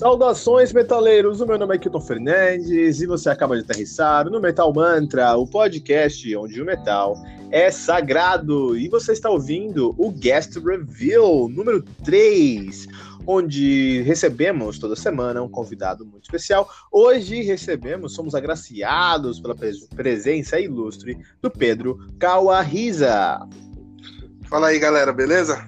Saudações, 0.00 0.72
metaleiros! 0.72 1.42
O 1.42 1.46
meu 1.46 1.58
nome 1.58 1.74
é 1.74 1.78
Kilton 1.78 2.00
Fernandes 2.00 3.02
e 3.02 3.06
você 3.06 3.28
acaba 3.28 3.54
de 3.54 3.62
aterrissar 3.62 4.30
no 4.30 4.40
Metal 4.40 4.72
Mantra, 4.72 5.36
o 5.36 5.46
podcast 5.46 6.36
onde 6.36 6.62
o 6.62 6.64
metal 6.64 7.22
é 7.50 7.70
sagrado. 7.70 8.74
E 8.78 8.88
você 8.88 9.12
está 9.12 9.28
ouvindo 9.28 9.94
o 9.98 10.10
Guest 10.10 10.56
Reveal 10.56 11.50
número 11.50 11.82
3, 12.02 12.88
onde 13.26 14.00
recebemos 14.00 14.78
toda 14.78 14.96
semana 14.96 15.42
um 15.42 15.50
convidado 15.50 16.06
muito 16.06 16.24
especial. 16.24 16.66
Hoje 16.90 17.42
recebemos, 17.42 18.14
somos 18.14 18.34
agraciados 18.34 19.38
pela 19.38 19.54
presença 19.94 20.58
ilustre 20.58 21.18
do 21.42 21.50
Pedro 21.50 21.98
Kawahisa. 22.18 23.46
Fala 24.48 24.68
aí, 24.68 24.78
galera, 24.78 25.12
beleza? 25.12 25.62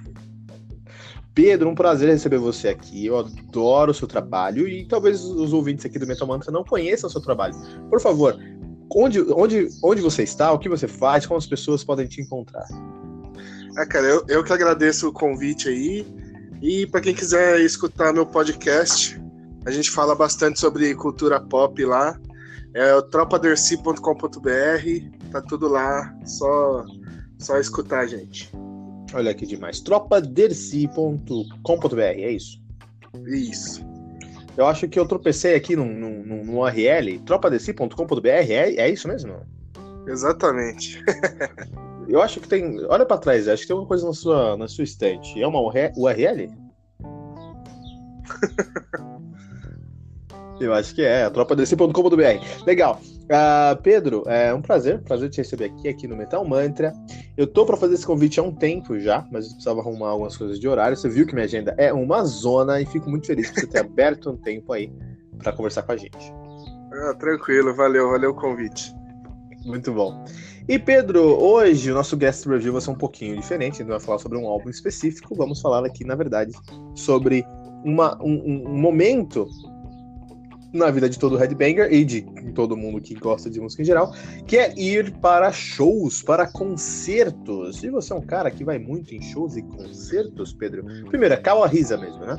Pedro, 1.34 1.69
um 1.69 1.75
prazer 1.75 2.08
receber 2.08 2.38
você 2.38 2.69
aqui. 2.69 3.06
Eu 3.06 3.19
adoro 3.19 3.91
o 3.91 3.94
seu 3.94 4.06
trabalho 4.06 4.69
e 4.69 4.86
talvez 4.86 5.25
os 5.25 5.52
ouvintes 5.52 5.84
aqui 5.84 5.98
do 5.98 6.06
Metal 6.06 6.28
Mantra 6.28 6.52
não 6.52 6.64
conheçam 6.64 7.08
o 7.08 7.11
seu 7.11 7.20
trabalho. 7.20 7.55
Por 7.89 8.00
favor, 8.00 8.39
onde, 8.94 9.20
onde, 9.33 9.69
onde 9.83 10.02
você 10.02 10.22
está, 10.22 10.52
o 10.52 10.58
que 10.58 10.69
você 10.69 10.86
faz, 10.86 11.27
como 11.27 11.39
as 11.39 11.47
pessoas 11.47 11.83
podem 11.83 12.06
te 12.06 12.20
encontrar? 12.20 12.66
Ah, 13.77 13.86
cara, 13.86 14.06
eu, 14.06 14.24
eu 14.28 14.44
que 14.44 14.52
agradeço 14.52 15.08
o 15.08 15.12
convite 15.12 15.69
aí. 15.69 16.06
E 16.61 16.86
para 16.86 17.00
quem 17.00 17.14
quiser 17.14 17.61
escutar 17.61 18.12
meu 18.12 18.27
podcast, 18.27 19.20
a 19.64 19.70
gente 19.70 19.90
fala 19.90 20.14
bastante 20.14 20.61
sobre 20.61 20.95
cultura 20.95 21.40
pop 21.40 21.83
lá. 21.84 22.18
É 22.74 22.95
o 22.95 23.02
tropaderci.com.br, 23.02 25.30
tá 25.30 25.42
tudo 25.42 25.68
lá, 25.68 26.14
só, 26.24 26.84
só 27.39 27.58
escutar, 27.58 28.07
gente. 28.07 28.51
Olha 29.14 29.34
que 29.34 29.46
demais. 29.46 29.80
tropaderci.com.br, 29.80 32.00
é 32.00 32.30
isso? 32.30 32.61
Isso. 33.27 33.84
Eu 34.56 34.67
acho 34.67 34.89
que 34.89 34.98
eu 34.98 35.06
tropecei 35.06 35.55
aqui 35.55 35.77
no, 35.77 35.84
no, 35.84 36.45
no, 36.45 36.61
URL, 36.61 37.18
tropaderci.com.br, 37.20 38.28
é, 38.28 38.74
é 38.77 38.90
isso 38.90 39.08
mesmo? 39.08 39.36
Exatamente. 40.06 41.02
eu 42.08 42.20
acho 42.20 42.40
que 42.40 42.48
tem. 42.48 42.84
Olha 42.86 43.06
para 43.06 43.18
trás, 43.18 43.48
acho 43.48 43.62
que 43.62 43.68
tem 43.68 43.74
alguma 43.74 43.89
coisa 43.89 44.06
na 44.06 44.12
sua, 44.12 44.56
na 44.56 44.68
sua 44.68 44.84
estante. 44.84 45.40
É 45.40 45.46
uma 45.46 45.61
URL? 45.61 46.51
Eu 50.61 50.72
acho 50.72 50.95
que 50.95 51.02
é, 51.02 51.28
tropadc.com.br. 51.28 52.67
Legal. 52.67 53.01
Uh, 53.33 53.81
Pedro, 53.81 54.25
é 54.27 54.53
um 54.53 54.61
prazer, 54.61 55.01
prazer 55.01 55.31
te 55.31 55.39
receber 55.39 55.65
aqui, 55.65 55.89
aqui 55.89 56.07
no 56.07 56.15
Metal 56.15 56.45
Mantra. 56.45 56.93
Eu 57.35 57.47
tô 57.47 57.65
para 57.65 57.79
fazer 57.79 57.95
esse 57.95 58.05
convite 58.05 58.39
há 58.39 58.43
um 58.43 58.55
tempo 58.55 58.98
já, 58.98 59.27
mas 59.33 59.47
eu 59.47 59.53
precisava 59.53 59.81
arrumar 59.81 60.11
algumas 60.11 60.37
coisas 60.37 60.61
de 60.61 60.69
horário. 60.69 60.95
Você 60.95 61.09
viu 61.09 61.27
que 61.27 61.33
minha 61.33 61.47
agenda 61.47 61.75
é 61.79 61.91
uma 61.95 62.25
zona 62.25 62.79
e 62.79 62.85
fico 62.85 63.09
muito 63.09 63.27
feliz 63.27 63.51
por 63.51 63.61
você 63.61 63.67
ter 63.67 63.79
aberto 63.81 64.31
um 64.31 64.37
tempo 64.37 64.70
aí 64.75 64.93
para 65.39 65.51
conversar 65.51 65.83
com 65.83 65.93
a 65.93 65.97
gente. 65.97 66.31
Ah, 66.93 67.15
tranquilo, 67.15 67.75
valeu, 67.75 68.11
valeu 68.11 68.33
o 68.33 68.35
convite. 68.35 68.95
Muito 69.64 69.95
bom. 69.95 70.23
E 70.69 70.79
Pedro, 70.79 71.43
hoje 71.43 71.91
o 71.91 71.95
nosso 71.95 72.19
guest 72.19 72.45
review 72.45 72.73
vai 72.73 72.83
ser 72.83 72.91
um 72.91 72.97
pouquinho 72.97 73.35
diferente, 73.35 73.79
gente 73.79 73.89
vai 73.89 73.99
falar 73.99 74.19
sobre 74.19 74.37
um 74.37 74.47
álbum 74.47 74.69
específico. 74.69 75.35
Vamos 75.35 75.59
falar 75.63 75.87
aqui, 75.87 76.05
na 76.05 76.14
verdade, 76.14 76.53
sobre 76.95 77.47
uma, 77.83 78.23
um, 78.23 78.67
um 78.67 78.79
momento 78.79 79.49
na 80.72 80.90
vida 80.90 81.08
de 81.08 81.18
todo 81.18 81.36
headbanger 81.36 81.92
e 81.92 82.05
de 82.05 82.22
todo 82.55 82.77
mundo 82.77 83.00
que 83.00 83.14
gosta 83.14 83.50
de 83.50 83.60
música 83.60 83.83
em 83.83 83.84
geral, 83.84 84.14
que 84.46 84.56
é 84.56 84.72
ir 84.78 85.12
para 85.18 85.52
shows, 85.52 86.22
para 86.22 86.46
concertos. 86.46 87.83
E 87.83 87.90
você 87.90 88.12
é 88.12 88.16
um 88.16 88.22
cara 88.22 88.50
que 88.50 88.64
vai 88.64 88.78
muito 88.78 89.14
em 89.14 89.20
shows 89.20 89.56
e 89.56 89.62
concertos, 89.62 90.52
Pedro? 90.52 90.84
Primeiro, 91.08 91.34
é 91.34 91.36
Kawahisa 91.36 91.96
mesmo, 91.98 92.24
né? 92.24 92.36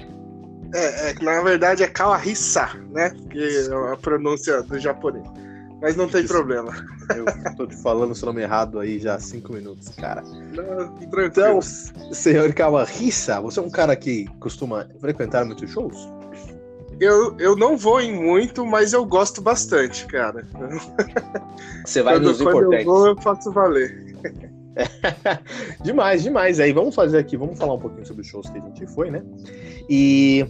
É, 0.73 1.11
é, 1.11 1.13
na 1.21 1.41
verdade 1.43 1.83
é 1.83 1.87
Kawahisa, 1.87 2.67
né? 2.91 3.11
Que 3.29 3.67
é 3.69 3.93
a 3.93 3.97
pronúncia 3.97 4.63
do 4.63 4.79
japonês. 4.79 5.25
Mas 5.79 5.95
não 5.95 6.07
tem 6.07 6.23
Isso. 6.23 6.33
problema. 6.33 6.73
Eu 7.13 7.25
tô 7.57 7.67
te 7.67 7.75
falando 7.75 8.11
o 8.11 8.15
seu 8.15 8.27
nome 8.27 8.41
errado 8.41 8.79
aí 8.79 8.99
já 8.99 9.15
há 9.15 9.19
cinco 9.19 9.53
minutos, 9.53 9.89
cara. 9.89 10.21
Não, 10.21 10.97
então, 11.21 11.61
senhor 11.61 12.53
Kawahisa, 12.53 13.41
você 13.41 13.59
é 13.59 13.61
um 13.61 13.69
cara 13.69 13.93
que 13.93 14.25
costuma 14.39 14.87
frequentar 15.01 15.45
muitos 15.45 15.69
shows? 15.69 16.07
Eu, 16.99 17.37
eu 17.39 17.55
não 17.55 17.77
vou 17.77 17.99
em 18.01 18.13
muito, 18.13 18.65
mas 18.65 18.93
eu 18.93 19.05
gosto 19.05 19.41
bastante, 19.41 20.05
cara. 20.05 20.47
Você 21.85 22.01
vai 22.01 22.15
quando, 22.15 22.23
nos 22.23 22.37
quando 22.37 22.57
importantes. 22.57 22.85
eu 22.85 22.93
vou, 22.93 23.07
eu 23.07 23.15
faço 23.17 23.51
valer. 23.51 24.15
demais, 25.83 26.23
demais. 26.23 26.59
Aí 26.59 26.71
vamos 26.71 26.95
fazer 26.95 27.17
aqui, 27.17 27.37
vamos 27.37 27.57
falar 27.57 27.75
um 27.75 27.79
pouquinho 27.79 28.05
sobre 28.05 28.21
os 28.21 28.27
shows 28.27 28.49
que 28.49 28.57
a 28.57 28.61
gente 28.61 28.87
foi, 28.87 29.11
né? 29.11 29.23
E 29.89 30.45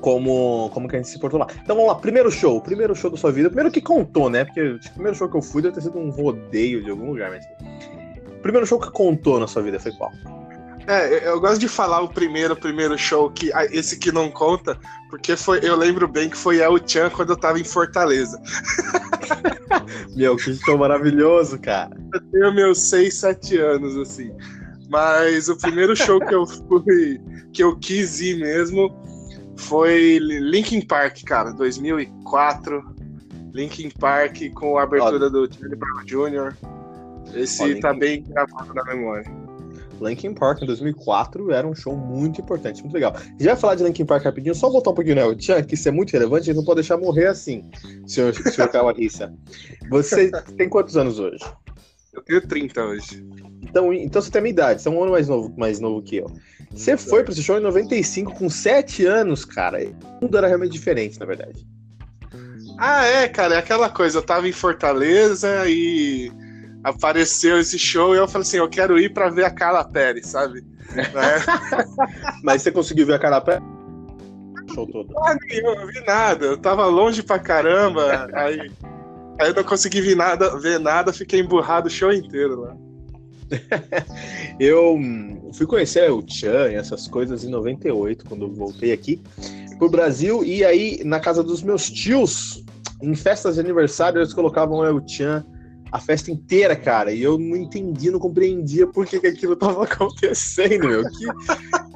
como, 0.00 0.70
como 0.74 0.88
que 0.88 0.96
a 0.96 0.98
gente 0.98 1.08
se 1.08 1.18
portou 1.18 1.40
lá. 1.40 1.46
Então 1.62 1.74
vamos 1.76 1.90
lá, 1.90 1.94
primeiro 1.94 2.30
show, 2.30 2.60
primeiro 2.60 2.94
show 2.94 3.10
da 3.10 3.16
sua 3.16 3.32
vida, 3.32 3.48
primeiro 3.48 3.70
que 3.70 3.80
contou, 3.80 4.28
né? 4.28 4.44
Porque 4.44 4.60
o 4.62 4.78
primeiro 4.92 5.16
show 5.16 5.28
que 5.28 5.36
eu 5.36 5.42
fui 5.42 5.62
deve 5.62 5.74
ter 5.74 5.80
sido 5.80 5.98
um 5.98 6.10
rodeio 6.10 6.82
de 6.82 6.90
algum 6.90 7.06
lugar, 7.06 7.30
mas. 7.30 7.44
Primeiro 8.42 8.66
show 8.66 8.78
que 8.78 8.90
contou 8.90 9.40
na 9.40 9.46
sua 9.46 9.62
vida 9.62 9.80
foi 9.80 9.92
qual? 9.92 10.12
É, 10.86 11.28
eu 11.28 11.40
gosto 11.40 11.58
de 11.58 11.68
falar 11.68 12.00
o 12.00 12.08
primeiro, 12.08 12.54
primeiro 12.54 12.96
show, 12.98 13.30
que 13.30 13.50
esse 13.70 13.98
que 13.98 14.12
não 14.12 14.30
conta, 14.30 14.78
porque 15.08 15.36
foi, 15.36 15.60
eu 15.62 15.76
lembro 15.76 16.06
bem 16.06 16.28
que 16.28 16.36
foi 16.36 16.58
El 16.58 16.78
Chan 16.86 17.10
quando 17.10 17.30
eu 17.30 17.36
tava 17.36 17.58
em 17.58 17.64
Fortaleza. 17.64 18.40
Meu, 20.14 20.36
que 20.36 20.54
show 20.54 20.76
maravilhoso, 20.76 21.58
cara. 21.58 21.96
Eu 22.12 22.20
tenho 22.20 22.54
meus 22.54 22.80
6, 22.90 23.14
7 23.14 23.58
anos, 23.58 23.96
assim. 23.96 24.32
Mas 24.88 25.48
o 25.48 25.56
primeiro 25.56 25.96
show 25.96 26.20
que 26.20 26.34
eu 26.34 26.46
fui, 26.46 27.20
que 27.52 27.62
eu 27.62 27.76
quis 27.76 28.20
ir 28.20 28.38
mesmo, 28.38 28.94
foi 29.56 30.18
Linkin 30.18 30.82
Park, 30.82 31.22
cara, 31.24 31.52
2004. 31.52 32.94
Linkin 33.52 33.90
Park 33.90 34.52
com 34.54 34.78
a 34.78 34.82
abertura 34.82 35.30
do 35.30 35.48
Charlie 35.52 35.76
Brown 35.76 36.04
Jr. 36.04 36.56
Esse 37.34 37.62
ó, 37.62 37.80
tá 37.80 37.92
Linkin... 37.92 37.98
bem 37.98 38.22
gravado 38.24 38.74
na 38.74 38.84
memória. 38.84 39.43
Linkin 40.00 40.34
Park 40.34 40.62
em 40.62 40.66
2004 40.66 41.52
era 41.52 41.66
um 41.66 41.74
show 41.74 41.96
muito 41.96 42.40
importante, 42.40 42.82
muito 42.82 42.94
legal. 42.94 43.14
Já 43.38 43.56
falar 43.56 43.74
de 43.74 43.84
Linkin 43.84 44.04
Park 44.04 44.24
rapidinho, 44.24 44.54
só 44.54 44.70
voltar 44.70 44.90
um 44.90 44.94
pouquinho, 44.94 45.16
né? 45.16 45.34
Tchan, 45.34 45.62
que 45.62 45.74
isso 45.74 45.88
é 45.88 45.92
muito 45.92 46.12
relevante, 46.12 46.42
a 46.42 46.46
gente 46.46 46.56
não 46.56 46.64
pode 46.64 46.80
deixar 46.80 46.96
morrer 46.96 47.26
assim, 47.26 47.68
senhor, 48.06 48.34
senhor 48.34 48.68
Kawarissa. 48.68 49.32
Você 49.90 50.30
tem 50.56 50.68
quantos 50.68 50.96
anos 50.96 51.18
hoje? 51.18 51.44
Eu 52.12 52.22
tenho 52.22 52.46
30 52.46 52.84
hoje. 52.84 53.26
Então, 53.62 53.92
então 53.92 54.22
você 54.22 54.30
tem 54.30 54.38
a 54.38 54.42
minha 54.42 54.52
idade, 54.52 54.82
você 54.82 54.88
é 54.88 54.92
um 54.92 55.02
ano 55.02 55.12
mais 55.12 55.28
novo, 55.28 55.52
mais 55.56 55.80
novo 55.80 56.02
que 56.02 56.16
eu. 56.16 56.30
Você 56.70 56.96
foi 56.96 57.22
para 57.22 57.32
esse 57.32 57.42
show 57.42 57.56
em 57.56 57.62
95 57.62 58.34
com 58.34 58.48
7 58.48 59.06
anos, 59.06 59.44
cara. 59.44 59.78
O 60.20 60.24
mundo 60.24 60.36
era 60.36 60.46
realmente 60.46 60.72
diferente, 60.72 61.18
na 61.18 61.26
verdade. 61.26 61.66
Ah, 62.78 63.04
é, 63.04 63.28
cara, 63.28 63.54
é 63.54 63.58
aquela 63.58 63.88
coisa. 63.88 64.18
Eu 64.18 64.22
tava 64.22 64.48
em 64.48 64.52
Fortaleza 64.52 65.68
e 65.68 66.32
apareceu 66.84 67.58
esse 67.58 67.78
show 67.78 68.14
e 68.14 68.18
eu 68.18 68.28
falei 68.28 68.46
assim, 68.46 68.58
eu 68.58 68.68
quero 68.68 68.98
ir 68.98 69.12
para 69.12 69.30
ver 69.30 69.44
a 69.44 69.50
Carla 69.50 69.82
Pérez, 69.84 70.28
sabe? 70.28 70.64
É. 70.94 71.10
Mas 72.44 72.62
você 72.62 72.70
conseguiu 72.70 73.06
ver 73.06 73.14
a 73.14 73.18
Carla 73.18 73.40
Pérez? 73.40 73.64
show 74.72 74.86
todo? 74.86 75.12
Ah, 75.18 75.36
nenhum, 75.48 75.74
não 75.74 75.86
vi 75.86 76.00
nada. 76.06 76.46
Eu 76.46 76.58
tava 76.58 76.86
longe 76.86 77.22
pra 77.22 77.38
caramba. 77.38 78.28
aí, 78.34 78.70
aí 79.40 79.48
eu 79.48 79.54
não 79.54 79.64
consegui 79.64 80.00
ver 80.00 80.16
nada, 80.16 80.58
ver 80.58 80.78
nada, 80.78 81.12
fiquei 81.12 81.40
emburrado 81.40 81.88
o 81.88 81.90
show 81.90 82.12
inteiro 82.12 82.60
lá. 82.60 82.76
eu 84.58 84.94
hum, 84.94 85.50
fui 85.52 85.66
conhecer 85.66 86.10
o 86.10 86.24
Chan 86.26 86.70
e 86.70 86.74
essas 86.74 87.06
coisas 87.06 87.44
em 87.44 87.50
98, 87.50 88.24
quando 88.26 88.52
voltei 88.52 88.92
aqui 88.92 89.20
pro 89.78 89.88
Brasil. 89.88 90.44
E 90.44 90.64
aí, 90.64 91.02
na 91.04 91.20
casa 91.20 91.42
dos 91.42 91.62
meus 91.62 91.90
tios, 91.90 92.64
em 93.02 93.14
festas 93.14 93.54
de 93.54 93.60
aniversário, 93.60 94.18
eles 94.18 94.32
colocavam 94.32 94.78
o 94.78 94.84
El 94.84 95.06
Chan 95.06 95.44
a 95.94 96.00
festa 96.00 96.28
inteira, 96.28 96.74
cara. 96.74 97.12
E 97.12 97.22
eu 97.22 97.38
não 97.38 97.54
entendi, 97.54 98.10
não 98.10 98.18
compreendia 98.18 98.84
por 98.84 99.06
que, 99.06 99.20
que 99.20 99.28
aquilo 99.28 99.54
tava 99.54 99.84
acontecendo, 99.86 100.88
meu. 100.88 101.04
Que, 101.08 101.26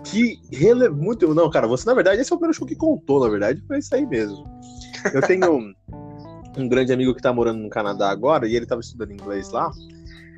que 0.05 0.57
rele... 0.57 0.89
muito. 0.89 1.35
Não, 1.35 1.51
cara, 1.51 1.67
você, 1.67 1.85
na 1.85 1.95
verdade, 1.95 2.23
esse 2.23 2.33
é 2.33 2.35
o 2.37 2.39
primeiro 2.39 2.57
show 2.57 2.65
que 2.65 2.77
contou, 2.77 3.19
na 3.19 3.29
verdade, 3.29 3.61
foi 3.67 3.79
isso 3.79 3.93
aí 3.93 4.07
mesmo. 4.07 4.45
Eu 5.13 5.21
tenho 5.21 5.53
um, 5.53 5.75
um 6.57 6.69
grande 6.69 6.93
amigo 6.93 7.13
que 7.13 7.21
tá 7.21 7.33
morando 7.33 7.59
no 7.59 7.69
Canadá 7.69 8.09
agora, 8.09 8.47
e 8.47 8.55
ele 8.55 8.67
tava 8.67 8.83
estudando 8.83 9.11
inglês 9.11 9.51
lá. 9.51 9.69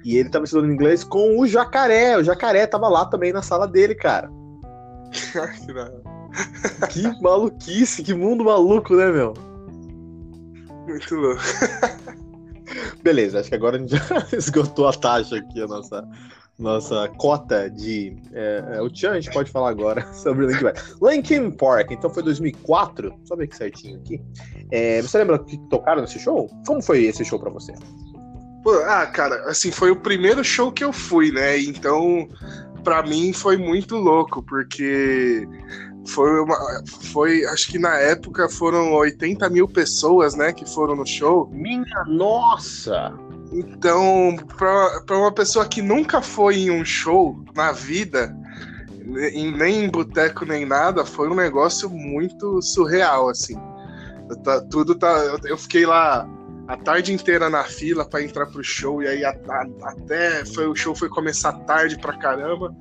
E 0.06 0.16
ele 0.16 0.30
tava 0.30 0.46
estudando 0.46 0.72
inglês 0.72 1.04
com 1.04 1.38
o 1.38 1.46
Jacaré. 1.46 2.16
O 2.16 2.24
Jacaré 2.24 2.66
tava 2.66 2.88
lá 2.88 3.04
também 3.04 3.30
na 3.30 3.42
sala 3.42 3.68
dele, 3.68 3.94
cara. 3.94 4.30
que 6.88 7.02
maluquice, 7.20 8.02
que 8.02 8.14
mundo 8.14 8.42
maluco, 8.42 8.96
né, 8.96 9.12
meu? 9.12 9.34
Muito 10.88 11.14
louco. 11.14 11.42
Beleza, 13.02 13.40
acho 13.40 13.48
que 13.48 13.54
agora 13.54 13.76
a 13.76 13.80
gente 13.80 13.96
já 13.96 14.26
esgotou 14.36 14.88
a 14.88 14.92
taxa 14.92 15.36
aqui, 15.36 15.62
a 15.62 15.66
nossa, 15.66 16.08
nossa 16.58 17.08
cota 17.16 17.70
de. 17.70 18.16
É, 18.32 18.64
é, 18.74 18.82
o 18.82 18.90
Tchan, 18.90 19.12
a 19.12 19.20
gente 19.20 19.32
pode 19.32 19.50
falar 19.50 19.70
agora 19.70 20.06
sobre 20.14 20.46
Linkin 20.46 20.62
Park. 20.62 20.78
Linkin 21.02 21.50
Park, 21.50 21.90
então 21.90 22.10
foi 22.10 22.22
2004, 22.22 23.14
só 23.24 23.36
ver 23.36 23.48
que 23.48 23.56
certinho 23.56 23.98
aqui. 23.98 24.20
É, 24.70 25.00
você 25.02 25.18
lembra 25.18 25.38
que 25.38 25.58
tocaram 25.68 26.02
nesse 26.02 26.18
show? 26.18 26.48
Como 26.66 26.82
foi 26.82 27.04
esse 27.04 27.24
show 27.24 27.38
pra 27.38 27.50
você? 27.50 27.72
Pô, 28.62 28.72
ah, 28.84 29.06
cara, 29.06 29.36
assim, 29.48 29.70
foi 29.70 29.90
o 29.90 29.96
primeiro 29.96 30.44
show 30.44 30.70
que 30.70 30.84
eu 30.84 30.92
fui, 30.92 31.32
né? 31.32 31.58
Então, 31.58 32.28
pra 32.84 33.02
mim 33.02 33.32
foi 33.32 33.56
muito 33.56 33.96
louco, 33.96 34.42
porque 34.42 35.48
foi 36.06 36.40
uma. 36.40 36.56
Foi, 37.12 37.44
acho 37.46 37.70
que 37.70 37.78
na 37.78 37.96
época 37.98 38.48
foram 38.48 38.92
80 38.92 39.48
mil 39.50 39.68
pessoas, 39.68 40.34
né, 40.34 40.52
que 40.52 40.68
foram 40.68 40.96
no 40.96 41.06
show. 41.06 41.48
Minha 41.52 42.04
nossa! 42.06 43.12
Então, 43.52 44.36
para 44.56 45.16
uma 45.16 45.32
pessoa 45.32 45.66
que 45.66 45.82
nunca 45.82 46.22
foi 46.22 46.56
em 46.56 46.70
um 46.70 46.84
show 46.84 47.42
na 47.54 47.72
vida, 47.72 48.34
nem 49.04 49.84
em 49.84 49.90
boteco 49.90 50.44
nem 50.44 50.64
nada, 50.64 51.04
foi 51.04 51.28
um 51.28 51.34
negócio 51.34 51.90
muito 51.90 52.62
surreal, 52.62 53.28
assim. 53.28 53.56
Tá, 54.44 54.60
tudo 54.60 54.94
tá. 54.94 55.08
Eu 55.44 55.58
fiquei 55.58 55.84
lá 55.84 56.28
a 56.68 56.76
tarde 56.76 57.12
inteira 57.12 57.50
na 57.50 57.64
fila 57.64 58.04
para 58.04 58.22
entrar 58.22 58.46
pro 58.46 58.62
show, 58.62 59.02
e 59.02 59.08
aí 59.08 59.24
a, 59.24 59.30
a, 59.30 59.66
até 59.88 60.44
foi, 60.44 60.68
o 60.68 60.74
show 60.76 60.94
foi 60.94 61.08
começar 61.08 61.52
tarde 61.64 61.98
pra 61.98 62.16
caramba 62.16 62.72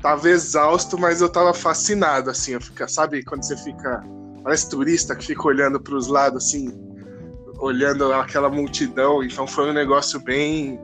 tava 0.00 0.28
exausto, 0.28 0.98
mas 0.98 1.20
eu 1.20 1.28
tava 1.28 1.52
fascinado, 1.52 2.30
assim, 2.30 2.52
eu 2.52 2.60
fica, 2.60 2.86
sabe 2.88 3.24
quando 3.24 3.42
você 3.42 3.56
fica, 3.56 4.02
parece 4.42 4.68
turista 4.70 5.14
que 5.14 5.26
fica 5.26 5.46
olhando 5.46 5.80
para 5.80 5.94
os 5.94 6.06
lados, 6.06 6.44
assim, 6.44 6.72
olhando 7.58 8.12
aquela 8.12 8.48
multidão, 8.48 9.22
então 9.22 9.46
foi 9.46 9.70
um 9.70 9.72
negócio 9.72 10.20
bem, 10.20 10.80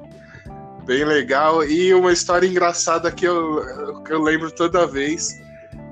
bem 0.84 1.04
legal, 1.04 1.64
e 1.64 1.94
uma 1.94 2.12
história 2.12 2.46
engraçada 2.46 3.10
que 3.10 3.24
eu, 3.24 4.02
que 4.04 4.12
eu 4.12 4.20
lembro 4.20 4.50
toda 4.50 4.86
vez, 4.86 5.30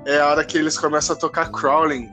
é 0.05 0.19
a 0.19 0.27
hora 0.27 0.43
que 0.43 0.57
eles 0.57 0.77
começam 0.77 1.15
a 1.15 1.19
tocar 1.19 1.49
Crawling, 1.51 2.11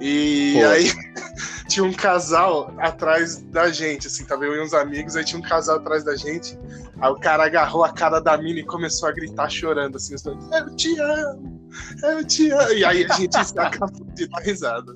e 0.00 0.54
Pô. 0.54 0.66
aí 0.66 0.92
tinha 1.68 1.84
um 1.84 1.92
casal 1.92 2.72
atrás 2.78 3.42
da 3.42 3.70
gente, 3.70 4.06
assim, 4.06 4.24
tava 4.24 4.44
eu 4.44 4.54
e 4.54 4.62
uns 4.62 4.72
amigos, 4.72 5.16
aí 5.16 5.24
tinha 5.24 5.38
um 5.38 5.42
casal 5.42 5.76
atrás 5.76 6.04
da 6.04 6.16
gente. 6.16 6.58
Aí 7.00 7.10
o 7.10 7.16
cara 7.16 7.44
agarrou 7.44 7.84
a 7.84 7.92
cara 7.92 8.20
da 8.20 8.36
mina 8.36 8.60
e 8.60 8.64
começou 8.64 9.08
a 9.08 9.12
gritar 9.12 9.48
chorando, 9.48 9.96
assim, 9.96 10.14
os 10.14 10.22
dois, 10.22 10.38
eu 10.52 10.76
te 10.76 10.98
amo, 10.98 11.68
eu 12.02 12.24
te 12.24 12.50
amo. 12.50 12.72
E 12.72 12.84
aí 12.84 13.04
a 13.04 13.14
gente 13.14 13.36
acabou 13.58 14.06
de 14.14 14.26
dar 14.26 14.40
risada. 14.40 14.92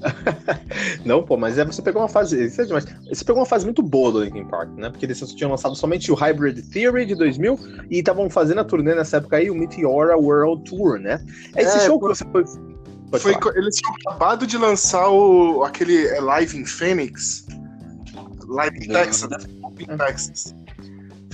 Não, 1.04 1.22
pô, 1.22 1.36
mas 1.36 1.58
é, 1.58 1.64
você 1.64 1.80
pegou 1.80 2.02
uma 2.02 2.08
fase. 2.08 2.44
Isso 2.44 2.60
é 2.60 2.64
demais. 2.64 2.84
Você 3.08 3.24
pegou 3.24 3.40
uma 3.40 3.46
fase 3.46 3.64
muito 3.64 3.82
boa 3.82 4.12
do 4.12 4.22
Linkin 4.22 4.44
Park, 4.44 4.68
né? 4.76 4.90
Porque 4.90 5.06
eles 5.06 5.18
tinham 5.32 5.50
lançado 5.50 5.74
somente 5.74 6.12
o 6.12 6.14
Hybrid 6.14 6.62
Theory 6.70 7.06
de 7.06 7.14
2000 7.14 7.58
e 7.90 7.98
estavam 7.98 8.28
fazendo 8.28 8.60
a 8.60 8.64
turnê 8.64 8.94
nessa 8.94 9.16
época 9.16 9.36
aí, 9.36 9.50
o 9.50 9.54
Meteora 9.54 10.16
World 10.16 10.64
Tour, 10.68 10.98
né? 10.98 11.24
É 11.54 11.62
esse 11.62 11.78
é, 11.78 11.80
show 11.86 11.98
que 11.98 12.06
você 12.06 12.24
foi 12.30 12.44
foi, 13.20 13.34
eles 13.54 13.76
tinham 13.76 13.94
acabado 13.94 14.46
de 14.46 14.58
lançar 14.58 15.08
o, 15.08 15.62
aquele 15.64 16.06
é, 16.06 16.20
Live 16.20 16.58
in 16.58 16.64
Phoenix. 16.64 17.46
Live 18.46 18.76
in 18.78 18.88
Texas, 18.88 19.30
né? 19.30 19.96
Texas. 19.96 20.54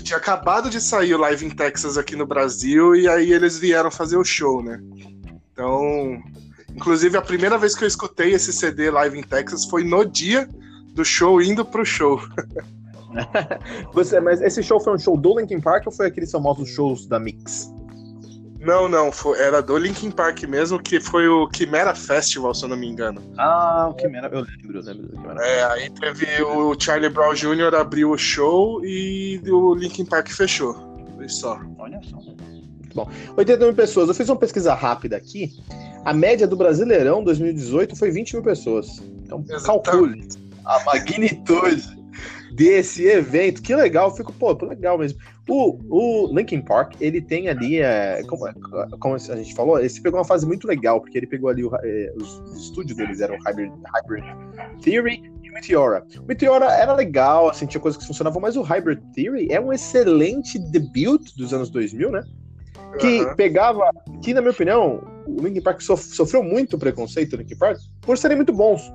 Tinha 0.03 0.19
acabado 0.19 0.69
de 0.69 0.81
sair 0.81 1.15
o 1.15 1.19
Live 1.19 1.47
in 1.47 1.51
Texas 1.51 1.97
aqui 1.97 2.17
no 2.17 2.27
Brasil 2.27 2.97
e 2.97 3.09
aí 3.09 3.33
eles 3.33 3.59
vieram 3.59 3.91
fazer 3.91 4.17
o 4.17 4.25
show, 4.25 4.63
né? 4.63 4.81
Então, 5.53 6.21
inclusive 6.75 7.17
a 7.17 7.23
primeira 7.23 7.57
vez 7.57 7.75
que 7.75 7.85
eu 7.85 7.89
escutei 7.89 8.33
esse 8.33 8.53
CD 8.53 8.91
Live 8.91 9.19
in 9.19 9.23
Texas 9.23 9.65
foi 9.67 9.85
no 9.85 10.05
dia 10.05 10.49
do 10.95 11.05
show 11.05 11.41
indo 11.41 11.65
pro 11.65 11.85
show. 11.85 12.21
Você, 13.93 14.21
mas 14.21 14.41
esse 14.41 14.63
show 14.63 14.81
foi 14.81 14.95
um 14.95 14.99
show 14.99 15.17
do 15.17 15.39
Linkin 15.39 15.61
Park 15.61 15.87
ou 15.87 15.93
foi 15.93 16.07
aqueles 16.07 16.31
famosos 16.31 16.69
shows 16.71 17.07
da 17.07 17.19
Mix? 17.19 17.71
Não, 18.65 18.89
não, 18.89 19.11
foi, 19.11 19.41
era 19.41 19.61
do 19.61 19.77
Linkin 19.77 20.11
Park 20.11 20.45
mesmo, 20.45 20.81
que 20.81 21.01
foi 21.01 21.27
o 21.27 21.49
Chimera 21.53 21.95
Festival, 21.95 22.55
se 22.55 22.65
eu 22.65 22.69
não 22.69 22.77
me 22.77 22.87
engano. 22.87 23.21
Ah, 23.37 23.93
o 23.93 24.01
Chimera, 24.01 24.29
eu 24.29 24.41
lembro, 24.41 24.79
eu 24.79 24.83
lembro 24.85 25.09
do 25.09 25.17
Chimera. 25.17 25.45
É, 25.45 25.65
aí 25.65 25.91
teve 25.91 26.43
o 26.43 26.75
Charlie 26.79 27.11
Brown 27.11 27.35
Jr. 27.35 27.75
abriu 27.75 28.11
o 28.13 28.19
show 28.19 28.85
e 28.85 29.41
o 29.49 29.75
Linkin 29.75 30.05
Park 30.05 30.29
fechou. 30.29 30.75
Foi 31.17 31.29
só. 31.29 31.61
Olha 31.79 32.01
só. 32.03 32.19
Bom, 32.95 33.11
80 33.37 33.65
mil 33.65 33.75
pessoas. 33.75 34.09
Eu 34.09 34.15
fiz 34.15 34.29
uma 34.29 34.37
pesquisa 34.37 34.75
rápida 34.75 35.17
aqui. 35.17 35.51
A 36.05 36.13
média 36.13 36.47
do 36.47 36.57
Brasileirão 36.57 37.25
2018 37.25 37.97
foi 37.97 38.11
20 38.11 38.35
mil 38.35 38.43
pessoas. 38.43 39.03
Então, 39.25 39.45
Exatamente. 39.49 39.65
calcule 39.65 40.29
a 40.65 40.85
magnitude 40.85 42.02
desse 42.53 43.07
evento. 43.07 43.63
Que 43.63 43.75
legal, 43.75 44.15
fico, 44.15 44.33
pô, 44.33 44.53
legal 44.65 44.99
mesmo. 44.99 45.19
O, 45.49 45.79
o 45.89 46.35
Linkin 46.35 46.61
Park, 46.61 46.95
ele 47.01 47.21
tem 47.21 47.49
ali, 47.49 47.81
é, 47.81 48.23
como, 48.29 48.45
como, 48.99 49.15
a 49.15 49.19
gente 49.19 49.55
falou, 49.55 49.79
ele 49.79 49.91
pegou 50.01 50.21
uma 50.21 50.25
fase 50.25 50.47
muito 50.47 50.69
legal, 50.69 51.01
porque 51.01 51.19
ele 51.19 51.27
pegou 51.27 51.51
ali, 51.51 51.65
o, 51.65 51.75
é, 51.83 52.13
os, 52.17 52.39
os, 52.41 52.65
estúdios 52.65 52.97
deles 52.97 53.21
eram 53.21 53.37
Hybrid, 53.45 53.73
Hybrid 53.95 54.25
Theory 54.83 55.33
e 55.43 55.51
Meteora. 55.51 56.05
O 56.19 56.27
Meteora 56.27 56.67
era 56.67 56.95
legal, 56.95 57.49
assim, 57.49 57.67
tinha 57.67 57.81
coisas 57.81 58.01
que 58.01 58.07
funcionavam, 58.07 58.41
mas 58.41 58.57
o 58.57 58.63
Hybrid 58.63 59.01
Theory 59.15 59.49
é 59.51 59.61
um 59.61 59.73
excelente 59.73 60.59
debut 60.71 61.35
dos 61.37 61.53
anos 61.53 61.71
2000, 61.71 62.11
né? 62.11 62.23
Que 63.01 63.23
uhum. 63.23 63.35
pegava, 63.35 63.91
que 64.23 64.33
na 64.35 64.41
minha 64.41 64.53
opinião, 64.53 65.03
o 65.27 65.43
Linkin 65.43 65.63
Park 65.63 65.81
sof, 65.81 66.05
sofreu 66.05 66.43
muito 66.43 66.79
preconceito, 66.79 67.37
Linkin 67.37 67.57
Park, 67.57 67.81
por 68.01 68.17
serem 68.17 68.37
muito 68.37 68.53
bons. 68.53 68.93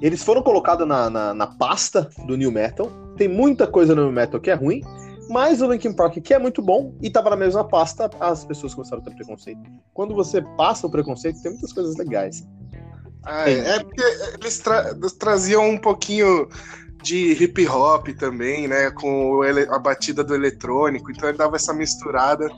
Eles 0.00 0.22
foram 0.22 0.42
colocados 0.42 0.86
na, 0.86 1.08
na, 1.08 1.34
na, 1.34 1.46
pasta 1.46 2.08
do 2.26 2.36
New 2.36 2.52
Metal. 2.52 2.90
Tem 3.16 3.28
muita 3.28 3.66
coisa 3.66 3.94
no 3.94 4.04
New 4.04 4.12
Metal 4.12 4.40
que 4.40 4.50
é 4.50 4.54
ruim, 4.54 4.82
mas 5.28 5.60
o 5.62 5.70
Linkin 5.70 5.92
Park, 5.92 6.18
que 6.18 6.34
é 6.34 6.38
muito 6.38 6.60
bom, 6.62 6.94
e 7.00 7.10
tava 7.10 7.30
na 7.30 7.36
mesma 7.36 7.66
pasta, 7.66 8.10
as 8.20 8.44
pessoas 8.44 8.74
começaram 8.74 9.02
a 9.02 9.04
ter 9.04 9.14
preconceito. 9.14 9.60
Quando 9.92 10.14
você 10.14 10.42
passa 10.56 10.86
o 10.86 10.90
preconceito, 10.90 11.40
tem 11.42 11.52
muitas 11.52 11.72
coisas 11.72 11.96
legais. 11.96 12.46
Ah, 13.24 13.50
é, 13.50 13.58
é 13.58 13.80
porque 13.80 14.02
eles, 14.40 14.58
tra 14.58 14.94
traziam 15.18 15.68
um 15.68 15.78
pouquinho 15.78 16.48
de 17.02 17.32
hip 17.42 17.66
hop 17.66 18.08
também, 18.18 18.68
né? 18.68 18.90
Com 18.90 19.40
a 19.42 19.78
batida 19.78 20.22
do 20.22 20.34
eletrônico, 20.34 21.10
então 21.10 21.28
ele 21.28 21.38
dava 21.38 21.56
essa 21.56 21.72
misturada. 21.72 22.48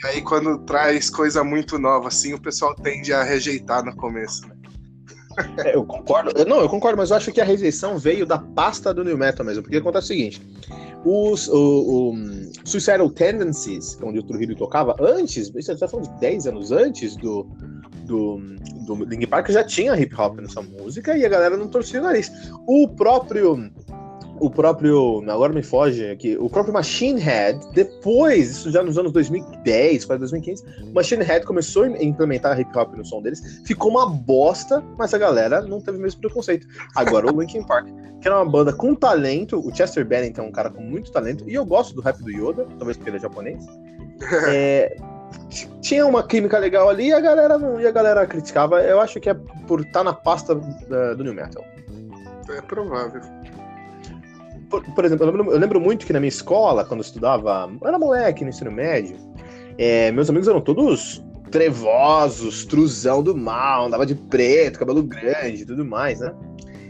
E 0.00 0.06
aí, 0.06 0.22
quando 0.22 0.58
traz 0.58 1.10
coisa 1.10 1.42
muito 1.42 1.78
nova, 1.78 2.08
assim, 2.08 2.34
o 2.34 2.40
pessoal 2.40 2.74
tende 2.74 3.12
a 3.12 3.22
rejeitar 3.22 3.84
no 3.84 3.94
começo, 3.96 4.46
né? 4.46 4.54
É, 5.64 5.74
eu 5.74 5.84
concordo. 5.84 6.44
Não, 6.44 6.60
eu 6.60 6.68
concordo, 6.68 6.96
mas 6.96 7.10
eu 7.10 7.16
acho 7.16 7.32
que 7.32 7.40
a 7.40 7.44
rejeição 7.44 7.98
veio 7.98 8.26
da 8.26 8.38
pasta 8.38 8.92
do 8.92 9.04
New 9.04 9.16
Metal 9.16 9.44
mesmo. 9.44 9.62
Porque 9.62 9.76
acontece 9.76 10.04
o 10.04 10.08
seguinte: 10.08 10.42
os, 11.04 11.48
o, 11.48 12.12
o 12.12 12.14
Suicidal 12.64 13.08
Tendencies, 13.10 13.98
onde 14.02 14.18
o 14.18 14.22
Trujillo 14.22 14.56
tocava, 14.56 14.96
antes, 15.00 15.50
você 15.50 15.72
está 15.72 15.86
falando 15.86 16.08
de 16.12 16.20
10 16.20 16.46
anos 16.46 16.72
antes 16.72 17.16
do, 17.16 17.46
do, 18.06 18.40
do 18.86 19.04
Linkin 19.04 19.26
Park, 19.26 19.50
já 19.50 19.64
tinha 19.64 19.98
hip 19.98 20.14
hop 20.18 20.38
nessa 20.38 20.62
música 20.62 21.16
e 21.16 21.24
a 21.24 21.28
galera 21.28 21.56
não 21.56 21.68
torcia 21.68 22.00
o 22.00 22.04
nariz. 22.04 22.30
O 22.66 22.88
próprio 22.88 23.70
o 24.40 24.50
próprio. 24.50 25.22
Agora 25.28 25.52
me 25.52 25.62
foge 25.62 26.10
aqui. 26.10 26.36
O 26.38 26.48
próprio 26.48 26.72
Machine 26.72 27.20
Head, 27.20 27.60
depois, 27.72 28.50
isso 28.50 28.70
já 28.70 28.82
nos 28.82 28.98
anos 28.98 29.12
2010, 29.12 30.04
quase 30.04 30.20
2015, 30.20 30.92
Machine 30.92 31.24
Head 31.24 31.46
começou 31.46 31.84
a 31.84 32.02
implementar 32.02 32.58
hip 32.58 32.76
hop 32.76 32.94
no 32.94 33.04
som 33.04 33.22
deles. 33.22 33.62
Ficou 33.64 33.90
uma 33.90 34.08
bosta, 34.08 34.82
mas 34.98 35.14
a 35.14 35.18
galera 35.18 35.62
não 35.62 35.80
teve 35.80 35.98
o 35.98 36.00
mesmo 36.00 36.20
preconceito. 36.20 36.66
Agora 36.94 37.32
o 37.32 37.40
Linkin 37.40 37.62
Park, 37.64 37.88
que 38.20 38.28
era 38.28 38.36
uma 38.36 38.50
banda 38.50 38.72
com 38.72 38.94
talento, 38.94 39.58
o 39.58 39.74
Chester 39.74 40.04
Bennington 40.04 40.42
é 40.42 40.44
um 40.44 40.52
cara 40.52 40.70
com 40.70 40.82
muito 40.82 41.12
talento, 41.12 41.48
e 41.48 41.54
eu 41.54 41.64
gosto 41.64 41.94
do 41.94 42.00
rap 42.00 42.18
do 42.22 42.30
Yoda, 42.30 42.66
talvez 42.78 42.96
porque 42.96 43.10
ele 43.10 43.18
é 43.18 43.20
japonês. 43.20 43.64
é, 44.48 44.96
tinha 45.80 46.06
uma 46.06 46.22
química 46.26 46.58
legal 46.58 46.88
ali 46.88 47.08
e 47.08 47.12
a 47.12 47.20
galera 47.20 47.58
não, 47.58 47.80
e 47.80 47.86
a 47.86 47.90
galera 47.90 48.26
criticava. 48.26 48.82
Eu 48.82 49.00
acho 49.00 49.20
que 49.20 49.28
é 49.28 49.34
por 49.66 49.80
estar 49.80 50.00
tá 50.00 50.04
na 50.04 50.12
pasta 50.12 50.54
uh, 50.54 51.16
do 51.16 51.24
New 51.24 51.34
Metal. 51.34 51.64
É 52.48 52.60
provável. 52.62 53.20
Por, 54.68 54.82
por 54.82 55.04
exemplo, 55.04 55.26
eu 55.26 55.30
lembro, 55.30 55.52
eu 55.52 55.58
lembro, 55.58 55.80
muito 55.80 56.06
que 56.06 56.12
na 56.12 56.20
minha 56.20 56.28
escola, 56.28 56.84
quando 56.84 57.00
eu 57.00 57.04
estudava, 57.04 57.70
eu 57.80 57.88
era 57.88 57.98
moleque 57.98 58.44
no 58.44 58.50
ensino 58.50 58.70
médio, 58.70 59.16
é, 59.78 60.10
meus 60.12 60.28
amigos 60.28 60.48
eram 60.48 60.60
todos 60.60 61.22
trevosos, 61.50 62.64
truzão 62.64 63.22
do 63.22 63.36
mal, 63.36 63.86
andava 63.86 64.04
de 64.04 64.14
preto, 64.14 64.78
cabelo 64.78 65.02
grande 65.02 65.62
e 65.62 65.66
tudo 65.66 65.84
mais, 65.84 66.20
né? 66.20 66.34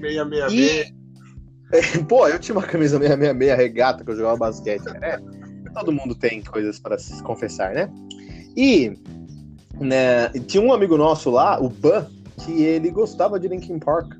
666. 0.00 0.92
E... 1.98 2.04
Pô, 2.08 2.28
eu 2.28 2.38
tinha 2.38 2.56
uma 2.56 2.66
camisa 2.66 2.98
666 2.98 3.56
regata 3.56 4.04
que 4.04 4.10
eu 4.10 4.16
jogava 4.16 4.36
basquete, 4.36 4.84
né? 5.00 5.18
Todo 5.74 5.92
mundo 5.92 6.14
tem 6.14 6.42
coisas 6.42 6.78
para 6.78 6.96
se 6.98 7.22
confessar, 7.22 7.74
né? 7.74 7.90
E 8.56 8.96
né, 9.80 10.28
tinha 10.46 10.62
um 10.62 10.72
amigo 10.72 10.96
nosso 10.96 11.30
lá, 11.30 11.60
o 11.60 11.68
Ban, 11.68 12.06
que 12.38 12.62
ele 12.62 12.90
gostava 12.90 13.38
de 13.38 13.48
Linkin 13.48 13.78
Park. 13.78 14.14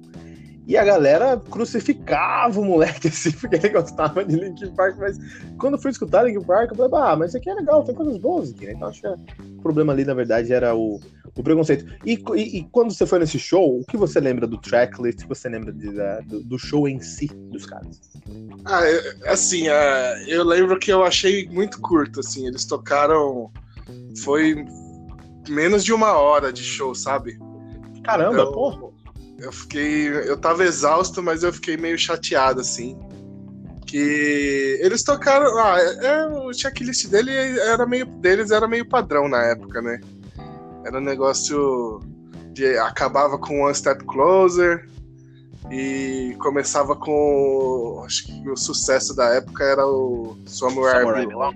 E 0.66 0.76
a 0.76 0.84
galera 0.84 1.36
crucificava 1.50 2.58
o 2.58 2.64
moleque 2.64 3.08
assim, 3.08 3.32
porque 3.32 3.56
ele 3.56 3.68
gostava 3.68 4.24
de 4.24 4.34
Linkin 4.34 4.74
Park, 4.74 4.96
mas 4.98 5.18
quando 5.58 5.78
fui 5.78 5.90
escutar 5.90 6.22
Linkin 6.22 6.44
Park, 6.44 6.70
eu 6.70 6.76
falei, 6.76 6.90
ah, 6.94 7.16
mas 7.16 7.30
isso 7.30 7.36
aqui 7.36 7.50
é 7.50 7.54
legal, 7.54 7.84
tem 7.84 7.94
coisas 7.94 8.16
boas 8.16 8.50
aqui, 8.50 8.66
né? 8.66 8.72
Então 8.72 8.88
acho 8.88 9.02
que 9.02 9.08
o 9.08 9.62
problema 9.62 9.92
ali, 9.92 10.04
na 10.04 10.14
verdade, 10.14 10.52
era 10.52 10.74
o, 10.74 11.00
o 11.36 11.42
preconceito. 11.42 11.86
E, 12.04 12.14
e, 12.34 12.58
e, 12.58 12.64
quando 12.70 12.92
você 12.92 13.06
foi 13.06 13.18
nesse 13.18 13.38
show, 13.38 13.80
o 13.80 13.84
que 13.84 13.96
você 13.96 14.20
lembra 14.20 14.46
do 14.46 14.56
tracklist? 14.56 15.20
O 15.20 15.22
que 15.22 15.28
você 15.28 15.48
lembra 15.48 15.72
de, 15.72 15.92
da, 15.92 16.20
do, 16.20 16.42
do, 16.42 16.58
show 16.58 16.88
em 16.88 17.00
si 17.00 17.26
dos 17.26 17.66
caras? 17.66 18.00
Ah, 18.64 18.80
assim, 19.26 19.68
uh, 19.68 20.28
eu 20.28 20.44
lembro 20.44 20.78
que 20.78 20.90
eu 20.90 21.04
achei 21.04 21.46
muito 21.48 21.80
curto, 21.80 22.20
assim, 22.20 22.46
eles 22.46 22.64
tocaram. 22.64 23.50
Foi 24.22 24.64
menos 25.48 25.84
de 25.84 25.92
uma 25.92 26.12
hora 26.14 26.50
de 26.50 26.62
show, 26.62 26.94
sabe? 26.94 27.38
Caramba, 28.02 28.42
então, 28.42 28.52
pô! 28.52 28.93
Eu 29.44 29.52
fiquei. 29.52 30.08
Eu 30.08 30.38
tava 30.38 30.64
exausto, 30.64 31.22
mas 31.22 31.42
eu 31.42 31.52
fiquei 31.52 31.76
meio 31.76 31.98
chateado, 31.98 32.60
assim. 32.60 32.98
Que 33.86 34.78
eles 34.80 35.02
tocaram. 35.02 35.58
Ah, 35.58 35.76
é, 35.78 36.06
é, 36.06 36.26
o 36.26 36.52
checklist 36.52 37.08
dele 37.08 37.30
era 37.60 37.86
meio, 37.86 38.06
deles 38.06 38.50
era 38.50 38.66
meio 38.66 38.88
padrão 38.88 39.28
na 39.28 39.42
época, 39.42 39.82
né? 39.82 40.00
Era 40.86 40.98
um 40.98 41.02
negócio 41.02 42.00
de. 42.52 42.78
Acabava 42.78 43.38
com 43.38 43.60
One 43.60 43.74
Step 43.74 44.02
Closer 44.04 44.88
e 45.70 46.34
começava 46.38 46.96
com. 46.96 48.02
Acho 48.06 48.24
que 48.26 48.48
o 48.48 48.56
sucesso 48.56 49.14
da 49.14 49.34
época 49.34 49.62
era 49.62 49.86
o 49.86 50.36
Somewhere 50.46 51.26
Belong. 51.26 51.54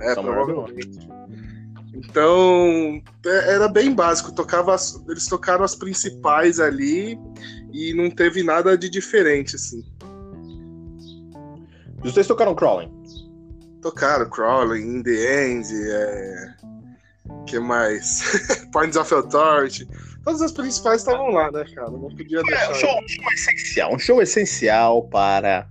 É, 0.00 0.14
provavelmente. 0.14 1.08
Então, 2.02 3.02
é, 3.26 3.54
era 3.54 3.68
bem 3.68 3.94
básico. 3.94 4.32
Tocava, 4.32 4.74
eles 5.08 5.26
tocaram 5.26 5.64
as 5.64 5.74
principais 5.74 6.58
ali 6.58 7.18
e 7.72 7.92
não 7.94 8.10
teve 8.10 8.42
nada 8.42 8.76
de 8.76 8.88
diferente, 8.88 9.56
assim. 9.56 9.84
Vocês 11.98 12.26
tocaram 12.26 12.54
Crawling? 12.54 12.90
Tocaram 13.82 14.28
Crawling, 14.30 14.80
In 14.80 15.02
The 15.02 15.50
End, 15.50 15.66
é... 15.70 16.54
que 17.46 17.58
mais? 17.58 18.68
Points 18.72 18.96
of 18.96 19.12
Authority. 19.12 19.86
Todas 20.24 20.40
as 20.40 20.52
principais 20.52 21.02
estavam 21.02 21.28
lá, 21.28 21.50
né, 21.50 21.64
cara? 21.74 21.90
Não 21.90 22.08
podia 22.08 22.42
deixar. 22.42 22.64
É, 22.64 22.70
um 22.70 22.74
show, 22.74 22.98
um 22.98 23.08
show 23.08 23.32
essencial, 23.32 23.94
um 23.94 23.98
show 23.98 24.22
essencial 24.22 25.02
para 25.08 25.66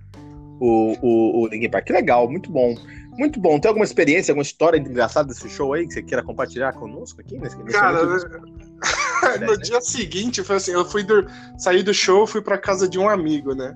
o, 0.60 0.96
o, 1.00 1.42
o 1.42 1.46
Linkin 1.48 1.70
Park. 1.70 1.86
Que 1.86 1.92
legal, 1.92 2.28
muito 2.28 2.50
bom. 2.50 2.74
Muito 3.20 3.38
bom. 3.38 3.60
Tem 3.60 3.68
alguma 3.68 3.84
experiência, 3.84 4.32
alguma 4.32 4.42
história 4.42 4.78
engraçada 4.78 5.28
desse 5.28 5.46
show 5.46 5.74
aí 5.74 5.86
que 5.86 5.92
você 5.92 6.02
queira 6.02 6.22
compartilhar 6.22 6.72
conosco 6.72 7.20
aqui? 7.20 7.36
Nesse, 7.36 7.54
nesse 7.58 7.78
Cara, 7.78 8.02
no 9.46 9.58
dia 9.58 9.78
seguinte, 9.82 10.42
foi 10.42 10.56
assim, 10.56 10.70
eu 10.72 10.86
fui 10.86 11.02
do, 11.02 11.26
saí 11.58 11.82
do 11.82 11.92
show, 11.92 12.26
fui 12.26 12.40
para 12.40 12.56
casa 12.56 12.88
de 12.88 12.98
um 12.98 13.10
amigo, 13.10 13.54
né? 13.54 13.74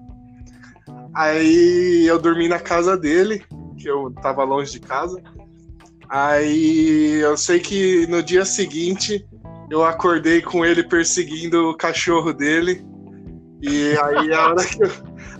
Aí 1.14 2.06
eu 2.06 2.18
dormi 2.18 2.48
na 2.48 2.58
casa 2.58 2.96
dele, 2.96 3.44
que 3.76 3.86
eu 3.86 4.10
tava 4.22 4.44
longe 4.44 4.72
de 4.72 4.80
casa. 4.80 5.22
Aí 6.08 7.20
eu 7.20 7.36
sei 7.36 7.60
que 7.60 8.06
no 8.06 8.22
dia 8.22 8.46
seguinte 8.46 9.28
eu 9.70 9.84
acordei 9.84 10.40
com 10.40 10.64
ele 10.64 10.82
perseguindo 10.82 11.68
o 11.68 11.76
cachorro 11.76 12.32
dele. 12.32 12.82
E 13.60 13.94
aí 14.04 14.32
a 14.32 14.48
hora 14.48 14.64
que 14.64 14.82
eu, 14.82 14.90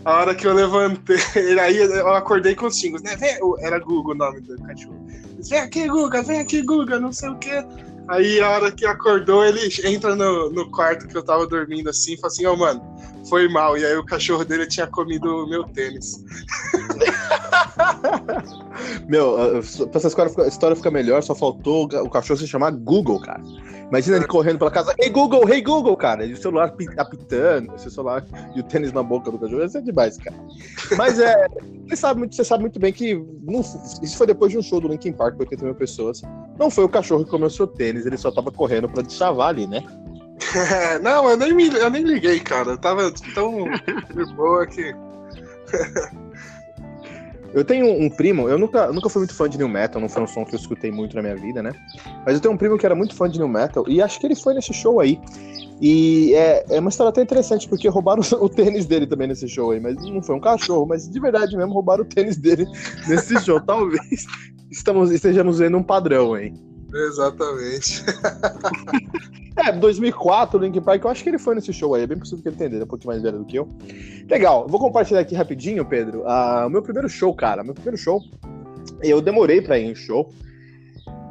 a 0.04 0.12
hora 0.12 0.34
que 0.34 0.46
eu 0.46 0.52
levantei, 0.52 1.16
aí 1.60 1.76
eu 1.78 2.12
acordei 2.14 2.54
com 2.54 2.66
os 2.66 2.78
xingos, 2.78 3.02
né? 3.02 3.16
Vem, 3.16 3.38
era 3.60 3.78
Google 3.78 4.14
o 4.14 4.16
nome 4.16 4.40
do 4.40 4.56
cachorro. 4.62 5.06
Vem 5.48 5.58
aqui, 5.60 5.88
Guga, 5.88 6.22
vem 6.22 6.40
aqui, 6.40 6.62
Guga, 6.62 6.98
não 7.00 7.12
sei 7.12 7.28
o 7.30 7.38
quê. 7.38 7.64
Aí 8.08 8.40
a 8.40 8.50
hora 8.50 8.70
que 8.70 8.84
acordou, 8.84 9.44
ele 9.44 9.60
entra 9.84 10.14
no, 10.14 10.50
no 10.50 10.70
quarto 10.70 11.08
que 11.08 11.16
eu 11.16 11.24
tava 11.24 11.46
dormindo 11.46 11.88
assim 11.88 12.14
e 12.14 12.16
fala 12.16 12.32
assim, 12.32 12.46
ô 12.46 12.52
oh, 12.52 12.56
mano, 12.56 12.82
foi 13.28 13.48
mal. 13.48 13.76
E 13.76 13.84
aí 13.84 13.96
o 13.96 14.04
cachorro 14.04 14.44
dele 14.44 14.66
tinha 14.66 14.86
comido 14.86 15.44
o 15.44 15.48
meu 15.48 15.64
tênis. 15.64 16.24
meu, 19.08 19.36
pra 19.90 19.98
essa 19.98 20.08
história 20.48 20.76
ficar 20.76 20.90
melhor, 20.90 21.22
só 21.22 21.34
faltou 21.34 21.84
o 21.84 22.10
cachorro 22.10 22.38
se 22.38 22.46
chamar 22.46 22.70
Google, 22.72 23.20
cara. 23.20 23.42
Imagina 23.88 24.16
ele 24.16 24.26
correndo 24.26 24.58
pela 24.58 24.70
casa, 24.70 24.94
hey 24.98 25.10
Google, 25.10 25.48
hey 25.48 25.62
Google, 25.62 25.96
cara. 25.96 26.24
E 26.24 26.32
o 26.32 26.36
celular 26.36 26.74
apitando, 26.96 27.74
o 27.74 27.78
celular 27.78 28.24
e 28.54 28.60
o 28.60 28.62
tênis 28.62 28.92
na 28.92 29.02
boca 29.02 29.30
do 29.30 29.38
cachorro. 29.38 29.64
Isso 29.64 29.78
é 29.78 29.80
demais, 29.80 30.16
cara. 30.16 30.36
Mas 30.96 31.18
é. 31.18 31.46
Você 31.86 31.96
sabe, 31.96 32.18
muito, 32.20 32.34
você 32.34 32.44
sabe 32.44 32.62
muito 32.62 32.80
bem 32.80 32.92
que. 32.92 33.14
Não, 33.42 33.60
isso 33.60 34.16
foi 34.16 34.26
depois 34.26 34.50
de 34.50 34.58
um 34.58 34.62
show 34.62 34.80
do 34.80 34.88
Linkin 34.88 35.12
Park, 35.12 35.38
80 35.38 35.64
mil 35.64 35.74
pessoas. 35.74 36.22
Não 36.58 36.70
foi 36.70 36.84
o 36.84 36.88
cachorro 36.88 37.24
que 37.24 37.30
comeu 37.30 37.50
seu 37.50 37.66
tênis, 37.66 38.06
ele 38.06 38.16
só 38.16 38.30
tava 38.30 38.50
correndo 38.50 38.88
pra 38.88 39.02
deschavar 39.02 39.48
ali, 39.48 39.66
né? 39.66 39.84
não, 41.02 41.30
eu 41.30 41.36
nem, 41.36 41.52
me, 41.52 41.68
eu 41.68 41.90
nem 41.90 42.02
liguei, 42.02 42.40
cara. 42.40 42.72
Eu 42.72 42.78
tava 42.78 43.12
tão 43.34 43.64
de 44.14 44.34
boa 44.34 44.66
que. 44.66 44.94
Eu 47.54 47.64
tenho 47.64 47.86
um 47.86 48.10
primo, 48.10 48.48
eu 48.48 48.58
nunca, 48.58 48.92
nunca 48.92 49.08
fui 49.08 49.20
muito 49.20 49.34
fã 49.34 49.48
de 49.48 49.56
New 49.56 49.68
Metal, 49.68 50.00
não 50.00 50.08
foi 50.08 50.24
um 50.24 50.26
som 50.26 50.44
que 50.44 50.56
eu 50.56 50.58
escutei 50.58 50.90
muito 50.90 51.14
na 51.14 51.22
minha 51.22 51.36
vida, 51.36 51.62
né? 51.62 51.72
Mas 52.26 52.34
eu 52.34 52.40
tenho 52.40 52.52
um 52.52 52.56
primo 52.56 52.76
que 52.76 52.84
era 52.84 52.96
muito 52.96 53.14
fã 53.14 53.30
de 53.30 53.38
New 53.38 53.46
Metal 53.46 53.84
e 53.86 54.02
acho 54.02 54.18
que 54.18 54.26
ele 54.26 54.34
foi 54.34 54.54
nesse 54.54 54.74
show 54.74 54.98
aí. 54.98 55.20
E 55.80 56.34
é, 56.34 56.64
é 56.68 56.80
uma 56.80 56.90
história 56.90 57.10
até 57.10 57.22
interessante, 57.22 57.68
porque 57.68 57.88
roubaram 57.88 58.22
o, 58.22 58.34
o 58.44 58.48
tênis 58.48 58.86
dele 58.86 59.06
também 59.06 59.28
nesse 59.28 59.48
show 59.48 59.70
aí, 59.70 59.78
mas 59.78 59.94
não 59.94 60.20
foi 60.20 60.34
um 60.34 60.40
cachorro, 60.40 60.84
mas 60.84 61.08
de 61.08 61.20
verdade 61.20 61.56
mesmo 61.56 61.72
roubaram 61.72 62.02
o 62.02 62.06
tênis 62.06 62.36
dele 62.36 62.66
nesse 63.06 63.38
show. 63.44 63.60
Talvez 63.60 64.26
estamos, 64.68 65.12
estejamos 65.12 65.60
vendo 65.60 65.78
um 65.78 65.82
padrão 65.82 66.34
aí. 66.34 66.52
Exatamente. 66.92 68.04
É, 69.56 69.72
2004, 69.72 70.58
o 70.58 70.62
Linkin 70.62 70.80
Park, 70.80 71.04
eu 71.04 71.10
acho 71.10 71.22
que 71.22 71.30
ele 71.30 71.38
foi 71.38 71.54
nesse 71.54 71.72
show 71.72 71.94
aí, 71.94 72.02
é 72.02 72.06
bem 72.06 72.18
possível 72.18 72.42
que 72.42 72.48
ele 72.48 72.74
ele 72.74 72.82
é 72.82 72.84
um 72.84 72.88
pouquinho 72.88 73.12
mais 73.12 73.22
velho 73.22 73.38
do 73.38 73.44
que 73.44 73.56
eu. 73.56 73.68
Legal, 74.28 74.66
vou 74.68 74.80
compartilhar 74.80 75.20
aqui 75.20 75.34
rapidinho, 75.34 75.84
Pedro, 75.84 76.22
uh, 76.22 76.66
o 76.66 76.70
meu 76.70 76.82
primeiro 76.82 77.08
show, 77.08 77.34
cara, 77.34 77.62
meu 77.62 77.74
primeiro 77.74 77.96
show, 77.96 78.20
eu 79.02 79.20
demorei 79.20 79.60
pra 79.60 79.78
ir 79.78 79.90
em 79.90 79.94
show, 79.94 80.30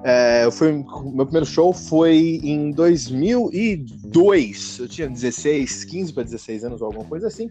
é, 0.06 0.44
eu 0.44 0.52
fui, 0.52 0.84
meu 1.14 1.26
primeiro 1.26 1.46
show 1.46 1.72
foi 1.72 2.42
em 2.44 2.72
2002, 2.72 4.80
eu 4.80 4.88
tinha 4.88 5.08
16, 5.08 5.86
15 5.86 6.14
para 6.14 6.24
16 6.24 6.66
anos 6.66 6.82
ou 6.82 6.88
alguma 6.88 7.06
coisa 7.06 7.28
assim, 7.28 7.50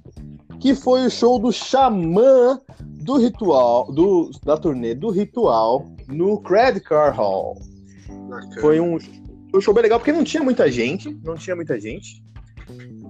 que 0.60 0.74
foi 0.74 1.06
o 1.06 1.10
show 1.10 1.38
do 1.38 1.50
Xamã 1.50 2.60
do 2.80 3.16
Ritual, 3.16 3.90
do, 3.90 4.30
da 4.44 4.58
turnê 4.58 4.94
do 4.94 5.08
Ritual 5.08 5.86
no 6.08 6.42
Credit 6.42 6.84
Car 6.84 7.16
Hall. 7.16 7.58
Foi 8.60 8.78
um, 8.78 8.98
um 9.54 9.60
show 9.60 9.74
bem 9.74 9.82
legal, 9.82 9.98
porque 9.98 10.12
não 10.12 10.24
tinha 10.24 10.42
muita 10.42 10.70
gente, 10.70 11.16
não 11.22 11.34
tinha 11.34 11.54
muita 11.54 11.78
gente. 11.78 12.22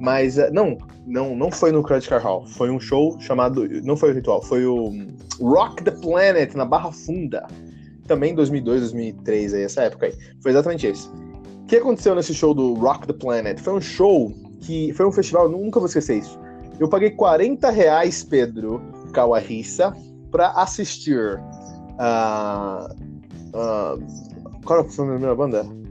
Mas, 0.00 0.38
eh, 0.38 0.50
não, 0.50 0.76
não, 1.06 1.36
não 1.36 1.50
foi 1.50 1.70
no 1.70 1.82
Credit 1.82 2.08
Car 2.08 2.22
Hall. 2.22 2.46
Foi 2.46 2.70
um 2.70 2.80
show 2.80 3.18
chamado, 3.20 3.68
não 3.84 3.96
foi 3.96 4.10
o 4.10 4.14
Ritual, 4.14 4.42
foi 4.42 4.66
o 4.66 4.92
Rock 5.40 5.84
the 5.84 5.90
Planet, 5.90 6.54
na 6.54 6.64
Barra 6.64 6.90
Funda. 6.90 7.46
Também 8.06 8.32
em 8.32 8.34
2002, 8.34 8.80
2003, 8.80 9.54
aí, 9.54 9.62
essa 9.62 9.82
época 9.82 10.06
aí. 10.06 10.14
Foi 10.42 10.50
exatamente 10.50 10.86
esse. 10.86 11.08
O 11.08 11.66
que 11.68 11.76
aconteceu 11.76 12.14
nesse 12.14 12.34
show 12.34 12.52
do 12.52 12.74
Rock 12.74 13.06
the 13.06 13.12
Planet? 13.12 13.60
Foi 13.60 13.74
um 13.74 13.80
show 13.80 14.32
que, 14.60 14.92
foi 14.92 15.06
um 15.06 15.12
festival, 15.12 15.48
nunca 15.48 15.78
vou 15.78 15.86
esquecer 15.86 16.18
isso. 16.18 16.38
Eu 16.80 16.88
paguei 16.88 17.10
40 17.10 17.70
reais, 17.70 18.24
Pedro 18.24 18.82
Kawarissa, 19.12 19.94
para 20.30 20.48
assistir. 20.50 21.38
Uh, 21.92 22.92
uh, 23.54 24.62
qual 24.64 24.88
foi 24.88 25.04
a 25.04 25.08
primeira 25.10 25.34
banda? 25.34 25.81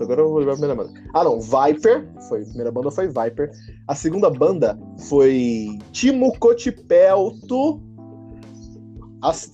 Agora 0.00 0.20
eu 0.20 0.28
vou 0.28 0.38
lembrar 0.38 0.54
a 0.54 0.56
primeira 0.56 0.82
banda. 0.82 1.00
Ah, 1.12 1.24
não, 1.24 1.40
Viper. 1.40 2.06
Foi, 2.28 2.42
a 2.42 2.44
primeira 2.44 2.72
banda 2.72 2.90
foi 2.90 3.06
Viper. 3.06 3.50
A 3.88 3.94
segunda 3.94 4.30
banda 4.30 4.78
foi 5.08 5.78
Timo 5.92 6.36
Cotipelto, 6.38 7.80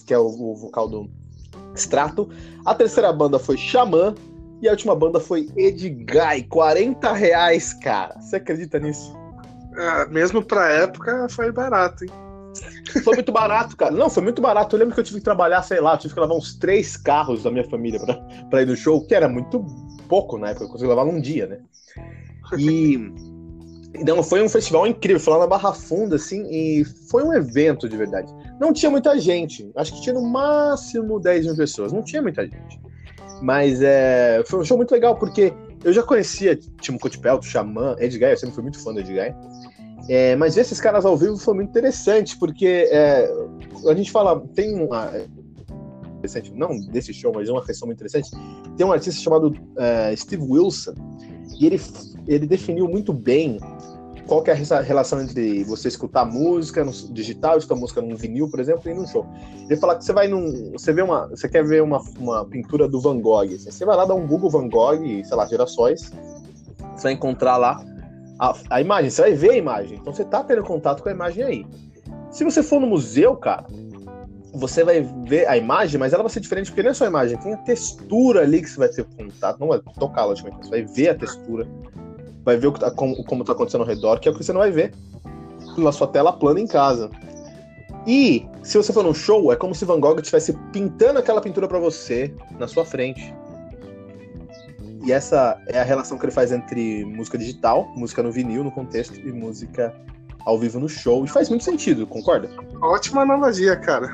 que 0.07 0.15
é 0.15 0.19
o, 0.19 0.27
o 0.27 0.55
vocal 0.57 0.89
do 0.89 1.11
Extrato. 1.75 2.29
A 2.65 2.75
terceira 2.75 3.13
banda 3.13 3.39
foi 3.39 3.57
Xamã. 3.57 4.15
E 4.63 4.69
a 4.69 4.73
última 4.73 4.95
banda 4.95 5.19
foi 5.19 5.49
Edguy. 5.57 6.43
40 6.49 7.13
reais, 7.13 7.73
cara. 7.73 8.21
Você 8.21 8.37
acredita 8.37 8.79
nisso? 8.79 9.17
É, 9.75 10.07
mesmo 10.09 10.43
pra 10.43 10.69
época 10.69 11.27
foi 11.31 11.51
barato, 11.51 12.05
hein? 12.05 12.11
Foi 13.05 13.15
muito 13.15 13.33
barato, 13.33 13.77
cara. 13.77 13.93
Não, 13.93 14.11
foi 14.11 14.23
muito 14.23 14.43
barato. 14.43 14.75
Eu 14.75 14.81
lembro 14.81 14.95
que 14.95 15.01
eu 15.01 15.05
tive 15.05 15.21
que 15.21 15.25
trabalhar, 15.25 15.63
sei 15.63 15.81
lá, 15.81 15.95
eu 15.95 15.99
tive 15.99 16.15
que 16.15 16.21
levar 16.21 16.35
uns 16.35 16.55
três 16.57 16.97
carros 16.97 17.45
da 17.45 17.51
minha 17.51 17.69
família 17.69 18.01
pra, 18.01 18.15
pra 18.51 18.63
ir 18.63 18.67
no 18.67 18.77
show, 18.77 19.01
que 19.07 19.15
era 19.15 19.29
muito 19.29 19.65
pouco 20.11 20.37
na 20.37 20.51
época, 20.51 20.65
eu 20.65 20.69
consegui 20.69 20.89
levar 20.89 21.05
num 21.05 21.21
dia, 21.21 21.47
né? 21.47 21.59
E. 22.59 22.99
Não, 24.05 24.23
foi 24.23 24.43
um 24.43 24.49
festival 24.49 24.87
incrível, 24.87 25.21
foi 25.21 25.33
lá 25.35 25.41
na 25.41 25.47
Barra 25.47 25.73
Funda, 25.73 26.17
assim, 26.17 26.47
e 26.49 26.85
foi 27.11 27.25
um 27.25 27.33
evento 27.33 27.89
de 27.89 27.97
verdade. 27.97 28.33
Não 28.61 28.73
tinha 28.73 28.89
muita 28.89 29.19
gente, 29.19 29.69
acho 29.75 29.93
que 29.93 30.03
tinha 30.03 30.15
no 30.15 30.23
máximo 30.23 31.19
10 31.19 31.47
mil 31.47 31.57
pessoas, 31.57 31.93
não 31.93 32.03
tinha 32.03 32.23
muita 32.23 32.45
gente. 32.45 32.81
Mas 33.43 33.83
é, 33.83 34.43
foi 34.47 34.61
um 34.61 34.65
show 34.65 34.77
muito 34.77 34.93
legal, 34.93 35.17
porque 35.17 35.53
eu 35.83 35.93
já 35.93 36.03
conhecia 36.03 36.57
Timo 36.81 37.01
Cotipelto, 37.01 37.45
Xamã, 37.45 37.97
Ed 37.99 38.17
Guy, 38.17 38.31
eu 38.31 38.37
sempre 38.37 38.55
fui 38.55 38.63
muito 38.63 38.83
fã 38.83 38.93
do 38.95 39.01
Ed 39.01 39.13
Guy. 39.13 39.35
É, 40.09 40.37
mas 40.37 40.55
ver 40.55 40.63
esses 40.63 40.81
caras 40.81 41.05
ao 41.05 41.17
vivo 41.17 41.37
foi 41.37 41.55
muito 41.55 41.71
interessante, 41.71 42.37
porque 42.37 42.89
é, 42.91 43.31
a 43.87 43.95
gente 43.95 44.11
fala, 44.11 44.41
tem 44.55 44.75
uma. 44.75 45.13
Interessante, 46.21 46.53
não 46.55 46.79
desse 46.79 47.15
show, 47.15 47.33
mas 47.35 47.49
uma 47.49 47.65
questão 47.65 47.87
muito 47.87 47.99
interessante. 47.99 48.31
Tem 48.77 48.87
um 48.87 48.93
artista 48.93 49.21
chamado 49.21 49.55
é, 49.79 50.15
Steve 50.15 50.43
Wilson, 50.43 50.93
e 51.59 51.67
ele, 51.67 51.81
ele 52.27 52.47
definiu 52.47 52.87
muito 52.87 53.13
bem 53.13 53.59
qual 54.27 54.43
que 54.43 54.51
é 54.51 54.55
essa 54.55 54.81
relação 54.81 55.21
entre 55.21 55.65
você 55.65 55.89
escutar 55.89 56.25
música 56.25 56.85
no 56.85 56.93
digital, 56.93 57.57
escutar 57.57 57.75
música 57.75 58.03
num 58.03 58.15
vinil, 58.15 58.49
por 58.49 58.61
exemplo, 58.61 58.89
e 58.91 58.95
num 58.95 59.07
show. 59.07 59.27
Ele 59.65 59.77
fala 59.77 59.97
que 59.97 60.05
você 60.05 60.13
vai 60.13 60.29
num. 60.29 60.73
Você 60.73 60.93
vê 60.93 61.03
uma. 61.03 61.27
Você 61.29 61.49
quer 61.49 61.65
ver 61.65 61.83
uma, 61.83 62.01
uma 62.19 62.45
pintura 62.45 62.87
do 62.87 63.01
Van 63.01 63.19
Gogh. 63.19 63.55
Assim, 63.55 63.71
você 63.71 63.85
vai 63.85 63.97
lá 63.97 64.05
dar 64.05 64.15
um 64.15 64.27
Google 64.27 64.51
Van 64.51 64.69
Gogh, 64.69 65.25
sei 65.25 65.37
lá, 65.37 65.47
gerações. 65.47 66.13
Você 66.95 67.03
vai 67.03 67.13
encontrar 67.13 67.57
lá 67.57 67.83
a, 68.39 68.55
a 68.71 68.81
imagem, 68.81 69.11
você 69.11 69.23
vai 69.23 69.35
ver 69.35 69.51
a 69.51 69.57
imagem. 69.57 69.99
Então 69.99 70.13
você 70.13 70.25
tá 70.25 70.45
tendo 70.45 70.63
contato 70.63 71.03
com 71.03 71.09
a 71.09 71.13
imagem 71.13 71.43
aí. 71.43 71.67
Se 72.31 72.45
você 72.45 72.63
for 72.63 72.81
no 72.81 72.87
museu, 72.87 73.37
cara, 73.37 73.67
você 74.53 74.85
vai 74.85 75.03
ver 75.27 75.47
a 75.49 75.57
imagem, 75.57 75.99
mas 75.99 76.13
ela 76.13 76.23
vai 76.23 76.31
ser 76.31 76.41
diferente, 76.41 76.71
porque 76.71 76.83
não 76.83 76.91
é 76.91 76.95
só 76.95 77.05
a 77.05 77.09
imagem, 77.09 77.39
tem 77.39 77.55
a 77.55 77.59
textura 77.59 78.43
ali 78.43 78.61
que 78.63 78.71
você 78.71 78.79
vai 78.79 78.89
ter 78.89 79.05
contato, 79.05 79.59
não 79.59 79.69
vai 79.69 79.81
tocar, 79.99 80.25
logicamente, 80.25 80.67
você 80.67 80.71
vai 80.71 80.83
ver 80.83 81.09
a 81.11 81.15
textura, 81.15 81.67
vai 82.45 82.57
ver 82.57 82.67
o 82.67 82.73
que 82.73 82.81
tá, 82.81 82.91
como, 82.91 83.23
como 83.25 83.45
tá 83.45 83.53
acontecendo 83.53 83.83
ao 83.83 83.87
redor, 83.87 84.19
que 84.19 84.29
é 84.29 84.33
o 84.33 84.35
que 84.35 84.45
você 84.45 84.53
não 84.53 84.61
vai 84.61 84.71
ver 84.71 84.93
na 85.77 85.93
sua 85.93 86.07
tela 86.09 86.33
plana 86.33 86.61
em 86.61 86.67
casa. 86.67 87.11
E 88.07 88.47
se 88.63 88.77
você 88.77 88.93
for 88.93 89.05
num 89.05 89.15
show, 89.15 89.53
é 89.53 89.57
como 89.57 89.75
se 89.75 89.85
Van 89.85 90.01
Gogh 90.01 90.19
estivesse 90.19 90.53
pintando 90.73 91.19
aquela 91.19 91.41
pintura 91.41 91.69
para 91.69 91.79
você 91.79 92.33
na 92.59 92.67
sua 92.67 92.85
frente. 92.85 93.35
E 95.05 95.13
essa 95.13 95.61
é 95.67 95.81
a 95.81 95.85
relação 95.85 96.19
que 96.19 96.25
ele 96.25 96.33
faz 96.33 96.53
entre 96.53 97.05
música 97.05 97.39
digital, 97.39 97.91
música 97.97 98.23
no 98.23 98.31
vinil, 98.31 98.65
no 98.65 98.71
contexto, 98.71 99.19
e 99.19 99.33
música 99.33 99.95
ao 100.45 100.59
vivo 100.59 100.79
no 100.79 100.89
show. 100.89 101.25
E 101.25 101.29
faz 101.29 101.49
muito 101.49 101.65
sentido, 101.65 102.07
concorda? 102.07 102.49
Ótima 102.83 103.23
analogia, 103.23 103.77
cara. 103.77 104.11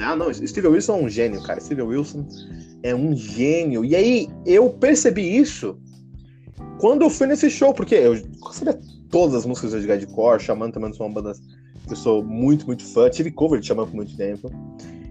Ah, 0.00 0.16
não, 0.16 0.32
Steve 0.32 0.68
Wilson 0.68 0.98
é 0.98 1.02
um 1.02 1.08
gênio, 1.08 1.42
cara. 1.42 1.60
Steve 1.60 1.82
Wilson 1.82 2.26
é 2.82 2.94
um 2.94 3.14
gênio. 3.14 3.84
E 3.84 3.96
aí, 3.96 4.28
eu 4.44 4.70
percebi 4.70 5.36
isso 5.36 5.78
quando 6.78 7.02
eu 7.02 7.10
fui 7.10 7.26
nesse 7.26 7.50
show, 7.50 7.72
porque 7.72 7.94
eu 7.94 8.16
sabia 8.52 8.78
todas 9.10 9.34
as 9.34 9.46
músicas 9.46 9.72
do 9.72 9.78
Edgar 9.78 9.98
de 9.98 10.06
Cor, 10.06 10.40
Xamã 10.40 10.70
também 10.70 10.92
são 10.92 11.06
uma 11.06 11.14
banda 11.14 11.32
que 11.86 11.92
eu 11.92 11.96
sou 11.96 12.22
muito, 12.22 12.66
muito 12.66 12.84
fã. 12.84 13.08
Tive 13.08 13.30
cover 13.30 13.60
de 13.60 13.66
Xamã 13.66 13.86
por 13.86 13.94
muito 13.94 14.16
tempo. 14.16 14.50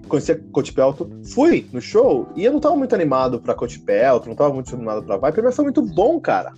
Conheci 0.08 0.36
Coach 0.52 0.72
Pelto, 0.72 1.10
fui 1.24 1.68
no 1.74 1.82
show 1.82 2.28
e 2.36 2.46
eu 2.46 2.54
não 2.54 2.60
tava 2.60 2.76
muito 2.76 2.94
animado 2.94 3.40
pra 3.40 3.56
Coach 3.56 3.80
Pelto, 3.80 4.30
não 4.30 4.36
tava 4.36 4.54
muito 4.54 4.74
animado 4.76 5.04
pra 5.04 5.18
Viper, 5.18 5.44
mas 5.44 5.56
foi 5.56 5.66
muito 5.66 5.82
bom, 5.82 6.20
cara. 6.20 6.54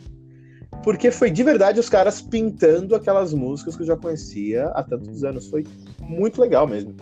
Porque 0.83 1.11
foi 1.11 1.31
de 1.31 1.43
verdade 1.43 1.79
os 1.79 1.87
caras 1.87 2.21
pintando 2.21 2.93
aquelas 2.93 3.33
músicas 3.33 3.75
que 3.75 3.83
eu 3.83 3.87
já 3.87 3.95
conhecia 3.95 4.65
há 4.67 4.83
tantos 4.83 5.23
anos. 5.23 5.47
Foi 5.47 5.65
muito 6.01 6.41
legal 6.41 6.67
mesmo. 6.67 6.93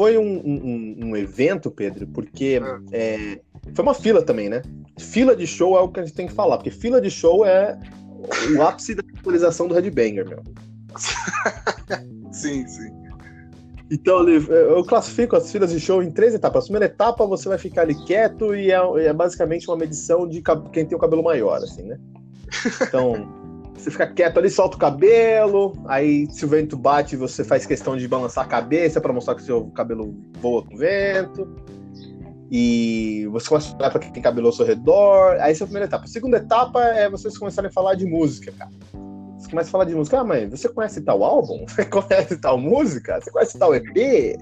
Foi 0.00 0.16
um, 0.16 0.40
um, 0.42 0.96
um 1.08 1.14
evento, 1.14 1.70
Pedro, 1.70 2.06
porque 2.06 2.58
ah. 2.64 2.80
é, 2.90 3.38
foi 3.74 3.82
uma 3.82 3.92
fila 3.92 4.22
também, 4.22 4.48
né? 4.48 4.62
Fila 4.98 5.36
de 5.36 5.46
show 5.46 5.76
é 5.76 5.80
o 5.82 5.90
que 5.90 6.00
a 6.00 6.02
gente 6.02 6.14
tem 6.14 6.26
que 6.26 6.32
falar, 6.32 6.56
porque 6.56 6.70
fila 6.70 7.02
de 7.02 7.10
show 7.10 7.44
é 7.44 7.78
o 8.56 8.62
ápice 8.62 8.94
da 8.94 9.02
popularização 9.02 9.68
do 9.68 9.74
Headbanger, 9.74 10.26
meu. 10.26 10.42
sim, 12.32 12.66
sim. 12.66 12.90
Então, 13.90 14.26
eu 14.26 14.82
classifico 14.84 15.36
as 15.36 15.52
filas 15.52 15.70
de 15.70 15.78
show 15.78 16.02
em 16.02 16.10
três 16.10 16.32
etapas. 16.32 16.64
A 16.64 16.66
primeira 16.68 16.86
etapa, 16.86 17.26
você 17.26 17.46
vai 17.46 17.58
ficar 17.58 17.82
ali 17.82 17.94
quieto 18.06 18.54
e 18.54 18.72
é, 18.72 18.78
é 19.04 19.12
basicamente 19.12 19.68
uma 19.68 19.76
medição 19.76 20.26
de 20.26 20.42
quem 20.72 20.86
tem 20.86 20.96
o 20.96 20.98
cabelo 20.98 21.22
maior, 21.22 21.58
assim, 21.58 21.82
né? 21.82 21.98
Então, 22.80 23.28
você 23.80 23.90
fica 23.90 24.06
quieto 24.06 24.38
ali, 24.38 24.50
solta 24.50 24.76
o 24.76 24.78
cabelo, 24.78 25.72
aí 25.86 26.30
se 26.30 26.44
o 26.44 26.48
vento 26.48 26.76
bate, 26.76 27.16
você 27.16 27.42
faz 27.42 27.64
questão 27.64 27.96
de 27.96 28.06
balançar 28.06 28.44
a 28.44 28.48
cabeça 28.48 29.00
para 29.00 29.12
mostrar 29.12 29.34
que 29.34 29.42
seu 29.42 29.66
cabelo 29.70 30.14
voa 30.40 30.64
com 30.64 30.74
o 30.74 30.78
vento. 30.78 31.48
E 32.50 33.26
você 33.30 33.48
começa 33.48 33.72
a 33.72 33.78
olhar 33.78 33.90
para 33.90 34.00
quem 34.00 34.12
tem 34.12 34.22
cabelo 34.22 34.48
ao 34.48 34.52
seu 34.52 34.66
redor. 34.66 35.36
Aí 35.40 35.52
essa 35.52 35.62
é 35.62 35.64
a 35.64 35.66
primeira 35.66 35.86
etapa. 35.86 36.04
A 36.04 36.08
segunda 36.08 36.36
etapa 36.36 36.82
é 36.82 37.08
vocês 37.08 37.38
começarem 37.38 37.70
a 37.70 37.72
falar 37.72 37.94
de 37.94 38.04
música, 38.04 38.52
cara. 38.52 38.70
Você 39.38 39.48
começa 39.48 39.68
a 39.68 39.72
falar 39.72 39.84
de 39.84 39.94
música. 39.94 40.20
Ah, 40.20 40.24
mãe, 40.24 40.48
você 40.48 40.68
conhece 40.68 41.00
tal 41.00 41.22
álbum? 41.22 41.64
Você 41.70 41.84
conhece 41.84 42.36
tal 42.38 42.58
música? 42.58 43.20
Você 43.20 43.30
conhece 43.30 43.58
tal 43.58 43.74
EP? 43.74 44.36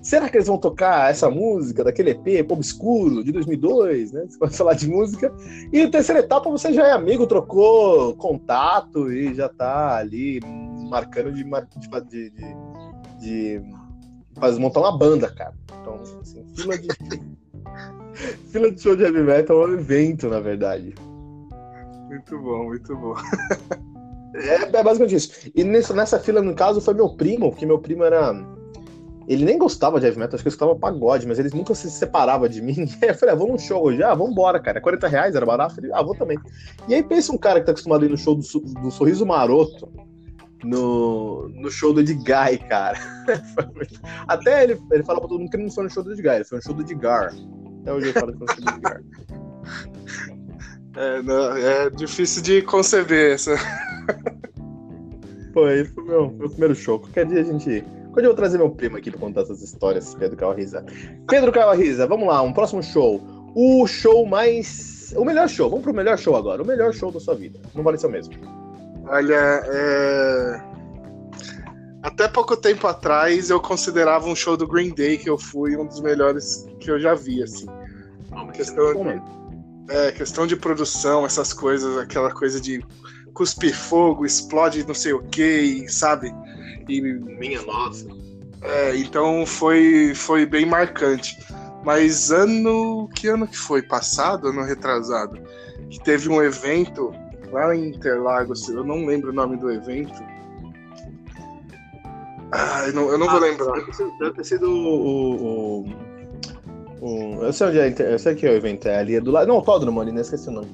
Será 0.00 0.28
que 0.28 0.36
eles 0.36 0.46
vão 0.46 0.58
tocar 0.58 1.10
essa 1.10 1.28
música 1.28 1.82
daquele 1.82 2.10
EP 2.10 2.50
Obscuro 2.50 3.24
de 3.24 3.32
2002, 3.32 4.12
né? 4.12 4.26
Você 4.28 4.44
a 4.44 4.50
falar 4.50 4.74
de 4.74 4.88
música. 4.88 5.32
E 5.72 5.86
terceira 5.88 6.20
etapa 6.20 6.50
você 6.50 6.72
já 6.72 6.86
é 6.86 6.92
amigo, 6.92 7.26
trocou 7.26 8.14
contato 8.14 9.12
e 9.12 9.34
já 9.34 9.48
tá 9.48 9.96
ali 9.96 10.40
marcando 10.88 11.32
de, 11.32 11.44
de, 11.44 12.30
de, 12.30 12.30
de, 13.18 13.60
de 13.60 14.60
montar 14.60 14.80
uma 14.80 14.96
banda, 14.96 15.30
cara. 15.30 15.54
Então, 15.80 16.00
assim, 16.20 16.44
fila 16.54 16.78
de. 16.78 16.88
fila 18.50 18.70
de 18.70 18.80
show 18.80 18.96
de 18.96 19.02
heavy 19.02 19.22
metal 19.22 19.62
é 19.62 19.66
um 19.66 19.74
evento, 19.74 20.28
na 20.28 20.40
verdade. 20.40 20.94
Muito 22.08 22.38
bom, 22.38 22.64
muito 22.64 22.96
bom. 22.96 23.14
é, 24.34 24.76
é 24.76 24.82
basicamente 24.82 25.16
isso. 25.16 25.50
E 25.54 25.64
nessa, 25.64 25.92
nessa 25.92 26.18
fila, 26.18 26.40
no 26.40 26.54
caso, 26.54 26.80
foi 26.80 26.94
meu 26.94 27.10
primo, 27.10 27.50
porque 27.50 27.66
meu 27.66 27.78
primo 27.78 28.04
era. 28.04 28.32
Ele 29.28 29.44
nem 29.44 29.58
gostava 29.58 30.00
de 30.00 30.06
heavy 30.06 30.18
metal, 30.18 30.36
acho 30.36 30.42
que 30.42 30.48
ele 30.48 30.54
escutava 30.54 30.78
pagode, 30.78 31.26
mas 31.26 31.38
ele 31.38 31.50
nunca 31.54 31.74
se 31.74 31.90
separava 31.90 32.48
de 32.48 32.62
mim. 32.62 32.88
E 33.00 33.04
aí 33.04 33.10
eu 33.10 33.14
falei, 33.14 33.34
ah, 33.34 33.38
vamos 33.38 33.52
num 33.52 33.58
show 33.58 33.84
hoje? 33.84 34.02
Ah, 34.02 34.14
vambora, 34.14 34.58
cara. 34.58 34.80
40 34.80 35.06
é 35.06 35.10
reais, 35.10 35.34
era 35.34 35.44
barato. 35.44 35.74
Falei, 35.74 35.90
ah, 35.92 36.02
vou 36.02 36.14
também. 36.14 36.38
E 36.88 36.94
aí 36.94 37.02
pensa 37.02 37.30
um 37.30 37.36
cara 37.36 37.60
que 37.60 37.66
tá 37.66 37.72
acostumado 37.72 38.02
a 38.02 38.06
ir 38.06 38.10
no 38.10 38.16
show 38.16 38.34
do, 38.34 38.42
do 38.80 38.90
Sorriso 38.90 39.26
Maroto, 39.26 39.92
no, 40.64 41.46
no 41.50 41.70
show 41.70 41.92
do 41.92 42.00
Edguy, 42.00 42.58
cara. 42.68 42.98
Até 44.26 44.64
ele, 44.64 44.80
ele 44.90 45.04
fala 45.04 45.20
pra 45.20 45.28
todo 45.28 45.38
mundo 45.40 45.50
que 45.50 45.56
ele 45.56 45.64
não 45.64 45.70
foi 45.70 45.84
no 45.84 45.90
show 45.90 46.02
do 46.02 46.12
Edguy, 46.12 46.36
ele 46.36 46.44
foi 46.44 46.56
no 46.56 46.64
show 46.64 46.74
do 46.74 46.80
Edgar. 46.80 47.34
Até 47.82 47.92
hoje 47.92 48.06
eu 48.08 48.12
falo 48.14 48.32
que 48.32 48.38
foi 48.38 48.46
no 48.46 48.54
show 48.54 48.64
do 48.64 48.70
Edgar. 48.78 49.02
É, 50.96 51.22
não, 51.22 51.56
é 51.56 51.90
difícil 51.90 52.42
de 52.42 52.60
conceber 52.62 53.34
essa. 53.34 53.54
Foi, 55.52 55.84
foi 55.84 56.04
meu, 56.04 56.30
meu 56.30 56.48
primeiro 56.50 56.74
show. 56.74 56.98
Qualquer 56.98 57.26
dia 57.26 57.40
a 57.40 57.44
gente. 57.44 57.84
Quando 58.18 58.24
eu 58.24 58.30
vou 58.30 58.36
trazer 58.36 58.58
meu 58.58 58.70
primo 58.70 58.96
aqui 58.96 59.12
pra 59.12 59.20
contar 59.20 59.42
essas 59.42 59.62
histórias, 59.62 60.12
Pedro 60.12 60.36
Calriza. 60.36 60.84
Pedro 61.28 61.52
Calriza, 61.52 62.04
vamos 62.04 62.26
lá, 62.26 62.42
um 62.42 62.52
próximo 62.52 62.82
show. 62.82 63.22
O 63.54 63.86
show 63.86 64.26
mais. 64.26 65.14
O 65.16 65.24
melhor 65.24 65.48
show, 65.48 65.70
vamos 65.70 65.84
pro 65.84 65.94
melhor 65.94 66.18
show 66.18 66.34
agora. 66.34 66.60
O 66.60 66.66
melhor 66.66 66.92
show 66.92 67.12
da 67.12 67.20
sua 67.20 67.36
vida. 67.36 67.60
Não 67.76 67.84
vale 67.84 67.96
ser 67.96 68.08
o 68.08 68.10
mesmo. 68.10 68.34
Olha, 69.06 69.62
é... 69.64 70.60
até 72.02 72.26
pouco 72.26 72.56
tempo 72.56 72.88
atrás 72.88 73.50
eu 73.50 73.60
considerava 73.60 74.26
um 74.26 74.34
show 74.34 74.56
do 74.56 74.66
Green 74.66 74.92
Day 74.92 75.16
que 75.16 75.30
eu 75.30 75.38
fui 75.38 75.76
um 75.76 75.86
dos 75.86 76.00
melhores 76.00 76.66
que 76.80 76.90
eu 76.90 76.98
já 76.98 77.14
vi, 77.14 77.40
assim. 77.44 77.68
questão, 78.52 78.94
de, 78.94 79.22
é, 79.94 80.10
questão 80.10 80.44
de 80.44 80.56
produção, 80.56 81.24
essas 81.24 81.52
coisas, 81.52 81.96
aquela 81.98 82.34
coisa 82.34 82.60
de 82.60 82.84
cuspir 83.32 83.72
fogo, 83.72 84.26
explode 84.26 84.84
não 84.84 84.94
sei 84.94 85.12
o 85.12 85.22
que, 85.22 85.86
sabe? 85.88 86.34
E 86.88 87.00
minha 87.00 87.62
nossa. 87.62 88.06
É, 88.62 88.96
então 88.96 89.46
foi, 89.46 90.12
foi 90.14 90.44
bem 90.44 90.66
marcante. 90.66 91.36
Mas 91.84 92.30
ano. 92.30 93.08
Que 93.14 93.28
ano 93.28 93.46
que 93.46 93.56
foi? 93.56 93.82
Passado, 93.82 94.48
ano 94.48 94.64
retrasado? 94.64 95.38
Que 95.90 96.02
teve 96.02 96.28
um 96.28 96.42
evento 96.42 97.12
lá 97.52 97.74
em 97.74 97.88
Interlagos, 97.88 98.68
eu 98.68 98.84
não 98.84 99.06
lembro 99.06 99.30
o 99.30 99.32
nome 99.32 99.56
do 99.56 99.70
evento. 99.70 100.22
Ah, 102.52 102.84
eu 102.86 102.92
não, 102.94 103.10
eu 103.10 103.18
não 103.18 103.28
ah, 103.28 103.32
vou 103.32 103.40
lembrar. 103.40 103.74
Deve 104.18 104.32
ter 104.32 104.44
sido 104.44 104.70
o, 104.70 105.86
Eu 107.42 107.52
sei 107.52 107.66
onde 107.66 107.78
é, 107.78 107.94
eu 108.14 108.18
sei 108.18 108.34
que 108.34 108.46
é 108.46 108.50
o 108.50 108.54
evento, 108.54 108.88
é 108.88 108.98
ali 108.98 109.16
é 109.16 109.20
do 109.20 109.30
lado. 109.30 109.48
Não, 109.48 109.56
autódromo 109.56 110.00
ali, 110.00 110.12
não 110.12 110.20
esqueci 110.20 110.48
o 110.48 110.52
nome. 110.52 110.68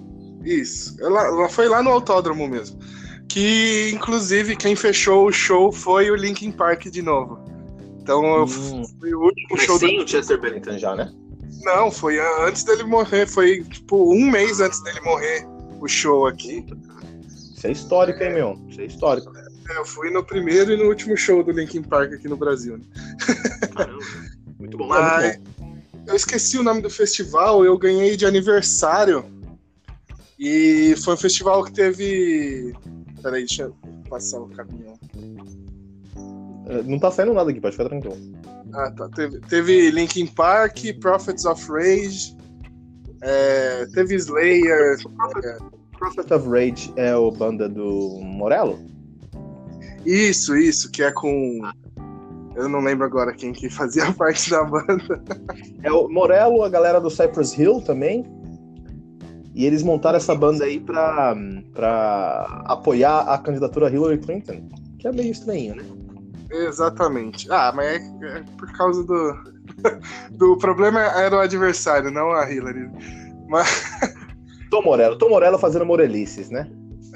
Isso, 0.45 0.97
ela, 1.01 1.27
ela 1.27 1.49
foi 1.49 1.69
lá 1.69 1.83
no 1.83 1.91
autódromo 1.91 2.47
mesmo. 2.47 2.79
Que 3.35 3.91
inclusive 3.93 4.55
quem 4.55 4.77
fechou 4.77 5.27
o 5.27 5.33
show 5.33 5.73
foi 5.73 6.09
o 6.09 6.15
Linkin 6.15 6.53
Park 6.53 6.85
de 6.85 7.03
novo. 7.03 7.37
Então 8.01 8.45
hum. 8.45 8.85
foi 9.01 9.13
o 9.13 9.23
último 9.23 9.49
Mas 9.51 9.63
show 9.63 9.77
sem 9.77 9.97
do... 9.97 10.05
o 10.05 10.07
Chester 10.07 10.41
Bennington 10.41 10.79
já, 10.79 10.95
né? 10.95 11.13
Não, 11.65 11.91
foi 11.91 12.21
antes 12.47 12.63
dele 12.63 12.85
morrer, 12.85 13.27
foi 13.27 13.65
tipo 13.65 14.15
um 14.15 14.31
mês 14.31 14.61
antes 14.61 14.81
dele 14.85 15.01
morrer 15.01 15.45
o 15.81 15.89
show 15.89 16.29
aqui. 16.29 16.65
Isso 17.27 17.67
é 17.67 17.73
histórico, 17.73 18.23
hein, 18.23 18.35
meu? 18.35 18.57
Isso 18.69 18.81
é 18.81 18.85
histórico. 18.85 19.37
É, 19.37 19.79
eu 19.79 19.85
fui 19.85 20.13
no 20.13 20.23
primeiro 20.23 20.73
e 20.73 20.77
no 20.77 20.85
último 20.85 21.17
show 21.17 21.43
do 21.43 21.51
Linkin 21.51 21.83
Park 21.83 22.13
aqui 22.13 22.29
no 22.29 22.37
Brasil. 22.37 22.79
Né? 22.79 22.85
Caramba. 23.75 24.05
Muito 24.61 24.79
bom. 24.79 24.87
Mas 24.87 25.39
muito 25.39 25.51
bom. 25.59 25.77
eu 26.07 26.15
esqueci 26.15 26.57
o 26.57 26.63
nome 26.63 26.83
do 26.83 26.89
festival, 26.89 27.65
eu 27.65 27.77
ganhei 27.77 28.17
de 28.17 28.27
aniversário. 28.27 29.25
E 30.39 30.95
foi 31.03 31.15
um 31.15 31.17
festival 31.17 31.65
que 31.65 31.73
teve. 31.73 32.73
Peraí, 33.25 33.45
deixa 33.47 33.63
eu 33.65 33.75
passar 34.09 34.39
o 34.39 34.49
caminhão. 34.51 34.99
É, 36.69 36.83
Não 36.83 36.99
tá 36.99 37.11
saindo 37.11 37.33
nada 37.33 37.51
aqui, 37.51 37.61
pode 37.61 37.75
ficar 37.75 37.89
tranquilo. 37.89 38.17
Ah, 38.75 38.91
tá. 38.91 39.09
Teve, 39.09 39.41
teve 39.41 39.91
Linkin 39.91 40.27
Park, 40.27 40.79
Prophets 41.01 41.47
of 41.47 41.67
Rage, 41.71 42.37
é, 43.23 43.87
teve 43.95 44.15
Slayer. 44.17 44.99
é, 45.43 45.59
Prophet 45.99 46.31
of 46.35 46.47
Rage 46.47 46.93
é 46.97 47.17
o 47.17 47.31
banda 47.31 47.67
do 47.67 48.21
Morello? 48.21 48.79
isso, 50.05 50.55
isso, 50.55 50.91
que 50.91 51.03
é 51.03 51.11
com. 51.11 51.63
Eu 52.55 52.69
não 52.69 52.81
lembro 52.81 53.07
agora 53.07 53.33
quem 53.33 53.53
que 53.55 53.71
fazia 53.71 54.13
parte 54.13 54.51
da 54.51 54.63
banda. 54.65 55.23
É 55.83 55.91
o 55.91 56.09
Morello, 56.09 56.63
a 56.63 56.69
galera 56.69 57.01
do 57.01 57.09
Cypress 57.11 57.59
Hill 57.59 57.81
também. 57.81 58.23
E 59.55 59.65
eles 59.65 59.83
montaram 59.83 60.17
essa 60.17 60.35
banda 60.35 60.65
aí 60.65 60.81
pra, 60.81 61.37
pra 61.73 62.63
apoiar 62.67 63.21
a 63.21 63.39
candidatura 63.39 63.89
Hillary 63.89 64.19
Clinton. 64.19 64.69
Que 64.99 65.07
é 65.07 65.13
meio 65.13 65.31
estranho, 65.31 65.77
né? 65.77 65.85
Exatamente. 66.51 67.51
Ah, 67.51 67.73
mas 67.75 68.03
é, 68.23 68.39
é 68.39 68.45
por 68.59 68.73
causa 68.73 69.05
do. 69.05 69.55
do 70.33 70.57
problema 70.59 71.01
era 71.01 71.37
o 71.37 71.41
adversário, 71.41 72.11
não 72.11 72.33
a 72.33 72.51
Hillary. 72.51 72.91
Mas, 73.49 73.85
Tom 74.71 74.83
Morello. 74.83 75.17
Tom 75.17 75.29
Morello 75.31 75.59
fazendo 75.59 75.87
morelices, 75.87 76.51
né? 76.51 76.69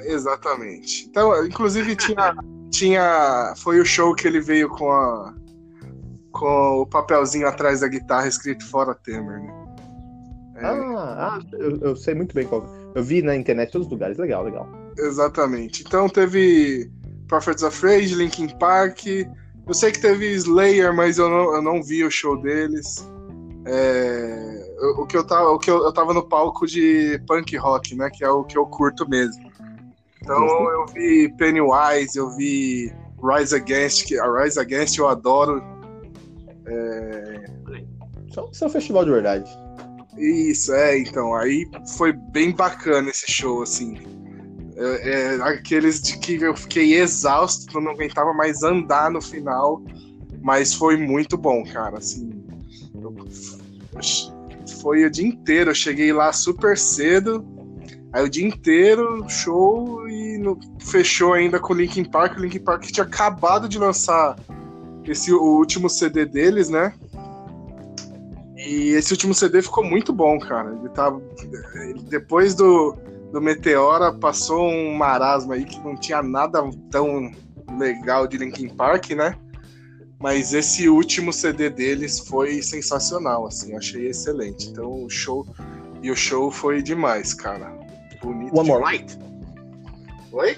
exatamente. 0.05 1.07
Então, 1.09 1.45
inclusive 1.45 1.95
tinha. 1.95 2.35
tinha 2.71 3.53
foi 3.57 3.79
o 3.79 3.85
show 3.85 4.13
que 4.15 4.27
ele 4.27 4.39
veio 4.39 4.69
com 4.69 4.91
a. 4.91 5.33
com 6.31 6.81
o 6.81 6.85
papelzinho 6.85 7.47
atrás 7.47 7.81
da 7.81 7.87
guitarra 7.87 8.27
escrito 8.27 8.65
Fora 8.65 8.95
Temer, 8.95 9.41
né? 9.41 9.58
É, 10.59 10.65
Ah, 10.65 11.37
ah 11.37 11.39
eu, 11.53 11.77
eu 11.81 11.95
sei 11.95 12.13
muito 12.13 12.35
bem 12.35 12.45
qual. 12.45 12.65
Eu 12.93 13.03
vi 13.03 13.21
na 13.21 13.35
internet 13.35 13.71
todos 13.71 13.87
os 13.87 13.91
lugares. 13.91 14.17
Legal, 14.17 14.43
legal. 14.43 14.67
Exatamente. 14.97 15.83
Então 15.85 16.09
teve 16.09 16.91
Prophets 17.27 17.63
of 17.63 17.85
Rage, 17.85 18.15
Linkin 18.15 18.49
Park. 18.57 19.05
Eu 19.05 19.73
sei 19.73 19.91
que 19.91 20.01
teve 20.01 20.33
Slayer, 20.33 20.93
mas 20.93 21.17
eu 21.17 21.29
não, 21.29 21.55
eu 21.55 21.61
não 21.61 21.83
vi 21.83 22.03
o 22.03 22.11
show 22.11 22.41
deles. 22.41 23.07
É, 23.65 24.63
o, 24.97 25.05
que 25.05 25.15
eu 25.15 25.23
tava, 25.23 25.49
o 25.49 25.59
que 25.59 25.69
eu, 25.69 25.83
eu 25.83 25.93
tava 25.93 26.13
no 26.13 26.27
palco 26.27 26.65
de 26.65 27.21
punk 27.27 27.55
rock, 27.57 27.95
né? 27.95 28.09
Que 28.11 28.23
é 28.23 28.29
o 28.29 28.43
que 28.43 28.57
eu 28.57 28.65
curto 28.65 29.07
mesmo. 29.07 29.49
Então 30.21 30.71
eu 30.71 30.85
vi 30.87 31.31
Pennywise, 31.37 32.17
eu 32.17 32.29
vi 32.35 32.91
Rise 33.21 33.55
Against, 33.55 34.07
que 34.07 34.17
a 34.19 34.25
Rise 34.31 34.59
Against 34.59 34.97
eu 34.97 35.07
adoro. 35.07 35.61
É- 36.65 37.45
isso 38.51 38.63
é 38.63 38.67
um 38.67 38.69
festival 38.69 39.05
de 39.05 39.11
verdade. 39.11 39.49
Isso, 40.17 40.73
é, 40.73 40.97
então, 40.99 41.33
aí 41.35 41.65
foi 41.97 42.11
bem 42.11 42.51
bacana 42.51 43.09
esse 43.09 43.29
show, 43.29 43.61
assim. 43.61 43.95
É, 44.75 45.09
é, 45.35 45.41
aqueles 45.41 46.01
de 46.01 46.17
que 46.17 46.41
eu 46.41 46.55
fiquei 46.55 46.95
exausto, 46.95 47.65
eu 47.77 47.81
não 47.81 47.91
aguentava 47.91 48.33
mais 48.33 48.63
andar 48.63 49.11
no 49.11 49.21
final, 49.21 49.81
mas 50.41 50.73
foi 50.73 50.97
muito 50.97 51.37
bom, 51.37 51.63
cara, 51.63 51.97
assim. 51.97 52.43
eu- 52.95 53.15
foi 54.81 55.03
o 55.05 55.09
dia 55.09 55.27
inteiro, 55.27 55.71
eu 55.71 55.75
cheguei 55.75 56.11
lá 56.13 56.31
super 56.31 56.77
cedo, 56.77 57.45
aí 58.13 58.23
o 58.23 58.29
dia 58.29 58.47
inteiro, 58.47 59.25
show, 59.27 60.07
e 60.07 60.37
no- 60.37 60.59
fechou 60.79 61.33
ainda 61.33 61.59
com 61.59 61.73
o 61.73 61.75
Linkin 61.77 62.05
Park. 62.05 62.37
O 62.37 62.41
Linkin 62.41 62.59
Park 62.59 62.83
tinha 62.85 63.05
acabado 63.05 63.67
de 63.67 63.77
lançar 63.77 64.35
esse, 65.05 65.33
o 65.33 65.41
último 65.57 65.89
CD 65.89 66.25
deles, 66.25 66.69
né? 66.69 66.93
E 68.67 68.89
esse 68.89 69.13
último 69.13 69.33
CD 69.33 69.61
ficou 69.61 69.83
muito 69.83 70.11
bom, 70.11 70.37
cara. 70.37 70.75
Ele 70.75 70.89
tava. 70.89 71.21
ele- 71.75 72.01
depois 72.03 72.53
do, 72.53 72.95
do 73.31 73.41
Meteora, 73.41 74.11
passou 74.13 74.67
um 74.67 74.93
marasmo 74.93 75.53
aí 75.53 75.63
que 75.63 75.79
não 75.79 75.95
tinha 75.95 76.21
nada 76.21 76.61
tão 76.91 77.31
legal 77.77 78.27
de 78.27 78.37
Linkin 78.37 78.67
Park, 78.69 79.11
né? 79.11 79.35
Mas 80.19 80.53
esse 80.53 80.89
último 80.89 81.31
CD 81.31 81.69
deles 81.69 82.19
foi 82.19 82.61
sensacional, 82.61 83.47
assim, 83.47 83.75
achei 83.77 84.07
excelente. 84.09 84.67
Então 84.67 85.05
o 85.05 85.09
show. 85.09 85.47
E 86.03 86.11
o 86.11 86.15
show 86.15 86.51
foi 86.51 86.81
demais, 86.81 87.33
cara. 87.33 87.71
Bonito. 88.21 88.57
One 88.57 88.67
More. 88.67 88.83
Light. 88.83 89.17
Oi? 90.33 90.57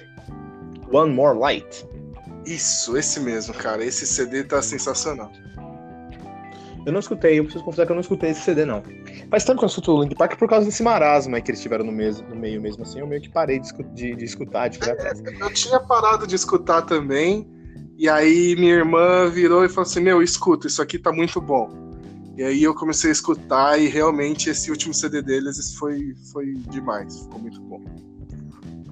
One 0.91 1.13
More 1.13 1.37
Light. 1.37 1.87
Isso, 2.45 2.97
esse 2.97 3.19
mesmo, 3.19 3.53
cara. 3.53 3.85
Esse 3.85 4.07
CD 4.07 4.43
tá 4.43 4.59
sensacional. 4.63 5.31
Eu 6.85 6.91
não 6.91 6.99
escutei, 6.99 7.37
eu 7.37 7.43
preciso 7.43 7.63
confessar 7.63 7.85
que 7.85 7.91
eu 7.91 7.95
não 7.95 8.01
escutei 8.01 8.31
esse 8.31 8.41
CD, 8.41 8.65
não. 8.65 8.81
Faz 9.29 9.43
tempo 9.43 9.59
que 9.59 9.65
eu 9.65 9.67
escuto 9.67 9.91
o 9.93 10.01
Linkin 10.01 10.15
Park 10.15 10.37
por 10.37 10.49
causa 10.49 10.65
desse 10.65 10.81
marasmo 10.81 11.39
que 11.41 11.51
eles 11.51 11.61
tiveram 11.61 11.85
no, 11.85 11.91
no 11.91 12.35
meio 12.35 12.59
mesmo, 12.61 12.83
assim. 12.83 12.99
Eu 12.99 13.07
meio 13.07 13.21
que 13.21 13.29
parei 13.29 13.59
de, 13.59 13.71
de- 13.93 14.15
de 14.15 14.25
escutar, 14.25 14.67
de 14.67 14.77
atrás. 14.89 15.21
Eu 15.39 15.53
tinha 15.53 15.79
parado 15.79 16.25
de 16.25 16.35
escutar 16.35 16.81
também, 16.81 17.47
e 17.97 18.09
aí 18.09 18.55
minha 18.57 18.73
irmã 18.73 19.29
virou 19.29 19.63
e 19.63 19.69
falou 19.69 19.83
assim: 19.87 19.99
Meu, 19.99 20.23
escuta, 20.23 20.65
isso 20.67 20.81
aqui 20.81 20.97
tá 20.97 21.11
muito 21.11 21.39
bom. 21.39 21.69
E 22.35 22.43
aí 22.43 22.63
eu 22.63 22.73
comecei 22.73 23.09
a 23.11 23.13
escutar, 23.13 23.79
e 23.79 23.87
realmente 23.87 24.49
esse 24.49 24.71
último 24.71 24.93
CD 24.93 25.21
deles 25.21 25.75
foi, 25.75 26.15
foi 26.31 26.55
demais, 26.71 27.19
ficou 27.19 27.39
muito 27.39 27.61
bom. 27.61 27.79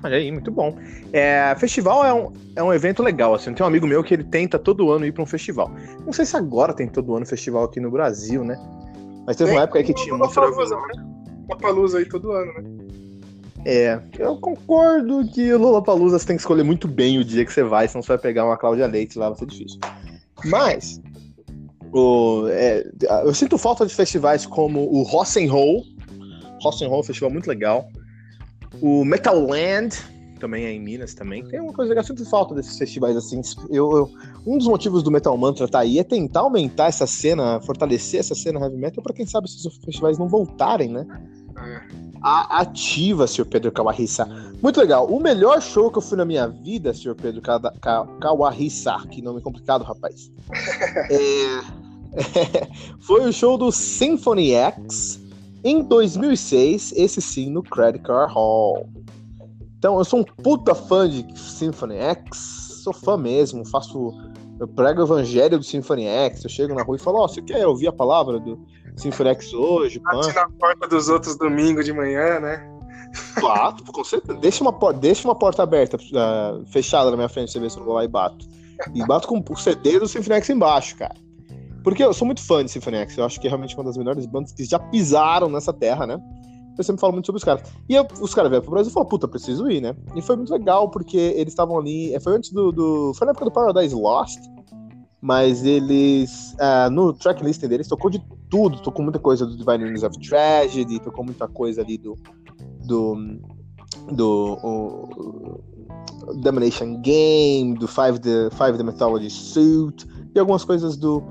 Olha 0.04 0.18
aí, 0.18 0.32
muito 0.32 0.50
bom. 0.50 0.76
É, 1.12 1.54
festival 1.58 2.06
é 2.06 2.14
um, 2.14 2.32
é 2.56 2.64
um 2.64 2.74
evento 2.74 3.04
legal, 3.04 3.36
assim. 3.36 3.54
Tem 3.54 3.64
um 3.64 3.68
amigo 3.68 3.86
meu 3.86 4.04
que 4.04 4.14
ele 4.14 4.24
tenta 4.24 4.58
todo 4.58 4.92
ano 4.92 5.06
ir 5.06 5.12
pra 5.12 5.24
um 5.24 5.26
festival. 5.26 5.70
Não 6.06 6.14
sei 6.14 6.26
se 6.26 6.38
agora 6.38 6.74
tem 6.74 6.88
todo 6.88 7.16
ano 7.16 7.26
festival 7.26 7.66
aqui 7.66 7.80
no 7.80 7.92
Brasil, 7.92 8.44
né? 8.44 8.58
Mas 9.26 9.36
teve 9.36 9.52
uma 9.52 9.64
época 9.64 9.80
aí 9.80 9.86
que 9.86 9.94
tinha 9.94 10.16
muito. 10.16 10.40
Lollapalooza, 10.40 10.76
né? 10.76 11.06
Lollapalooza 11.50 11.98
aí 11.98 12.06
todo 12.06 12.32
ano, 12.32 12.54
né? 12.54 12.64
É, 13.66 14.00
eu 14.18 14.38
concordo 14.38 15.28
que 15.34 15.54
o 15.54 15.60
Lollapalooza 15.60 16.18
você 16.18 16.28
tem 16.28 16.36
que 16.38 16.42
escolher 16.42 16.64
muito 16.64 16.88
bem 16.88 17.20
o 17.20 17.26
dia 17.26 17.44
que 17.44 17.52
você 17.52 17.62
vai, 17.62 17.88
senão 17.88 18.02
você 18.02 18.08
vai 18.08 18.18
pegar 18.18 18.46
uma 18.46 18.58
Cláudia 18.58 18.88
Leite 18.88 19.20
lá, 19.20 19.30
vai 19.30 19.38
ser 19.38 19.48
difícil. 19.48 19.80
Mas, 20.46 21.02
o, 21.92 22.48
é, 22.48 22.90
eu 23.26 23.34
sinto 23.34 23.58
falta 23.58 23.86
de 23.86 23.94
festivais 23.94 24.46
como 24.46 24.82
o 24.90 25.04
Rock'n'Roll. 25.04 25.84
Rock'n'Roll 26.62 26.98
é 26.98 27.00
um 27.02 27.04
festival 27.04 27.30
muito 27.30 27.48
legal. 27.48 27.90
O 28.82 29.04
Metal 29.04 29.40
Land, 29.40 29.96
também 30.40 30.64
é 30.66 30.72
em 30.72 30.80
Minas 30.80 31.14
também. 31.14 31.44
Tem 31.46 31.60
uma 31.60 31.74
coisa 31.74 31.90
legal, 31.90 32.02
eu 32.04 32.08
sinto 32.08 32.30
falta 32.30 32.56
desses 32.56 32.78
festivais 32.78 33.16
assim. 33.18 33.42
Eu, 33.70 33.92
eu- 33.98 34.10
um 34.46 34.58
dos 34.58 34.68
motivos 34.68 35.04
do 35.04 35.12
Metal 35.12 35.36
Mantra 35.38 35.68
tá 35.68 35.80
aí 35.80 36.00
é 36.00 36.04
tentar 36.04 36.42
aumentar 36.42 36.86
essa 36.88 37.06
cena, 37.06 37.60
fortalecer 37.62 38.20
essa 38.22 38.34
cena 38.36 38.60
heavy 38.60 38.78
metal 38.78 39.04
pra 39.04 39.14
quem 39.14 39.26
sabe 39.26 39.48
esses 39.48 39.66
festivais 39.84 40.18
não 40.18 40.28
voltarem, 40.28 40.90
né? 40.90 41.06
a 42.22 42.60
ativa, 42.62 43.28
senhor 43.28 43.46
Pedro 43.48 43.72
Kawarissa. 43.72 44.26
Muito 44.62 44.80
legal. 44.80 45.08
O 45.08 45.22
melhor 45.22 45.62
show 45.62 45.90
que 45.92 45.98
eu 45.98 46.02
fui 46.02 46.18
na 46.18 46.26
minha 46.26 46.48
vida, 46.48 46.94
senhor 46.94 47.16
Pedro 47.16 47.42
Ka- 47.42 47.60
Ka- 47.82 48.08
Kawarissa, 48.20 48.98
que 49.10 49.22
nome 49.22 49.42
complicado, 49.42 49.84
rapaz. 49.84 50.32
É, 52.12 52.68
foi 53.02 53.28
o 53.28 53.32
show 53.32 53.56
do 53.58 53.72
Symphony 53.72 54.52
X 54.52 55.20
em 55.64 55.82
2006, 55.84 56.94
esse 56.96 57.22
sim, 57.22 57.50
no 57.50 57.62
Credit 57.64 58.04
Card 58.04 58.34
Hall. 58.34 58.90
Então, 59.78 59.98
eu 59.98 60.04
sou 60.06 60.20
um 60.20 60.24
puta 60.24 60.76
fã 60.76 61.10
de 61.10 61.26
Symphony 61.40 61.96
X, 61.96 62.82
sou 62.84 62.94
fã 62.94 63.18
mesmo, 63.18 63.66
faço. 63.66 64.12
Eu 64.60 64.68
prego 64.68 65.00
o 65.00 65.06
evangelho 65.06 65.58
do 65.58 65.64
Symphony 65.64 66.06
X, 66.06 66.44
eu 66.44 66.50
chego 66.50 66.76
na 66.76 66.84
rua 66.84 66.98
e 66.98 67.00
falo, 67.00 67.20
ó, 67.20 67.28
você 67.28 67.42
quer 67.42 67.66
ouvir 67.66 67.88
a 67.88 67.94
palavra 67.94 68.40
do 68.42 68.60
Symphony 68.98 69.30
X 69.30 69.54
hoje? 69.54 70.00
pã?" 70.02 70.18
Bate 70.20 70.36
na 70.36 70.50
porta 70.50 70.88
dos 70.88 71.08
outros 71.08 71.38
domingo 71.38 71.82
de 71.82 71.94
manhã, 71.94 72.42
né? 72.42 72.70
Bato, 73.42 73.84
com 73.92 74.04
certeza. 74.04 74.38
Deixa 74.38 74.62
uma, 74.64 74.74
por- 74.74 74.94
deixa 74.94 75.26
uma 75.28 75.34
porta 75.36 75.64
aberta, 75.64 75.98
ah, 76.16 76.60
fechada 76.68 77.10
na 77.10 77.16
minha 77.16 77.30
frente, 77.30 77.52
você 77.52 77.60
ver 77.60 77.72
se 77.72 77.78
eu 77.78 77.80
não 77.80 77.86
vou 77.88 77.96
lá 77.96 78.04
e 78.04 78.08
bato. 78.08 78.46
E 78.94 79.06
bato 79.06 79.28
com 79.28 79.42
o 79.50 79.58
CD 79.58 79.98
do 80.00 80.08
Symphony 80.08 80.36
X 80.36 80.50
embaixo, 80.50 80.96
cara. 80.98 81.16
Porque 81.84 82.04
eu 82.04 82.14
sou 82.14 82.26
muito 82.26 82.42
fã 82.42 82.64
de 82.64 82.72
Symphony 82.72 82.98
X, 82.98 83.18
eu 83.18 83.26
acho 83.26 83.40
que 83.40 83.48
é 83.48 83.50
realmente 83.50 83.76
uma 83.76 83.84
das 83.84 83.98
melhores 83.98 84.26
bandas 84.26 84.52
que 84.52 84.64
já 84.66 84.78
pisaram 84.80 85.50
nessa 85.50 85.72
terra, 85.74 86.06
né? 86.06 86.20
Eu 86.78 86.84
sempre 86.84 87.02
falo 87.02 87.12
muito 87.14 87.26
sobre 87.26 87.38
os 87.38 87.44
caras. 87.44 87.64
E 87.90 87.96
eu- 87.96 88.08
os 88.22 88.34
caras 88.34 88.50
vieram 88.50 88.64
pro 88.64 88.72
Brasil 88.72 88.90
e 88.90 88.94
falaram, 88.94 89.10
puta, 89.10 89.28
preciso 89.28 89.70
ir, 89.70 89.82
né? 89.82 89.94
E 90.16 90.22
foi 90.22 90.36
muito 90.38 90.52
legal, 90.52 90.90
porque 90.90 91.18
eles 91.18 91.50
estavam 91.54 91.78
ali. 91.78 92.14
eh, 92.14 92.20
Foi 92.22 92.36
antes 92.36 92.52
do, 92.54 92.72
do- 92.72 93.14
Foi 93.16 93.26
na 93.26 93.32
época 93.32 93.46
do 93.46 93.52
Paradise 93.52 93.94
Lost. 93.96 94.40
Mas 95.22 95.66
eles. 95.66 96.56
ah, 96.58 96.90
no 96.90 97.12
tracklist 97.12 97.60
deles 97.66 97.90
tocou 97.90 98.10
de 98.10 98.24
tudo. 98.50 98.80
Tocou 98.82 99.04
muita 99.04 99.20
coisa 99.20 99.46
do 99.46 99.58
Divine 99.58 99.84
Wings 99.84 100.04
of 100.04 100.18
Tragedy, 100.20 100.98
tocou 101.02 101.26
muita 101.26 101.46
coisa 101.50 101.82
ali 101.82 101.98
do. 101.98 102.16
Do. 102.88 103.18
Do. 104.14 104.58
o- 104.64 105.60
Domination 106.42 107.02
Game, 107.02 107.74
do 107.74 107.88
Five 107.88 108.20
the, 108.20 108.50
Five 108.52 108.78
the 108.78 108.84
Mythology 108.84 109.30
Suit, 109.30 110.08
e 110.34 110.40
algumas 110.40 110.64
coisas 110.64 110.96
do. 110.96 111.22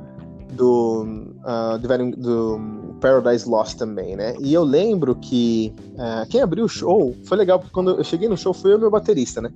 Do. 0.53 1.07
ah, 1.45 1.79
Divine, 1.81 2.13
do 2.13 2.61
Paradise 3.01 3.49
Lost 3.49 3.77
também, 3.77 4.17
né? 4.17 4.35
E 4.41 4.53
eu 4.53 4.65
lembro 4.65 5.15
que 5.15 5.73
ah, 5.99 6.27
quem 6.29 6.41
abriu 6.41 6.65
o 6.65 6.69
show 6.69 7.15
foi 7.25 7.37
legal, 7.37 7.59
porque 7.59 7.73
quando 7.73 7.91
eu 7.91 8.05
cheguei 8.05 8.29
no 8.29 8.37
show 8.37 8.53
foi 8.53 8.73
e 8.73 8.79
meu 8.79 8.91
baterista, 8.91 9.41
né? 9.41 9.51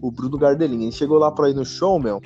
o 0.00 0.10
Bruno 0.10 0.38
Gardelin. 0.38 0.82
Ele 0.82 0.92
chegou 0.92 1.18
lá 1.18 1.30
pra 1.30 1.50
ir 1.50 1.54
no 1.54 1.64
show, 1.64 1.98
meu. 1.98 2.20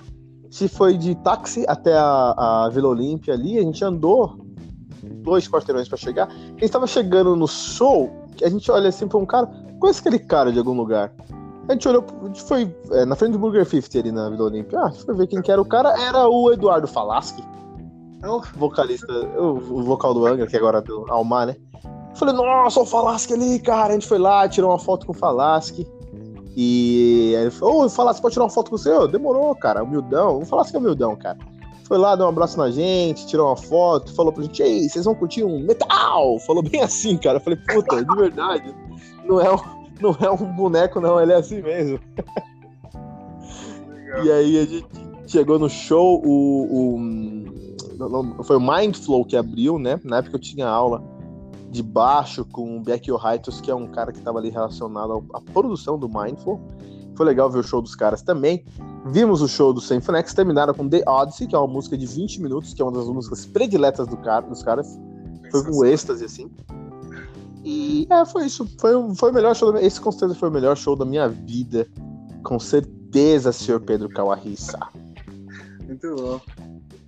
Se 0.50 0.68
foi 0.68 0.96
de 0.96 1.14
táxi 1.16 1.64
até 1.68 1.96
a, 1.96 2.64
a 2.64 2.68
Vila 2.70 2.88
Olímpia 2.88 3.34
ali, 3.34 3.58
a 3.58 3.62
gente 3.62 3.84
andou 3.84 4.38
dois 5.22 5.48
quarteirões 5.48 5.88
para 5.88 5.96
chegar. 5.96 6.28
Ele 6.56 6.64
estava 6.64 6.86
chegando 6.86 7.36
no 7.36 7.46
show, 7.46 8.10
a 8.42 8.48
gente 8.48 8.70
olha 8.70 8.88
assim 8.88 9.06
pra 9.06 9.18
um 9.18 9.26
cara, 9.26 9.46
conhece 9.78 10.00
aquele 10.00 10.18
cara 10.18 10.52
de 10.52 10.58
algum 10.58 10.74
lugar? 10.74 11.12
A 11.68 11.72
gente 11.72 11.86
olhou, 11.88 12.04
a 12.22 12.26
gente 12.26 12.42
foi 12.42 12.74
é, 12.90 13.04
na 13.04 13.14
frente 13.14 13.32
do 13.32 13.38
Burger 13.38 13.64
50 13.64 13.98
ali 13.98 14.10
na 14.10 14.28
Vila 14.28 14.44
Olímpia. 14.44 14.80
Ah, 14.80 14.90
foi 14.90 15.14
ver 15.14 15.28
quem 15.28 15.40
que 15.40 15.52
era 15.52 15.60
o 15.60 15.64
cara. 15.64 15.90
Era 16.02 16.28
o 16.28 16.52
Eduardo 16.52 16.88
Falaschi, 16.88 17.44
o 18.22 18.42
vocalista, 18.56 19.12
o, 19.38 19.82
vocal 19.82 20.14
do 20.14 20.26
Angra, 20.26 20.46
que 20.46 20.56
agora 20.56 20.78
é 20.78 20.82
do 20.82 21.06
Almar, 21.08 21.46
né? 21.46 21.56
Falei, 22.14 22.34
nossa, 22.34 22.80
o 22.80 22.86
Falaschi 22.86 23.32
ali, 23.32 23.58
cara. 23.58 23.90
A 23.90 23.92
gente 23.92 24.06
foi 24.06 24.18
lá, 24.18 24.48
tirou 24.48 24.70
uma 24.70 24.78
foto 24.78 25.06
com 25.06 25.12
o 25.12 25.14
Falaschi. 25.14 25.86
E 26.56 27.34
aí 27.36 27.42
ele 27.42 27.50
falou, 27.50 27.84
ô, 27.84 27.88
Falaschi, 27.88 28.20
pode 28.20 28.34
tirar 28.34 28.44
uma 28.44 28.50
foto 28.50 28.70
com 28.70 28.76
você? 28.76 28.90
Demorou, 29.08 29.54
cara, 29.54 29.82
humildão. 29.82 30.40
O 30.40 30.44
Falaschi 30.44 30.74
é 30.74 30.78
humildão, 30.78 31.16
cara. 31.16 31.38
Foi 31.84 31.98
lá, 31.98 32.14
deu 32.14 32.26
um 32.26 32.28
abraço 32.28 32.58
na 32.58 32.70
gente, 32.70 33.26
tirou 33.26 33.48
uma 33.48 33.56
foto, 33.56 34.14
falou 34.14 34.32
pra 34.32 34.44
gente, 34.44 34.62
ei, 34.62 34.88
vocês 34.88 35.04
vão 35.04 35.14
curtir 35.14 35.42
um 35.42 35.60
metal? 35.60 36.38
Falou 36.40 36.62
bem 36.62 36.82
assim, 36.82 37.16
cara. 37.16 37.38
Eu 37.38 37.42
falei, 37.42 37.58
puta, 37.68 38.04
de 38.04 38.16
verdade, 38.16 38.74
não 39.24 39.40
é 39.40 39.52
um, 39.52 39.58
não 40.00 40.16
é 40.20 40.30
um 40.30 40.52
boneco, 40.54 41.00
não, 41.00 41.20
ele 41.20 41.32
é 41.32 41.36
assim 41.36 41.62
mesmo. 41.62 41.98
e 44.22 44.30
aí 44.30 44.58
a 44.58 44.66
gente 44.66 44.86
chegou 45.26 45.58
no 45.58 45.68
show, 45.68 46.22
o, 46.24 46.94
o, 46.94 46.98
foi 48.44 48.56
o 48.56 48.60
Mindflow 48.60 49.24
que 49.24 49.36
abriu, 49.36 49.78
né? 49.78 50.00
Na 50.04 50.18
época 50.18 50.36
eu 50.36 50.40
tinha 50.40 50.66
aula 50.66 51.02
de 51.70 51.82
baixo 51.82 52.44
com 52.44 52.78
o 52.78 52.80
Becky 52.80 53.12
O'Haitos, 53.12 53.60
que 53.60 53.70
é 53.70 53.74
um 53.74 53.86
cara 53.86 54.12
que 54.12 54.18
estava 54.18 54.38
ali 54.38 54.50
relacionado 54.50 55.24
à 55.32 55.40
produção 55.40 55.98
do 55.98 56.08
Mindflow. 56.08 56.60
Foi 57.14 57.26
legal 57.26 57.50
ver 57.50 57.58
o 57.58 57.62
show 57.62 57.80
dos 57.80 57.94
caras 57.94 58.22
também. 58.22 58.64
Vimos 59.06 59.40
o 59.40 59.48
show 59.48 59.72
do 59.72 59.80
Symphony 59.80 60.22
terminaram 60.22 60.74
com 60.74 60.88
The 60.88 61.02
Odyssey, 61.06 61.46
que 61.46 61.54
é 61.54 61.58
uma 61.58 61.68
música 61.68 61.96
de 61.96 62.06
20 62.06 62.42
minutos, 62.42 62.74
que 62.74 62.82
é 62.82 62.84
uma 62.84 62.92
das 62.92 63.06
músicas 63.06 63.46
prediletas 63.46 64.06
do 64.06 64.16
cara, 64.16 64.46
dos 64.46 64.62
caras. 64.62 64.98
Foi 65.50 65.64
com 65.64 65.84
êxtase, 65.84 66.24
assim. 66.24 66.50
E 67.64 68.06
é, 68.10 68.24
foi 68.24 68.46
isso. 68.46 68.66
Foi, 68.78 68.92
foi 69.14 69.30
o 69.30 69.34
melhor 69.34 69.54
show. 69.54 69.72
Da, 69.72 69.82
esse 69.82 70.00
com 70.00 70.10
certeza 70.10 70.34
foi 70.34 70.48
o 70.48 70.52
melhor 70.52 70.76
show 70.76 70.96
da 70.96 71.04
minha 71.04 71.28
vida. 71.28 71.86
Com 72.42 72.58
certeza, 72.58 73.52
senhor 73.52 73.80
Pedro 73.80 74.08
Kawarissa. 74.08 74.78
Muito 75.86 76.14
bom. 76.16 76.40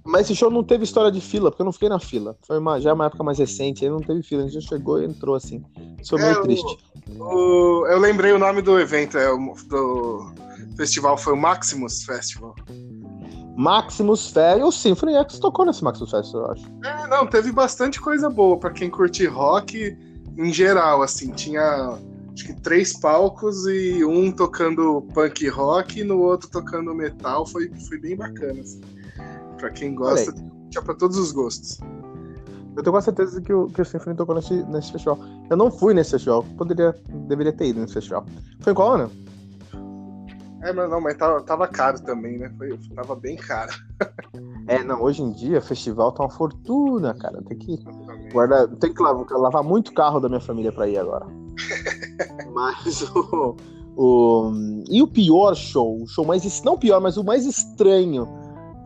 Mas 0.04 0.22
esse 0.22 0.34
show 0.34 0.50
não 0.50 0.64
teve 0.64 0.84
história 0.84 1.10
de 1.10 1.20
fila, 1.20 1.50
porque 1.50 1.62
eu 1.62 1.66
não 1.66 1.72
fiquei 1.72 1.88
na 1.88 2.00
fila. 2.00 2.36
Foi 2.42 2.58
uma, 2.58 2.80
já 2.80 2.92
uma 2.92 3.06
época 3.06 3.22
mais 3.22 3.38
recente, 3.38 3.84
aí 3.84 3.90
não 3.90 4.00
teve 4.00 4.22
fila. 4.22 4.44
A 4.44 4.48
gente 4.48 4.66
chegou 4.66 5.00
e 5.00 5.04
entrou 5.04 5.34
assim. 5.34 5.64
Isso 6.00 6.16
foi 6.16 6.20
é, 6.20 6.32
muito 6.32 6.42
triste. 6.42 6.78
O, 7.18 7.86
eu 7.86 7.98
lembrei 7.98 8.32
o 8.32 8.38
nome 8.38 8.62
do 8.62 8.78
evento, 8.80 9.16
é, 9.16 9.28
do 9.68 10.32
festival 10.76 11.16
foi 11.16 11.34
o 11.34 11.36
Maximus 11.36 12.02
Festival. 12.04 12.54
Maximus 13.56 14.26
Festival. 14.26 14.68
O 14.68 14.72
Symphony 14.72 15.14
X 15.14 15.38
tocou 15.38 15.64
nesse 15.64 15.84
Maximus 15.84 16.10
Festival, 16.10 16.46
eu 16.46 16.52
acho. 16.52 16.64
É, 16.84 17.06
não, 17.06 17.26
teve 17.26 17.52
bastante 17.52 18.00
coisa 18.00 18.28
boa 18.28 18.58
para 18.58 18.70
quem 18.70 18.90
curte 18.90 19.24
rock 19.26 19.96
em 20.36 20.52
geral, 20.52 21.02
assim. 21.02 21.30
Tinha 21.32 21.96
acho 22.34 22.44
que 22.46 22.54
três 22.54 22.98
palcos 22.98 23.66
e 23.66 24.04
um 24.04 24.32
tocando 24.32 25.02
punk 25.14 25.46
rock 25.48 26.00
e 26.00 26.04
no 26.04 26.18
outro 26.18 26.48
tocando 26.48 26.94
metal. 26.94 27.46
Foi, 27.46 27.70
foi 27.88 27.98
bem 27.98 28.16
bacana, 28.16 28.60
assim. 28.60 28.80
Pra 29.62 29.70
quem 29.70 29.94
gosta, 29.94 30.34
tinha 30.70 30.82
pra 30.82 30.92
todos 30.92 31.16
os 31.16 31.30
gostos. 31.30 31.78
Eu 32.76 32.82
tenho 32.82 32.92
quase 32.92 33.04
certeza 33.04 33.40
que 33.40 33.52
o, 33.52 33.68
que 33.68 33.80
o 33.80 33.84
Symphony 33.84 34.16
tocou 34.16 34.34
nesse, 34.34 34.54
nesse 34.64 34.90
festival. 34.90 35.20
Eu 35.48 35.56
não 35.56 35.70
fui 35.70 35.94
nesse 35.94 36.10
festival, 36.10 36.44
poderia, 36.58 36.92
deveria 37.28 37.52
ter 37.52 37.66
ido 37.68 37.80
nesse 37.80 37.94
festival. 37.94 38.26
Foi 38.58 38.72
em 38.72 38.74
qual 38.74 38.94
ano? 38.94 39.10
É, 40.64 40.72
mas 40.72 40.90
não, 40.90 41.00
mas 41.00 41.16
tava, 41.16 41.40
tava 41.42 41.68
caro 41.68 42.02
também, 42.02 42.38
né? 42.38 42.52
Foi, 42.58 42.76
tava 42.92 43.14
bem 43.14 43.36
caro. 43.36 43.70
é, 44.66 44.82
não, 44.82 45.00
hoje 45.00 45.22
em 45.22 45.30
dia, 45.30 45.60
festival 45.60 46.10
tá 46.10 46.24
uma 46.24 46.30
fortuna, 46.30 47.14
cara. 47.14 47.40
Tem 47.42 47.56
que 47.56 47.78
guardar. 48.32 48.66
Tem 48.66 48.92
que 48.92 49.00
lavar, 49.00 49.30
lavar 49.30 49.62
muito 49.62 49.94
carro 49.94 50.18
da 50.18 50.28
minha 50.28 50.40
família 50.40 50.72
pra 50.72 50.88
ir 50.88 50.98
agora. 50.98 51.26
mas 52.52 53.02
o, 53.14 53.56
o. 53.96 54.52
E 54.90 55.00
o 55.00 55.06
pior 55.06 55.54
show? 55.54 56.02
O 56.02 56.06
show 56.08 56.26
mais. 56.26 56.62
Não 56.64 56.76
pior, 56.76 57.00
mas 57.00 57.16
o 57.16 57.22
mais 57.22 57.46
estranho 57.46 58.41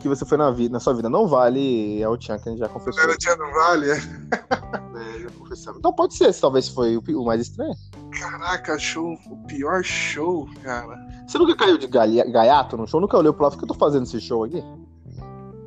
que 0.07 0.15
você 0.15 0.25
foi 0.25 0.37
na, 0.37 0.51
vida, 0.51 0.73
na 0.73 0.79
sua 0.79 0.93
vida. 0.93 1.09
Não 1.09 1.27
vale 1.27 2.01
é 2.01 2.07
o 2.07 2.17
Tchan, 2.17 2.39
que 2.39 2.49
a 2.49 2.51
gente 2.51 2.59
já 2.59 2.69
confessou. 2.69 3.01
Era 3.01 3.11
o 3.11 3.17
Tchan 3.17 3.35
não 3.35 3.51
vale, 3.51 3.91
é? 3.91 3.95
é 5.15 5.19
já 5.19 5.29
confessamos. 5.37 5.79
Então 5.79 5.93
pode 5.93 6.15
ser, 6.15 6.33
talvez 6.35 6.69
foi 6.69 6.97
o, 6.97 7.25
mais 7.25 7.41
estranho. 7.41 7.73
Caraca, 8.19 8.77
show, 8.79 9.17
o 9.29 9.37
pior 9.47 9.83
show, 9.83 10.47
cara. 10.63 10.97
Você 11.27 11.37
nunca 11.37 11.55
caiu 11.55 11.77
de 11.77 11.87
gaiato 11.87 12.77
no 12.77 12.87
show? 12.87 13.01
Nunca 13.01 13.17
olhou 13.17 13.33
pro 13.33 13.43
lado, 13.43 13.55
o 13.55 13.57
que 13.57 13.63
eu 13.63 13.67
tô 13.67 13.73
fazendo 13.73 14.03
esse 14.03 14.19
show 14.19 14.43
aqui? 14.43 14.63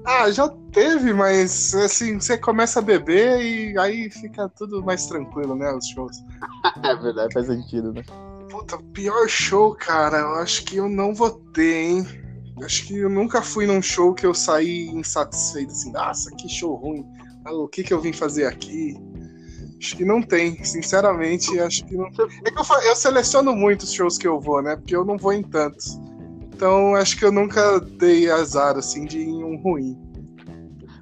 Ah, 0.05 0.31
já 0.31 0.49
teve, 0.73 1.13
mas 1.13 1.75
assim, 1.75 2.19
você 2.19 2.39
começa 2.39 2.79
a 2.79 2.83
beber 2.83 3.41
e 3.43 3.79
aí 3.79 4.11
fica 4.11 4.49
tudo 4.49 4.83
mais 4.83 5.07
tranquilo, 5.07 5.55
né? 5.55 5.73
Os 5.73 5.87
shows. 5.89 6.17
é 6.83 6.97
verdade, 6.97 7.35
faz 7.35 7.47
sentido, 7.47 7.93
né? 7.93 8.03
Puta, 8.51 8.79
pior 8.93 9.29
show, 9.29 9.75
cara, 9.75 10.19
eu 10.19 10.35
acho 10.37 10.65
que 10.65 10.77
eu 10.77 10.89
não 10.89 11.15
vou 11.15 11.31
ter, 11.31 11.91
hein? 11.91 12.30
Acho 12.63 12.87
que 12.87 12.99
eu 12.99 13.09
nunca 13.09 13.43
fui 13.43 13.67
num 13.67 13.81
show 13.81 14.13
que 14.13 14.27
eu 14.27 14.35
saí 14.35 14.89
insatisfeito, 14.89 15.73
assim, 15.73 15.93
nossa, 15.93 16.31
que 16.37 16.49
show 16.49 16.75
ruim. 16.75 17.05
Ah, 17.45 17.53
o 17.55 17.69
que 17.69 17.83
que 17.83 17.93
eu 17.93 18.01
vim 18.01 18.13
fazer 18.13 18.47
aqui? 18.47 18.95
Acho 19.79 19.97
que 19.97 20.05
não 20.05 20.21
tem, 20.21 20.63
sinceramente, 20.63 21.59
acho 21.59 21.87
que 21.87 21.97
não 21.97 22.11
tem. 22.13 22.27
É 22.45 22.51
que 22.51 22.59
eu, 22.59 22.81
eu 22.83 22.97
seleciono 22.97 23.57
muito 23.57 23.83
os 23.83 23.93
shows 23.93 24.19
que 24.19 24.29
eu 24.29 24.39
vou, 24.39 24.63
né? 24.63 24.77
Porque 24.77 24.95
eu 24.95 25.05
não 25.05 25.17
vou 25.17 25.33
em 25.33 25.43
tantos. 25.43 25.99
Então 26.55 26.95
acho 26.95 27.19
que 27.19 27.25
eu 27.25 27.33
nunca 27.33 27.81
dei 27.81 28.31
azar, 28.31 28.77
assim, 28.77 29.07
de 29.07 29.27
um 29.27 29.57
ruim. 29.63 29.99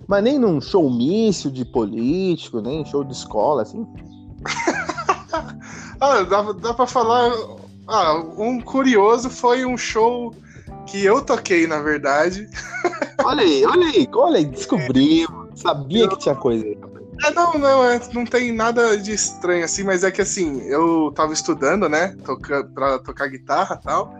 Mas 0.06 0.22
nem 0.22 0.38
num 0.38 0.61
showmício 0.61 1.50
de 1.50 1.64
político, 1.64 2.61
nem 2.61 2.84
show 2.87 3.02
de 3.02 3.12
escola, 3.12 3.62
assim? 3.62 3.84
ah, 6.00 6.22
dá, 6.22 6.52
dá 6.52 6.72
pra 6.72 6.87
falar. 6.87 7.32
Ah, 7.88 8.14
um 8.38 8.61
curioso 8.61 9.28
foi 9.28 9.66
um 9.66 9.76
show 9.76 10.32
que 10.88 11.05
eu 11.05 11.22
toquei, 11.22 11.66
na 11.66 11.81
verdade. 11.81 12.48
Olha 13.22 13.42
aí, 13.42 13.64
olha 13.64 13.87
aí, 13.87 14.09
olha 14.12 14.37
aí, 14.38 14.44
descobrimos. 14.46 15.61
Sabia 15.61 16.09
que 16.09 16.18
tinha 16.18 16.35
coisa. 16.35 16.64
É, 17.24 17.31
não, 17.33 17.55
não, 17.55 17.85
é, 17.85 18.01
não 18.12 18.24
tem 18.24 18.53
nada 18.53 18.96
de 18.96 19.12
estranho 19.12 19.64
assim, 19.64 19.83
mas 19.83 20.05
é 20.05 20.11
que 20.11 20.22
assim, 20.22 20.62
eu 20.62 21.12
tava 21.14 21.33
estudando, 21.33 21.88
né, 21.88 22.16
toca, 22.24 22.64
pra 22.64 22.98
tocar 23.01 23.29
guitarra 23.29 23.79
e 23.81 23.85
tal. 23.85 24.14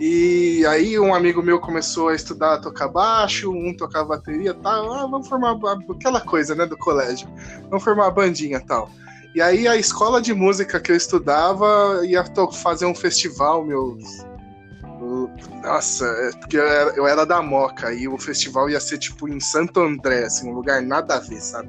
E 0.00 0.66
aí 0.66 0.98
um 0.98 1.14
amigo 1.14 1.42
meu 1.42 1.60
começou 1.60 2.08
a 2.08 2.14
estudar 2.14 2.54
a 2.54 2.58
tocar 2.58 2.88
baixo, 2.88 3.52
um 3.52 3.76
tocava 3.76 4.16
bateria 4.16 4.50
e 4.50 4.54
tal. 4.54 4.92
Ah, 4.92 5.06
vamos 5.06 5.28
formar 5.28 5.56
aquela 5.90 6.20
coisa, 6.20 6.54
né, 6.54 6.66
do 6.66 6.76
colégio. 6.76 7.28
Vamos 7.68 7.84
formar 7.84 8.06
a 8.06 8.10
bandinha 8.10 8.56
e 8.56 8.66
tal. 8.66 8.90
E 9.34 9.40
aí 9.40 9.68
a 9.68 9.76
escola 9.76 10.20
de 10.20 10.34
música 10.34 10.80
que 10.80 10.90
eu 10.90 10.96
estudava 10.96 12.00
ia 12.04 12.24
fazer 12.52 12.86
um 12.86 12.94
festival, 12.94 13.64
meus 13.64 14.24
nossa, 15.62 16.04
é 16.04 16.32
porque 16.32 16.56
eu 16.56 16.66
era, 16.66 16.90
eu 16.96 17.06
era, 17.06 17.24
da 17.24 17.40
Moca 17.40 17.92
e 17.92 18.08
o 18.08 18.18
festival 18.18 18.68
ia 18.68 18.80
ser 18.80 18.98
tipo 18.98 19.28
em 19.28 19.38
Santo 19.38 19.80
André, 19.80 20.24
assim, 20.24 20.50
um 20.50 20.54
lugar 20.54 20.82
nada 20.82 21.16
a 21.16 21.20
ver, 21.20 21.40
sabe? 21.40 21.68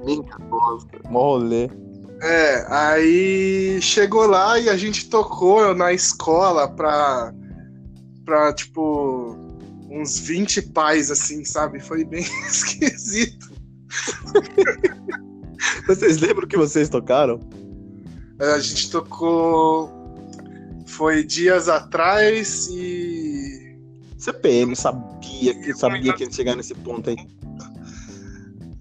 Rolê. 1.06 1.70
É, 2.22 2.66
aí 2.70 3.80
chegou 3.82 4.26
lá 4.26 4.58
e 4.58 4.70
a 4.70 4.78
gente 4.78 5.10
tocou 5.10 5.76
na 5.76 5.92
escola 5.94 6.68
pra, 6.68 7.34
pra 8.26 8.54
tipo, 8.54 9.38
uns 9.90 10.20
20 10.20 10.62
pais, 10.70 11.12
assim, 11.12 11.44
sabe? 11.46 11.80
Foi 11.80 12.04
bem 12.04 12.26
esquisito. 12.48 13.52
vocês 15.86 16.18
lembram 16.20 16.48
que 16.48 16.58
vocês 16.58 16.90
tocaram? 16.90 17.40
A 18.40 18.60
gente 18.60 18.90
tocou. 18.90 20.02
Foi 20.88 21.24
dias 21.24 21.70
atrás 21.70 22.68
e 22.68 23.23
CPM, 24.24 24.74
sabia 24.74 25.54
que 25.54 25.74
sabia 25.74 26.14
que 26.14 26.24
ia 26.24 26.32
chegar 26.32 26.56
nesse 26.56 26.74
ponto 26.74 27.10
aí. 27.10 27.18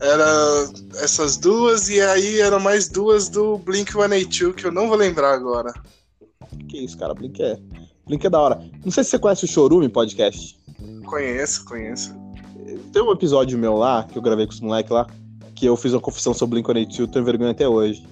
Era 0.01 0.69
essas 1.03 1.37
duas 1.37 1.89
e 1.89 2.01
aí 2.01 2.41
eram 2.41 2.61
mais 2.61 2.89
duas 2.89 3.29
do 3.29 3.59
Blink 3.59 3.93
182 3.93 4.55
que 4.55 4.67
eu 4.67 4.73
não 4.73 4.89
vou 4.89 4.97
lembrar 4.97 5.33
agora. 5.33 5.73
Que 6.69 6.85
isso, 6.85 6.97
cara, 6.97 7.13
Blink 7.13 7.43
é. 7.43 7.59
Blink 8.07 8.25
é 8.25 8.31
da 8.31 8.41
hora. 8.41 8.61
Não 8.85 8.93
sei 8.93 9.03
se 9.03 9.11
você 9.11 9.19
conhece 9.19 9.45
o 9.45 9.49
Chorume 9.49 9.89
podcast. 9.89 10.59
Conheço, 11.05 11.65
conheço. 11.65 12.15
Tem 12.93 13.03
um 13.03 13.13
episódio 13.13 13.59
meu 13.59 13.75
lá, 13.75 14.05
que 14.05 14.17
eu 14.17 14.23
gravei 14.23 14.47
com 14.47 14.53
os 14.53 14.61
moleques 14.61 14.93
lá, 14.93 15.09
que 15.57 15.67
eu 15.67 15.77
fiz 15.77 15.93
uma 15.93 16.01
confissão 16.01 16.33
sobre 16.33 16.63
Blink 16.63 16.67
182, 16.67 17.11
tenho 17.11 17.25
vergonha 17.25 17.51
até 17.51 17.69
hoje. 17.69 18.07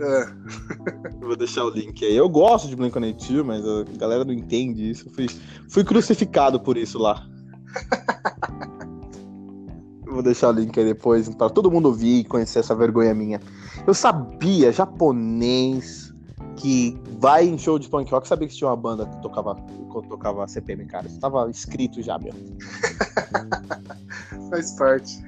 É. 0.00 1.18
Vou 1.20 1.36
deixar 1.36 1.64
o 1.64 1.70
link 1.70 2.04
aí. 2.04 2.16
Eu 2.16 2.28
gosto 2.28 2.68
de 2.68 2.76
Blink-182, 2.76 3.44
mas 3.44 3.66
a 3.66 3.84
galera 3.98 4.24
não 4.24 4.32
entende 4.32 4.90
isso. 4.90 5.08
Eu 5.08 5.12
fui, 5.12 5.26
fui 5.68 5.84
crucificado 5.84 6.60
por 6.60 6.76
isso 6.76 6.98
lá. 6.98 7.26
Vou 10.06 10.22
deixar 10.22 10.48
o 10.48 10.52
link 10.52 10.78
aí 10.78 10.86
depois 10.86 11.28
para 11.28 11.50
todo 11.50 11.70
mundo 11.70 11.86
ouvir 11.86 12.20
e 12.20 12.24
conhecer 12.24 12.60
essa 12.60 12.74
vergonha 12.74 13.14
minha. 13.14 13.40
Eu 13.86 13.92
sabia, 13.92 14.72
japonês, 14.72 16.14
que 16.56 16.98
vai 17.18 17.46
em 17.46 17.58
show 17.58 17.78
de 17.78 17.88
punk 17.88 18.10
rock, 18.10 18.26
sabia 18.26 18.48
que 18.48 18.54
tinha 18.54 18.68
uma 18.68 18.76
banda 18.76 19.06
que 19.06 19.20
tocava 19.20 19.54
quando 19.90 20.08
tocava 20.08 20.46
CPM, 20.46 20.86
cara. 20.86 21.06
Isso 21.06 21.20
tava 21.20 21.50
escrito 21.50 22.02
já, 22.02 22.18
meu. 22.18 22.32
Faz 24.50 24.72
parte. 24.72 25.22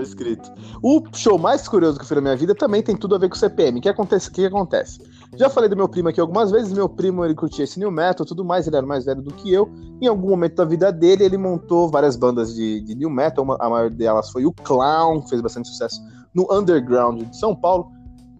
Escrito. 0.00 0.52
O 0.82 1.02
show 1.14 1.38
mais 1.38 1.66
curioso 1.66 1.98
que 1.98 2.04
eu 2.04 2.08
fiz 2.08 2.16
na 2.16 2.20
minha 2.20 2.36
vida 2.36 2.54
também 2.54 2.82
tem 2.82 2.96
tudo 2.96 3.14
a 3.14 3.18
ver 3.18 3.28
com 3.28 3.36
CPM. 3.36 3.78
O 3.78 3.82
que 3.82 3.88
acontece? 3.88 4.28
O 4.28 4.32
que 4.32 4.46
acontece? 4.46 5.00
Já 5.36 5.50
falei 5.50 5.68
do 5.68 5.76
meu 5.76 5.88
primo 5.88 6.08
aqui 6.08 6.20
algumas 6.20 6.50
vezes. 6.50 6.72
Meu 6.72 6.88
primo, 6.88 7.24
ele 7.24 7.34
curtia 7.34 7.64
esse 7.64 7.78
new 7.78 7.90
metal 7.90 8.24
tudo 8.24 8.44
mais. 8.44 8.66
Ele 8.66 8.76
era 8.76 8.86
mais 8.86 9.04
velho 9.04 9.22
do 9.22 9.32
que 9.34 9.52
eu. 9.52 9.70
Em 10.00 10.06
algum 10.06 10.28
momento 10.30 10.56
da 10.56 10.64
vida 10.64 10.92
dele, 10.92 11.24
ele 11.24 11.36
montou 11.36 11.88
várias 11.88 12.16
bandas 12.16 12.54
de, 12.54 12.80
de 12.80 12.94
new 12.94 13.10
metal. 13.10 13.44
Uma, 13.44 13.56
a 13.60 13.68
maior 13.68 13.90
delas 13.90 14.30
foi 14.30 14.46
o 14.46 14.52
Clown, 14.52 15.22
que 15.22 15.30
fez 15.30 15.40
bastante 15.40 15.68
sucesso 15.68 16.00
no 16.34 16.46
underground 16.52 17.22
de 17.22 17.36
São 17.36 17.54
Paulo. 17.54 17.90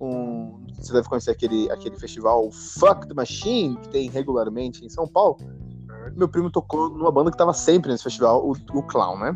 Um, 0.01 0.65
você 0.79 0.93
deve 0.93 1.09
conhecer 1.09 1.31
aquele, 1.31 1.71
aquele 1.71 1.97
festival 1.97 2.51
Fuck 2.51 3.09
the 3.09 3.15
Machine, 3.15 3.77
que 3.77 3.89
tem 3.89 4.11
regularmente 4.11 4.85
em 4.85 4.89
São 4.89 5.07
Paulo. 5.07 5.39
Meu 6.15 6.29
primo 6.29 6.51
tocou 6.51 6.91
numa 6.91 7.11
banda 7.11 7.31
que 7.31 7.35
estava 7.35 7.55
sempre 7.55 7.91
nesse 7.91 8.05
festival, 8.05 8.47
o, 8.47 8.53
o 8.53 8.83
Clown, 8.83 9.19
né? 9.19 9.33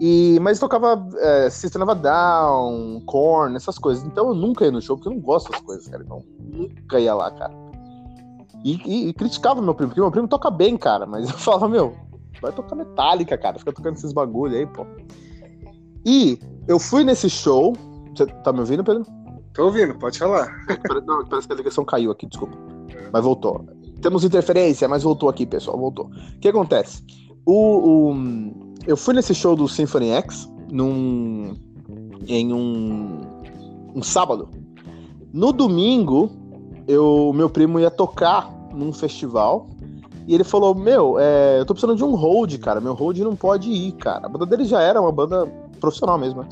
E, 0.00 0.38
mas 0.40 0.58
tocava 0.58 1.08
é, 1.18 1.48
System 1.48 1.82
of 1.82 1.94
Down, 1.96 3.00
Korn, 3.06 3.56
essas 3.56 3.78
coisas. 3.78 4.04
Então 4.04 4.28
eu 4.28 4.34
nunca 4.34 4.64
ia 4.64 4.70
no 4.70 4.82
show, 4.82 4.96
porque 4.96 5.08
eu 5.08 5.14
não 5.14 5.20
gosto 5.20 5.50
dessas 5.50 5.64
coisas, 5.64 5.88
cara. 5.88 6.02
Então 6.02 6.22
nunca 6.38 7.00
ia 7.00 7.14
lá, 7.14 7.30
cara. 7.30 7.54
E, 8.62 8.80
e, 8.84 9.08
e 9.08 9.12
criticava 9.14 9.62
meu 9.62 9.74
primo, 9.74 9.90
porque 9.90 10.00
meu 10.00 10.10
primo 10.10 10.28
toca 10.28 10.50
bem, 10.50 10.76
cara. 10.76 11.06
Mas 11.06 11.28
eu 11.28 11.36
falava, 11.38 11.68
meu, 11.68 11.94
vai 12.42 12.52
tocar 12.52 12.76
Metallica, 12.76 13.38
cara. 13.38 13.58
Fica 13.58 13.72
tocando 13.72 13.96
esses 13.96 14.12
bagulho 14.12 14.56
aí, 14.56 14.66
pô. 14.66 14.86
E 16.04 16.38
eu 16.68 16.78
fui 16.78 17.02
nesse 17.02 17.30
show. 17.30 17.74
Você 18.14 18.26
tá 18.26 18.52
me 18.52 18.60
ouvindo, 18.60 18.84
Pedro? 18.84 19.04
Tô 19.54 19.64
ouvindo, 19.64 19.94
pode 19.94 20.18
falar. 20.18 20.48
Não, 21.06 21.24
parece 21.26 21.46
que 21.46 21.54
a 21.54 21.56
ligação 21.56 21.84
caiu 21.84 22.10
aqui, 22.10 22.26
desculpa. 22.26 22.56
Mas 23.12 23.24
voltou. 23.24 23.64
Temos 24.02 24.24
interferência, 24.24 24.86
mas 24.86 25.02
voltou 25.02 25.28
aqui, 25.28 25.46
pessoal. 25.46 25.78
Voltou. 25.78 26.06
O 26.06 26.38
que 26.38 26.48
acontece? 26.48 27.02
O, 27.46 28.10
o, 28.10 28.14
eu 28.86 28.96
fui 28.96 29.14
nesse 29.14 29.34
show 29.34 29.56
do 29.56 29.68
Symphony 29.68 30.10
X 30.10 30.50
num, 30.70 31.56
em 32.26 32.52
um, 32.52 33.20
um 33.94 34.02
sábado. 34.02 34.48
No 35.32 35.52
domingo, 35.52 36.30
eu, 36.86 37.32
meu 37.34 37.50
primo 37.50 37.80
ia 37.80 37.90
tocar 37.90 38.50
num 38.72 38.92
festival. 38.92 39.68
E 40.26 40.34
ele 40.34 40.44
falou: 40.44 40.74
Meu, 40.74 41.18
é, 41.18 41.60
eu 41.60 41.66
tô 41.66 41.74
precisando 41.74 41.96
de 41.96 42.04
um 42.04 42.14
hold, 42.14 42.56
cara. 42.58 42.80
Meu 42.80 42.94
hold 42.94 43.18
não 43.18 43.36
pode 43.36 43.70
ir, 43.70 43.92
cara. 43.92 44.26
A 44.26 44.28
banda 44.28 44.46
dele 44.46 44.64
já 44.64 44.80
era 44.80 45.00
uma 45.00 45.12
banda 45.12 45.46
profissional 45.80 46.18
mesmo, 46.18 46.42
né? 46.42 46.48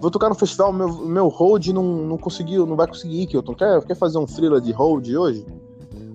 Vou 0.00 0.10
tocar 0.10 0.30
no 0.30 0.34
festival, 0.34 0.72
meu, 0.72 0.88
meu 0.88 1.28
hold 1.28 1.66
não, 1.68 1.82
não 1.82 2.16
conseguiu, 2.16 2.64
não 2.64 2.74
vai 2.74 2.86
conseguir, 2.86 3.26
Kilton. 3.26 3.54
Quer, 3.54 3.84
quer 3.84 3.94
fazer 3.94 4.16
um 4.16 4.24
thriller 4.24 4.60
de 4.60 4.72
hold 4.72 5.06
hoje? 5.08 5.44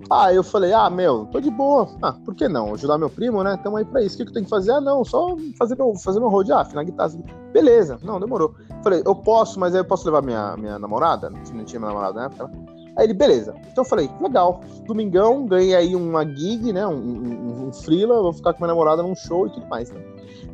Ah, 0.08 0.32
eu 0.32 0.44
falei, 0.44 0.72
ah, 0.72 0.88
meu, 0.88 1.26
tô 1.26 1.40
de 1.40 1.50
boa. 1.50 1.88
Ah, 2.00 2.12
por 2.12 2.34
que 2.34 2.48
não? 2.48 2.74
Ajudar 2.74 2.96
meu 2.96 3.10
primo, 3.10 3.42
né? 3.42 3.58
Tamo 3.62 3.76
aí 3.76 3.84
pra 3.84 4.02
isso. 4.02 4.14
O 4.14 4.18
que, 4.18 4.24
que 4.24 4.30
eu 4.30 4.34
tenho 4.34 4.44
que 4.44 4.50
fazer? 4.50 4.70
Ah, 4.70 4.80
não, 4.80 5.04
só 5.04 5.36
fazer 5.58 5.76
meu, 5.76 5.94
fazer 5.96 6.20
meu 6.20 6.28
hold. 6.28 6.48
Ah, 6.50 6.60
afinar 6.60 6.84
guitarra. 6.84 7.12
Beleza, 7.52 7.98
não, 8.02 8.20
demorou. 8.20 8.54
Falei, 8.84 9.02
eu 9.04 9.14
posso, 9.16 9.58
mas 9.58 9.74
aí 9.74 9.80
eu 9.80 9.84
posso 9.84 10.04
levar 10.04 10.22
minha, 10.22 10.56
minha 10.56 10.78
namorada? 10.78 11.28
Não 11.28 11.42
tinha 11.42 11.80
minha 11.80 11.90
namorada 11.90 12.20
na 12.20 12.26
época. 12.26 12.50
Aí 12.96 13.04
ele, 13.04 13.14
beleza. 13.14 13.54
Então 13.70 13.82
eu 13.82 13.88
falei, 13.88 14.08
legal. 14.20 14.60
Domingão, 14.86 15.44
ganhei 15.46 15.74
aí 15.74 15.96
uma 15.96 16.24
gig, 16.24 16.72
né? 16.72 16.86
Um, 16.86 16.92
um, 16.92 17.66
um 17.66 17.72
freela, 17.72 18.22
vou 18.22 18.32
ficar 18.32 18.52
com 18.52 18.60
minha 18.60 18.68
namorada 18.68 19.02
num 19.02 19.14
show 19.14 19.46
e 19.48 19.50
tudo 19.50 19.66
mais, 19.66 19.90
né? 19.90 20.00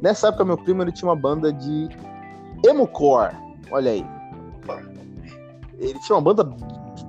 Nessa 0.01 0.29
época, 0.29 0.45
meu 0.45 0.57
primo 0.57 0.83
ele 0.83 0.93
tinha 0.93 1.09
uma 1.09 1.17
banda 1.17 1.53
de 1.53 1.89
Emocore. 2.65 3.37
Olha 3.71 3.93
aí. 3.93 4.07
Ele 5.79 5.99
tinha 6.01 6.17
uma 6.17 6.23
banda 6.23 6.45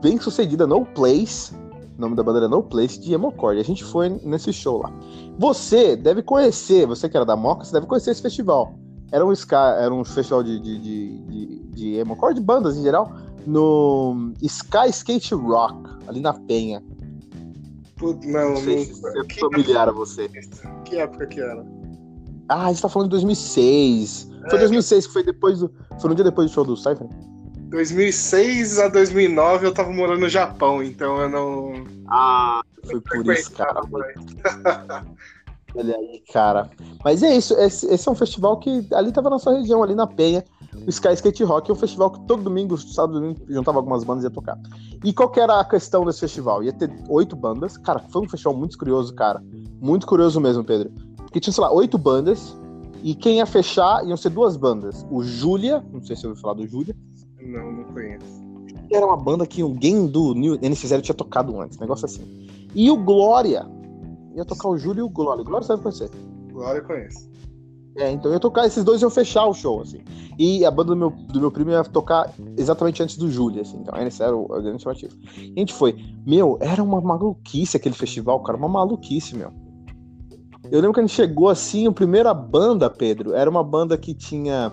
bem 0.01 0.19
sucedida, 0.19 0.67
No 0.67 0.85
Place. 0.85 1.62
O 1.97 2.01
nome 2.01 2.15
da 2.15 2.23
banda 2.23 2.39
era 2.39 2.47
No 2.47 2.63
Place, 2.63 2.99
de 2.99 3.13
Emocore. 3.13 3.57
E 3.57 3.61
a 3.61 3.63
gente 3.63 3.83
foi 3.83 4.09
nesse 4.09 4.51
show 4.51 4.81
lá. 4.81 4.91
Você 5.37 5.95
deve 5.95 6.21
conhecer, 6.23 6.87
você 6.87 7.07
que 7.07 7.15
era 7.15 7.25
da 7.25 7.35
Moca, 7.35 7.63
você 7.63 7.73
deve 7.73 7.85
conhecer 7.85 8.11
esse 8.11 8.21
festival. 8.21 8.73
Era 9.11 9.25
um, 9.25 9.31
ska, 9.31 9.77
era 9.79 9.93
um 9.93 10.03
festival 10.03 10.41
de, 10.41 10.59
de, 10.59 10.79
de, 10.79 11.63
de, 11.71 12.03
de 12.03 12.41
bandas 12.41 12.75
em 12.75 12.81
geral, 12.81 13.11
no 13.45 14.33
Sky 14.41 14.89
Skate 14.89 15.35
Rock, 15.35 15.87
ali 16.07 16.19
na 16.19 16.33
Penha. 16.33 16.81
Putz, 17.95 18.25
não, 18.25 18.49
Não 18.49 18.57
sei 18.57 18.85
se 18.85 19.01
é 19.07 19.39
familiar 19.39 19.87
a 19.87 19.91
você. 19.91 20.27
Que 20.85 20.97
época 20.97 21.27
que 21.27 21.39
era? 21.39 21.63
Ah, 22.49 22.65
a 22.65 22.69
gente 22.69 22.81
tá 22.81 22.89
falando 22.89 23.09
de 23.09 23.11
2006. 23.11 24.29
Foi 24.49 24.57
É. 24.57 24.61
2006 24.61 25.07
que 25.07 25.13
foi 25.13 25.23
depois 25.23 25.59
do. 25.59 25.71
Foi 25.99 26.09
no 26.09 26.15
dia 26.15 26.23
depois 26.23 26.49
do 26.49 26.53
show 26.53 26.65
do 26.65 26.75
Cypher? 26.75 27.07
2006 27.73 28.77
a 28.77 28.87
2009 28.87 29.65
eu 29.65 29.73
tava 29.73 29.91
morando 29.91 30.19
no 30.19 30.29
Japão, 30.29 30.83
então 30.83 31.19
eu 31.19 31.27
não. 31.27 31.73
Ah, 32.07 32.61
foi 32.85 33.01
por 33.01 33.33
isso, 33.33 33.51
cara. 33.51 33.81
Olha 35.75 35.95
aí, 35.95 36.21
cara. 36.31 36.69
Mas 37.03 37.23
é 37.23 37.35
isso, 37.35 37.55
esse, 37.55 37.87
esse 37.87 38.07
é 38.07 38.11
um 38.11 38.15
festival 38.15 38.57
que 38.57 38.87
ali 38.93 39.11
tava 39.11 39.27
na 39.31 39.39
sua 39.39 39.57
região, 39.57 39.81
ali 39.81 39.95
na 39.95 40.05
Penha. 40.05 40.43
O 40.85 40.89
Sky 40.89 41.13
Skate 41.13 41.43
Rock 41.43 41.71
é 41.71 41.73
um 41.73 41.77
festival 41.77 42.11
que 42.11 42.19
todo 42.27 42.43
domingo, 42.43 42.77
sábado, 42.77 43.19
domingo, 43.19 43.39
juntava 43.49 43.79
algumas 43.79 44.03
bandas 44.03 44.23
e 44.23 44.27
ia 44.27 44.31
tocar. 44.31 44.55
E 45.03 45.11
qual 45.11 45.31
que 45.31 45.39
era 45.39 45.59
a 45.59 45.65
questão 45.65 46.05
desse 46.05 46.19
festival? 46.19 46.63
Ia 46.63 46.73
ter 46.73 46.91
oito 47.09 47.35
bandas. 47.35 47.75
Cara, 47.77 47.97
foi 48.11 48.21
um 48.21 48.29
festival 48.29 48.55
muito 48.55 48.77
curioso, 48.77 49.15
cara. 49.15 49.43
Muito 49.81 50.05
curioso 50.05 50.39
mesmo, 50.39 50.63
Pedro. 50.63 50.91
Porque 51.17 51.39
tinha, 51.39 51.51
sei 51.51 51.63
lá, 51.63 51.73
oito 51.73 51.97
bandas. 51.97 52.55
E 53.01 53.15
quem 53.15 53.37
ia 53.37 53.47
fechar 53.47 54.05
iam 54.05 54.15
ser 54.15 54.29
duas 54.29 54.55
bandas. 54.55 55.03
O 55.09 55.23
Júlia, 55.23 55.83
não 55.91 56.03
sei 56.03 56.15
se 56.15 56.21
você 56.21 56.27
ouviu 56.27 56.41
falar 56.41 56.53
do 56.53 56.67
Júlia. 56.67 56.95
Não, 57.45 57.71
não 57.71 57.83
conheço. 57.85 58.43
Era 58.91 59.05
uma 59.05 59.17
banda 59.17 59.45
que 59.45 59.61
alguém 59.61 60.07
do 60.07 60.33
New 60.33 60.57
NX0 60.57 61.01
tinha 61.01 61.15
tocado 61.15 61.59
antes, 61.59 61.77
negócio 61.79 62.05
assim. 62.05 62.47
E 62.75 62.89
o 62.89 62.97
Glória. 62.97 63.65
Ia 64.35 64.45
tocar 64.45 64.69
o 64.69 64.77
Júlio 64.77 65.01
e 65.01 65.03
o 65.03 65.09
Glória. 65.09 65.41
O 65.41 65.45
Glória 65.45 65.67
deve 65.67 65.81
conhecer. 65.81 66.09
Agora 66.49 66.79
eu 66.79 66.83
conheço. 66.83 67.31
É, 67.95 68.09
então 68.11 68.31
ia 68.31 68.39
tocar, 68.39 68.65
esses 68.65 68.83
dois 68.83 69.01
iam 69.01 69.09
fechar 69.09 69.45
o 69.45 69.53
show, 69.53 69.81
assim. 69.81 69.99
E 70.37 70.65
a 70.65 70.71
banda 70.71 70.89
do 70.89 70.95
meu, 70.95 71.11
do 71.11 71.39
meu 71.39 71.51
primo 71.51 71.69
ia 71.69 71.83
tocar 71.83 72.33
exatamente 72.57 73.03
antes 73.03 73.17
do 73.17 73.29
Júlio, 73.29 73.61
assim. 73.61 73.77
Então, 73.77 73.95
esse 74.01 74.23
era 74.23 74.35
o, 74.35 74.45
o 74.45 74.61
grande 74.61 74.81
chamativo. 74.81 75.15
E 75.37 75.53
a 75.55 75.59
gente 75.59 75.73
foi. 75.73 75.95
Meu, 76.25 76.57
era 76.59 76.81
uma 76.81 76.99
maluquice 76.99 77.77
aquele 77.77 77.93
festival, 77.93 78.41
cara. 78.41 78.57
Uma 78.57 78.67
maluquice, 78.67 79.35
meu. 79.35 79.51
Eu 80.71 80.79
lembro 80.79 80.93
que 80.93 81.01
a 81.01 81.03
gente 81.03 81.13
chegou 81.13 81.49
assim, 81.49 81.85
a 81.85 81.91
primeira 81.91 82.33
banda, 82.33 82.89
Pedro, 82.89 83.33
era 83.33 83.49
uma 83.49 83.63
banda 83.63 83.95
que 83.95 84.13
tinha 84.13 84.71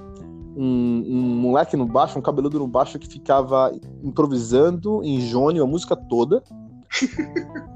um, 0.56 1.04
um 1.06 1.20
moleque 1.40 1.76
no 1.76 1.86
baixo, 1.86 2.18
um 2.18 2.22
cabeludo 2.22 2.58
no 2.58 2.66
baixo 2.66 2.98
que 2.98 3.06
ficava 3.08 3.72
improvisando 4.02 5.02
em 5.04 5.20
Jônio 5.20 5.62
a 5.62 5.66
música 5.66 5.94
toda. 5.96 6.42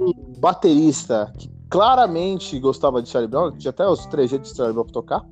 Um 0.00 0.32
baterista 0.40 1.30
que 1.36 1.50
claramente 1.68 2.58
gostava 2.58 3.02
de 3.02 3.08
Charlie 3.10 3.30
Brown, 3.30 3.52
tinha 3.52 3.68
até 3.68 3.86
os 3.86 4.06
trejeitos 4.06 4.50
de 4.50 4.56
Charlie 4.56 4.72
Brown 4.72 4.84
pra 4.84 4.92
tocar. 4.94 5.26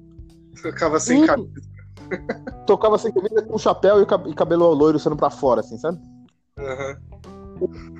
Tocava 0.62 1.00
sem 1.00 1.22
Hum. 1.22 1.26
camisa. 1.26 1.52
Tocava 2.66 2.98
sem 2.98 3.10
camisa 3.12 3.42
com 3.42 3.56
chapéu 3.56 4.02
e, 4.02 4.04
cab- 4.06 4.26
e 4.28 4.34
cabelo 4.34 4.72
loiro 4.74 4.98
sendo 4.98 5.16
pra 5.16 5.30
fora, 5.30 5.60
assim, 5.60 5.78
sabe? 5.78 5.98
Aham. 6.58 6.96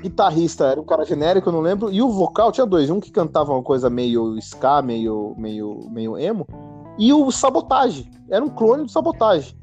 guitarrista 0.02 0.66
era 0.66 0.78
um 0.80 0.84
cara 0.84 1.06
genérico, 1.06 1.48
eu 1.48 1.52
não 1.54 1.60
lembro. 1.62 1.90
E 1.90 2.02
o 2.02 2.10
vocal 2.10 2.52
tinha 2.52 2.66
dois. 2.66 2.90
Um 2.90 3.00
que 3.00 3.10
cantava 3.10 3.52
uma 3.54 3.62
coisa 3.62 3.88
meio 3.88 4.36
ska, 4.38 4.82
meio, 4.82 5.34
meio, 5.38 5.88
meio 5.90 6.18
emo. 6.18 6.46
E 6.98 7.12
o 7.12 7.30
Sabotage. 7.30 8.10
Era 8.28 8.44
um 8.44 8.48
clone 8.48 8.84
do 8.84 8.90
Sabotage. 8.90 9.56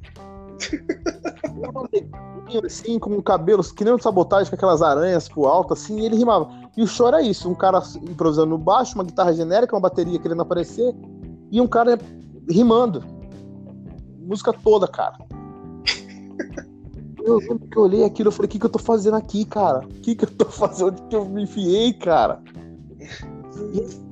Assim, 2.63 2.99
com 2.99 3.19
cabelos 3.21 3.71
que 3.71 3.83
nem 3.83 3.93
o 3.93 3.99
Sabotage, 3.99 4.49
com 4.49 4.55
aquelas 4.55 4.81
aranhas 4.81 5.27
pro 5.27 5.45
alto, 5.45 5.73
assim, 5.73 5.99
e 5.99 6.05
ele 6.05 6.17
rimava. 6.17 6.47
E 6.77 6.83
o 6.83 6.87
show 6.87 7.07
era 7.07 7.19
isso: 7.19 7.49
um 7.49 7.55
cara 7.55 7.81
improvisando 8.03 8.49
no 8.49 8.57
baixo, 8.59 8.93
uma 8.93 9.03
guitarra 9.03 9.33
genérica, 9.33 9.75
uma 9.75 9.81
bateria 9.81 10.19
querendo 10.19 10.41
aparecer, 10.43 10.93
e 11.49 11.59
um 11.59 11.67
cara 11.67 11.97
rimando. 12.47 13.03
Música 14.19 14.53
toda, 14.53 14.87
cara. 14.87 15.17
Eu 17.23 17.37
lembro 17.37 17.67
que 17.67 17.77
eu 17.77 17.83
olhei 17.83 18.03
aquilo 18.03 18.29
e 18.29 18.33
falei, 18.33 18.47
o 18.47 18.49
que, 18.49 18.59
que 18.59 18.65
eu 18.65 18.69
tô 18.69 18.79
fazendo 18.79 19.15
aqui, 19.15 19.45
cara? 19.45 19.79
O 19.79 20.01
que, 20.01 20.13
que 20.13 20.25
eu 20.25 20.29
tô 20.29 20.45
fazendo? 20.45 20.89
Onde 20.89 21.01
que 21.03 21.15
eu 21.15 21.25
me 21.25 21.43
enfiei, 21.43 21.93
cara? 21.93 22.41
E 23.73 24.02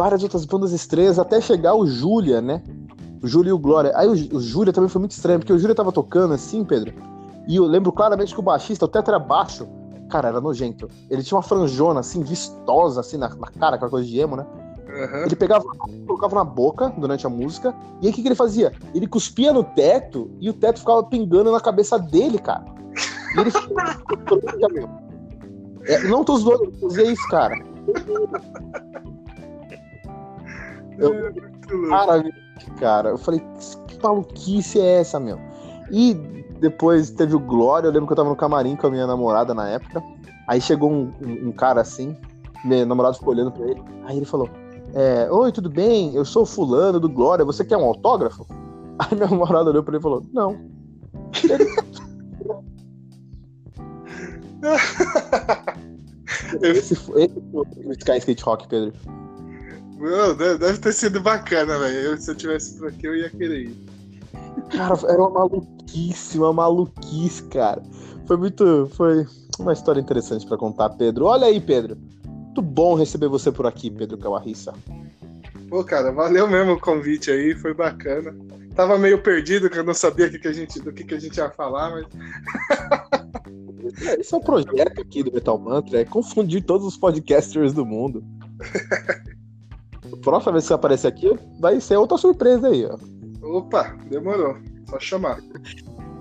várias 0.00 0.22
outras 0.22 0.46
bandas 0.46 0.72
estranhas, 0.72 1.18
até 1.18 1.42
chegar 1.42 1.74
o 1.74 1.86
Júlia, 1.86 2.40
né? 2.40 2.62
O 3.22 3.26
Júlia 3.26 3.50
e 3.50 3.52
o 3.52 3.58
Glória. 3.58 3.92
Aí 3.94 4.08
o, 4.08 4.12
o 4.12 4.40
Júlia 4.40 4.72
também 4.72 4.88
foi 4.88 4.98
muito 4.98 5.10
estranho, 5.10 5.38
porque 5.38 5.52
o 5.52 5.58
Júlia 5.58 5.74
tava 5.74 5.92
tocando 5.92 6.32
assim, 6.32 6.64
Pedro. 6.64 6.94
E 7.46 7.56
eu 7.56 7.66
lembro 7.66 7.92
claramente 7.92 8.32
que 8.32 8.40
o 8.40 8.42
baixista, 8.42 8.86
o 8.86 8.88
teto 8.88 9.10
era 9.10 9.18
baixo. 9.18 9.68
Cara, 10.08 10.28
era 10.28 10.40
nojento. 10.40 10.88
Ele 11.10 11.22
tinha 11.22 11.36
uma 11.36 11.42
franjona, 11.42 12.00
assim, 12.00 12.22
vistosa, 12.22 13.00
assim, 13.00 13.18
na, 13.18 13.28
na 13.28 13.48
cara, 13.48 13.76
aquela 13.76 13.90
coisa 13.90 14.08
de 14.08 14.18
emo, 14.18 14.36
né? 14.36 14.46
Aham. 14.88 15.26
Ele 15.26 15.36
pegava, 15.36 15.64
colocava 16.06 16.34
na 16.34 16.44
boca 16.44 16.88
durante 16.96 17.26
a 17.26 17.30
música, 17.30 17.74
e 18.00 18.06
aí 18.06 18.10
o 18.10 18.14
que, 18.14 18.22
que 18.22 18.28
ele 18.28 18.34
fazia? 18.34 18.72
Ele 18.94 19.06
cuspia 19.06 19.52
no 19.52 19.62
teto 19.62 20.30
e 20.40 20.48
o 20.48 20.54
teto 20.54 20.80
ficava 20.80 21.04
pingando 21.04 21.52
na 21.52 21.60
cabeça 21.60 21.98
dele, 21.98 22.38
cara. 22.38 22.64
E 23.36 23.40
ele 23.40 23.50
ficava. 23.50 24.00
É, 25.86 26.02
não 26.06 26.22
tô 26.22 26.36
zoando, 26.36 26.64
eu 26.64 26.90
fazia 26.90 27.10
isso, 27.10 27.26
cara. 27.28 27.54
Eu- 31.00 31.32
louco. 31.70 31.88
Cara, 31.90 32.24
cara, 32.78 33.08
eu 33.10 33.18
falei, 33.18 33.40
que 33.86 33.98
maluquice 34.02 34.80
é 34.80 35.00
essa, 35.00 35.20
meu? 35.20 35.38
E 35.90 36.14
depois 36.60 37.10
teve 37.10 37.34
o 37.34 37.40
Glória, 37.40 37.86
eu 37.88 37.92
lembro 37.92 38.06
que 38.06 38.12
eu 38.12 38.16
tava 38.16 38.28
no 38.28 38.36
camarim 38.36 38.76
com 38.76 38.86
a 38.86 38.90
minha 38.90 39.06
namorada 39.06 39.54
na 39.54 39.68
época. 39.68 40.02
Aí 40.46 40.60
chegou 40.60 40.90
um, 40.90 41.12
um- 41.24 41.48
um 41.48 41.52
cara 41.52 41.80
assim, 41.80 42.16
Meu 42.64 42.84
namorado 42.84 43.16
ficou 43.16 43.32
olhando 43.32 43.50
pra 43.52 43.64
ele. 43.70 43.82
Aí 44.04 44.16
ele 44.18 44.26
falou: 44.26 44.48
é, 44.94 45.30
Oi, 45.32 45.50
tudo 45.50 45.70
bem? 45.70 46.14
Eu 46.14 46.24
sou 46.26 46.44
fulano 46.44 47.00
do 47.00 47.08
Glória, 47.08 47.42
você 47.44 47.64
quer 47.64 47.76
um 47.78 47.84
autógrafo? 47.84 48.46
Aí 49.00 49.16
meu 49.16 49.28
namorado 49.30 49.70
olhou 49.70 49.82
pra 49.82 49.92
ele 49.92 50.00
e 50.00 50.02
falou: 50.02 50.22
Não. 50.32 50.58
esse, 56.62 56.94
esse 56.94 56.96
foi 56.96 57.30
o 57.84 57.92
Sky 57.92 58.18
Skate 58.18 58.42
Rock, 58.44 58.68
Pedro. 58.68 58.92
Deve 60.58 60.78
ter 60.78 60.92
sido 60.92 61.20
bacana, 61.20 61.78
velho. 61.78 62.18
Se 62.18 62.30
eu 62.30 62.34
tivesse 62.34 62.78
por 62.78 62.88
aqui, 62.88 63.06
eu 63.06 63.16
ia 63.16 63.28
querer 63.28 63.64
ir. 63.64 63.76
Cara, 64.70 64.98
era 65.06 65.20
uma 65.20 65.30
maluquice, 65.30 66.38
uma 66.38 66.52
maluquice, 66.52 67.42
cara. 67.44 67.82
Foi 68.26 68.36
muito. 68.36 68.90
Foi 68.94 69.26
uma 69.58 69.74
história 69.74 70.00
interessante 70.00 70.46
para 70.46 70.56
contar, 70.56 70.88
Pedro. 70.90 71.26
Olha 71.26 71.46
aí, 71.46 71.60
Pedro. 71.60 71.98
Muito 72.26 72.62
bom 72.62 72.94
receber 72.94 73.28
você 73.28 73.52
por 73.52 73.66
aqui, 73.66 73.90
Pedro 73.90 74.16
Camarrissa. 74.16 74.72
Pô, 75.68 75.84
cara, 75.84 76.10
valeu 76.10 76.48
mesmo 76.48 76.72
o 76.72 76.80
convite 76.80 77.30
aí, 77.30 77.54
foi 77.54 77.74
bacana. 77.74 78.34
Tava 78.74 78.98
meio 78.98 79.22
perdido, 79.22 79.68
que 79.68 79.78
eu 79.78 79.84
não 79.84 79.94
sabia 79.94 80.30
que 80.30 80.38
que 80.38 80.48
a 80.48 80.52
gente, 80.52 80.80
do 80.80 80.92
que, 80.92 81.04
que 81.04 81.14
a 81.14 81.20
gente 81.20 81.36
ia 81.36 81.50
falar, 81.50 81.90
mas. 81.90 82.06
Esse 84.18 84.34
é 84.34 84.36
o 84.36 84.40
projeto 84.40 85.00
aqui 85.00 85.22
do 85.22 85.32
Metal 85.32 85.58
Mantra, 85.58 86.00
é 86.00 86.04
confundir 86.04 86.64
todos 86.64 86.86
os 86.86 86.96
podcasters 86.96 87.72
do 87.72 87.84
mundo. 87.84 88.24
Próxima 90.22 90.52
vez 90.52 90.64
que 90.64 90.68
você 90.68 90.74
aparecer 90.74 91.06
aqui, 91.06 91.38
vai 91.58 91.80
ser 91.80 91.96
outra 91.96 92.18
surpresa 92.18 92.68
aí, 92.68 92.86
ó. 92.86 92.96
Opa, 93.42 93.96
demorou. 94.08 94.56
Só 94.88 94.98
chamar. 94.98 95.40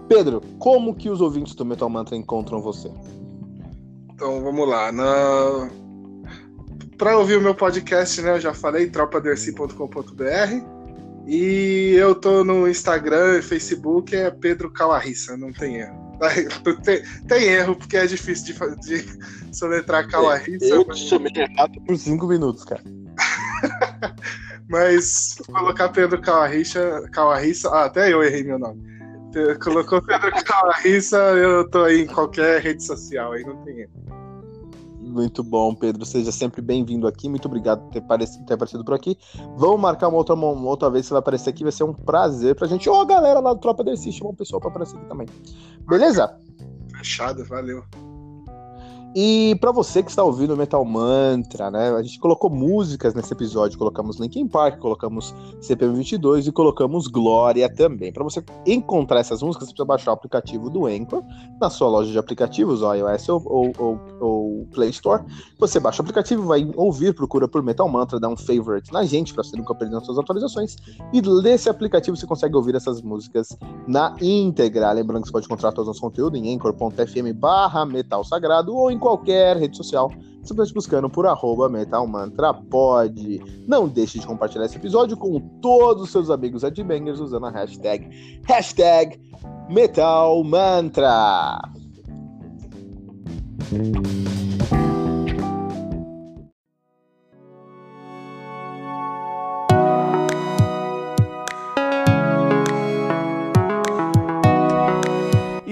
Pedro, 0.08 0.42
como 0.58 0.96
que 0.96 1.10
os 1.10 1.22
ouvintes 1.22 1.54
do 1.54 1.66
Metal 1.66 1.90
Mantra 1.90 2.16
encontram 2.16 2.62
você? 2.62 2.90
Então 4.14 4.42
vamos 4.42 4.68
lá. 4.68 4.92
Na... 4.92 5.70
Para 6.98 7.18
ouvir 7.18 7.38
o 7.38 7.42
meu 7.42 7.56
podcast, 7.56 8.22
né? 8.22 8.32
Eu 8.32 8.40
já 8.40 8.54
falei, 8.54 8.90
tropaderci.com.br. 8.90 10.80
E 11.28 11.94
eu 11.96 12.16
tô 12.16 12.44
no 12.44 12.68
Instagram 12.68 13.38
e 13.38 13.42
Facebook, 13.42 14.16
é 14.16 14.32
Pedro 14.32 14.72
Calarissa, 14.72 15.38
não 15.38 15.54
tem 15.54 15.78
erro. 15.78 16.10
Tem, 16.84 17.02
tem, 17.30 17.44
erro, 17.46 17.78
porque 17.78 17.96
é 17.96 18.06
difícil 18.06 18.54
de, 18.54 18.76
de 18.82 19.56
soletrar 19.56 20.06
Calarissa. 20.10 20.66
Eu 20.66 20.84
te 20.84 21.00
chamei 21.08 21.32
errado 21.34 21.80
por 21.86 21.98
cinco 21.98 22.28
minutos, 22.28 22.66
cara. 22.66 22.84
Mas 24.70 25.36
colocar 25.52 25.90
Pedro 25.90 26.22
Calarissa, 26.22 27.02
Calarissa, 27.12 27.70
ah, 27.70 27.86
até 27.86 28.14
eu 28.14 28.24
errei 28.24 28.44
meu 28.44 28.60
nome. 28.60 28.82
Colocou 29.64 30.02
Pedro 30.02 30.32
Calarissa, 30.44 31.18
eu 31.18 31.68
tô 31.70 31.84
aí 31.84 32.02
em 32.02 32.08
qualquer 32.08 32.62
rede 32.62 32.84
social, 32.84 33.32
aí 33.32 33.44
não 33.44 33.58
tem 33.64 33.80
erro. 33.82 33.92
Muito 35.00 35.44
bom, 35.44 35.74
Pedro. 35.74 36.06
Seja 36.06 36.32
sempre 36.32 36.62
bem-vindo 36.62 37.08
aqui. 37.08 37.28
Muito 37.28 37.48
obrigado 37.48 37.82
por 37.82 37.92
ter, 37.92 38.00
aparecido, 38.00 38.46
ter 38.46 38.54
aparecido 38.54 38.86
por 38.86 38.94
aqui. 38.94 39.18
Vamos 39.58 39.82
marcar 39.82 40.08
uma 40.08 40.18
outra, 40.18 40.36
uma 40.36 40.70
outra 40.70 40.88
vez 40.88 41.08
você 41.08 41.14
vai 41.14 41.20
aparecer 41.20 41.50
aqui. 41.50 41.64
Vai 41.64 41.72
ser 41.72 41.84
um 41.84 41.94
prazer 41.94 42.54
pra 42.54 42.68
gente. 42.68 42.88
Ou 42.88 42.96
oh, 42.96 43.02
a 43.02 43.06
galera 43.06 43.40
lá 43.40 43.54
do 43.54 43.60
Tropa 43.60 43.84
Dercy 43.84 44.12
chama 44.12 44.30
um 44.30 44.36
pessoal 44.36 44.62
pra 44.62 44.70
aparecer 44.70 44.98
aqui 44.98 45.08
também. 45.08 45.28
Beleza? 45.88 46.38
Fechado, 46.96 47.44
valeu. 47.44 47.84
E 49.16 49.56
para 49.60 49.72
você 49.72 50.04
que 50.04 50.10
está 50.12 50.24
ouvindo 50.24 50.56
Metal 50.56 50.86
Mantra, 50.86 51.72
né? 51.72 51.90
A 51.90 52.04
gente 52.04 52.20
colocou 52.20 52.48
músicas 52.48 53.16
nesse 53.16 53.34
episódio, 53.34 53.78
colocamos 53.78 54.20
Linkin 54.20 54.48
Park, 54.48 54.78
colocamos 54.80 55.34
CPM22 55.62 56.48
e 56.48 56.52
colocamos 56.52 57.08
Glória 57.08 57.68
também. 57.74 58.14
Para 58.14 58.24
você 58.24 58.44
encontrar 58.68 59.20
essas 59.20 59.42
músicas, 59.42 59.68
você 59.68 59.74
precisa 59.74 59.86
baixar 59.86 60.12
o 60.12 60.14
aplicativo 60.14 60.70
do 60.70 60.86
Anchor 60.86 61.24
na 61.60 61.72
sua 61.72 61.90
loja 61.90 62.12
de 62.12 62.20
aplicativos, 62.20 62.82
iOS 62.82 63.30
ou, 63.30 63.42
ou, 63.46 63.72
ou, 63.80 64.00
ou 64.20 64.68
Play 64.72 64.92
Store. 64.92 65.24
Você 65.58 65.80
baixa 65.80 66.02
o 66.02 66.04
aplicativo, 66.04 66.44
vai 66.44 66.70
ouvir, 66.76 67.16
procura 67.16 67.48
por 67.48 67.64
Metal 67.64 67.90
Mantra, 67.90 68.20
dá 68.20 68.30
um 68.30 68.38
favorite 68.38 68.94
na 68.94 69.04
gente 69.06 69.34
para 69.34 69.44
você 69.44 69.58
nunca 69.58 69.74
perder 69.74 69.98
as 69.98 70.06
suas 70.06 70.20
atualizações. 70.20 70.76
E 71.12 71.20
nesse 71.42 71.68
aplicativo 71.68 72.16
você 72.16 72.28
consegue 72.28 72.56
ouvir 72.56 72.76
essas 72.76 73.02
músicas 73.02 73.58
na 73.88 74.16
íntegra. 74.22 74.92
Lembrando 74.92 75.24
que 75.24 75.30
você 75.30 75.34
pode 75.34 75.46
encontrar 75.48 75.72
todo 75.72 75.86
o 75.86 75.88
nosso 75.88 76.02
conteúdo 76.02 76.38
em 76.38 76.54
anchor.fm 76.56 77.34
barra 77.34 77.88
metal 77.88 78.24
sagrado 78.24 78.76
ou 78.76 78.92
em 78.92 78.99
qualquer 79.00 79.58
rede 79.58 79.76
social, 79.76 80.12
simplesmente 80.44 80.74
buscando 80.74 81.10
por 81.10 81.26
arroba 81.26 81.70
metalmantrapod. 81.70 83.42
Não 83.68 83.88
deixe 83.88 84.20
de 84.20 84.28
compartilhar 84.28 84.66
esse 84.66 84.78
episódio 84.78 85.18
com 85.18 85.40
todos 85.62 86.04
os 86.04 86.12
seus 86.12 86.30
amigos 86.30 86.64
adbangers 86.64 87.20
usando 87.20 87.46
a 87.48 87.52
hashtag, 87.52 88.08
hashtag 88.46 89.20
metalmantra. 89.70 91.60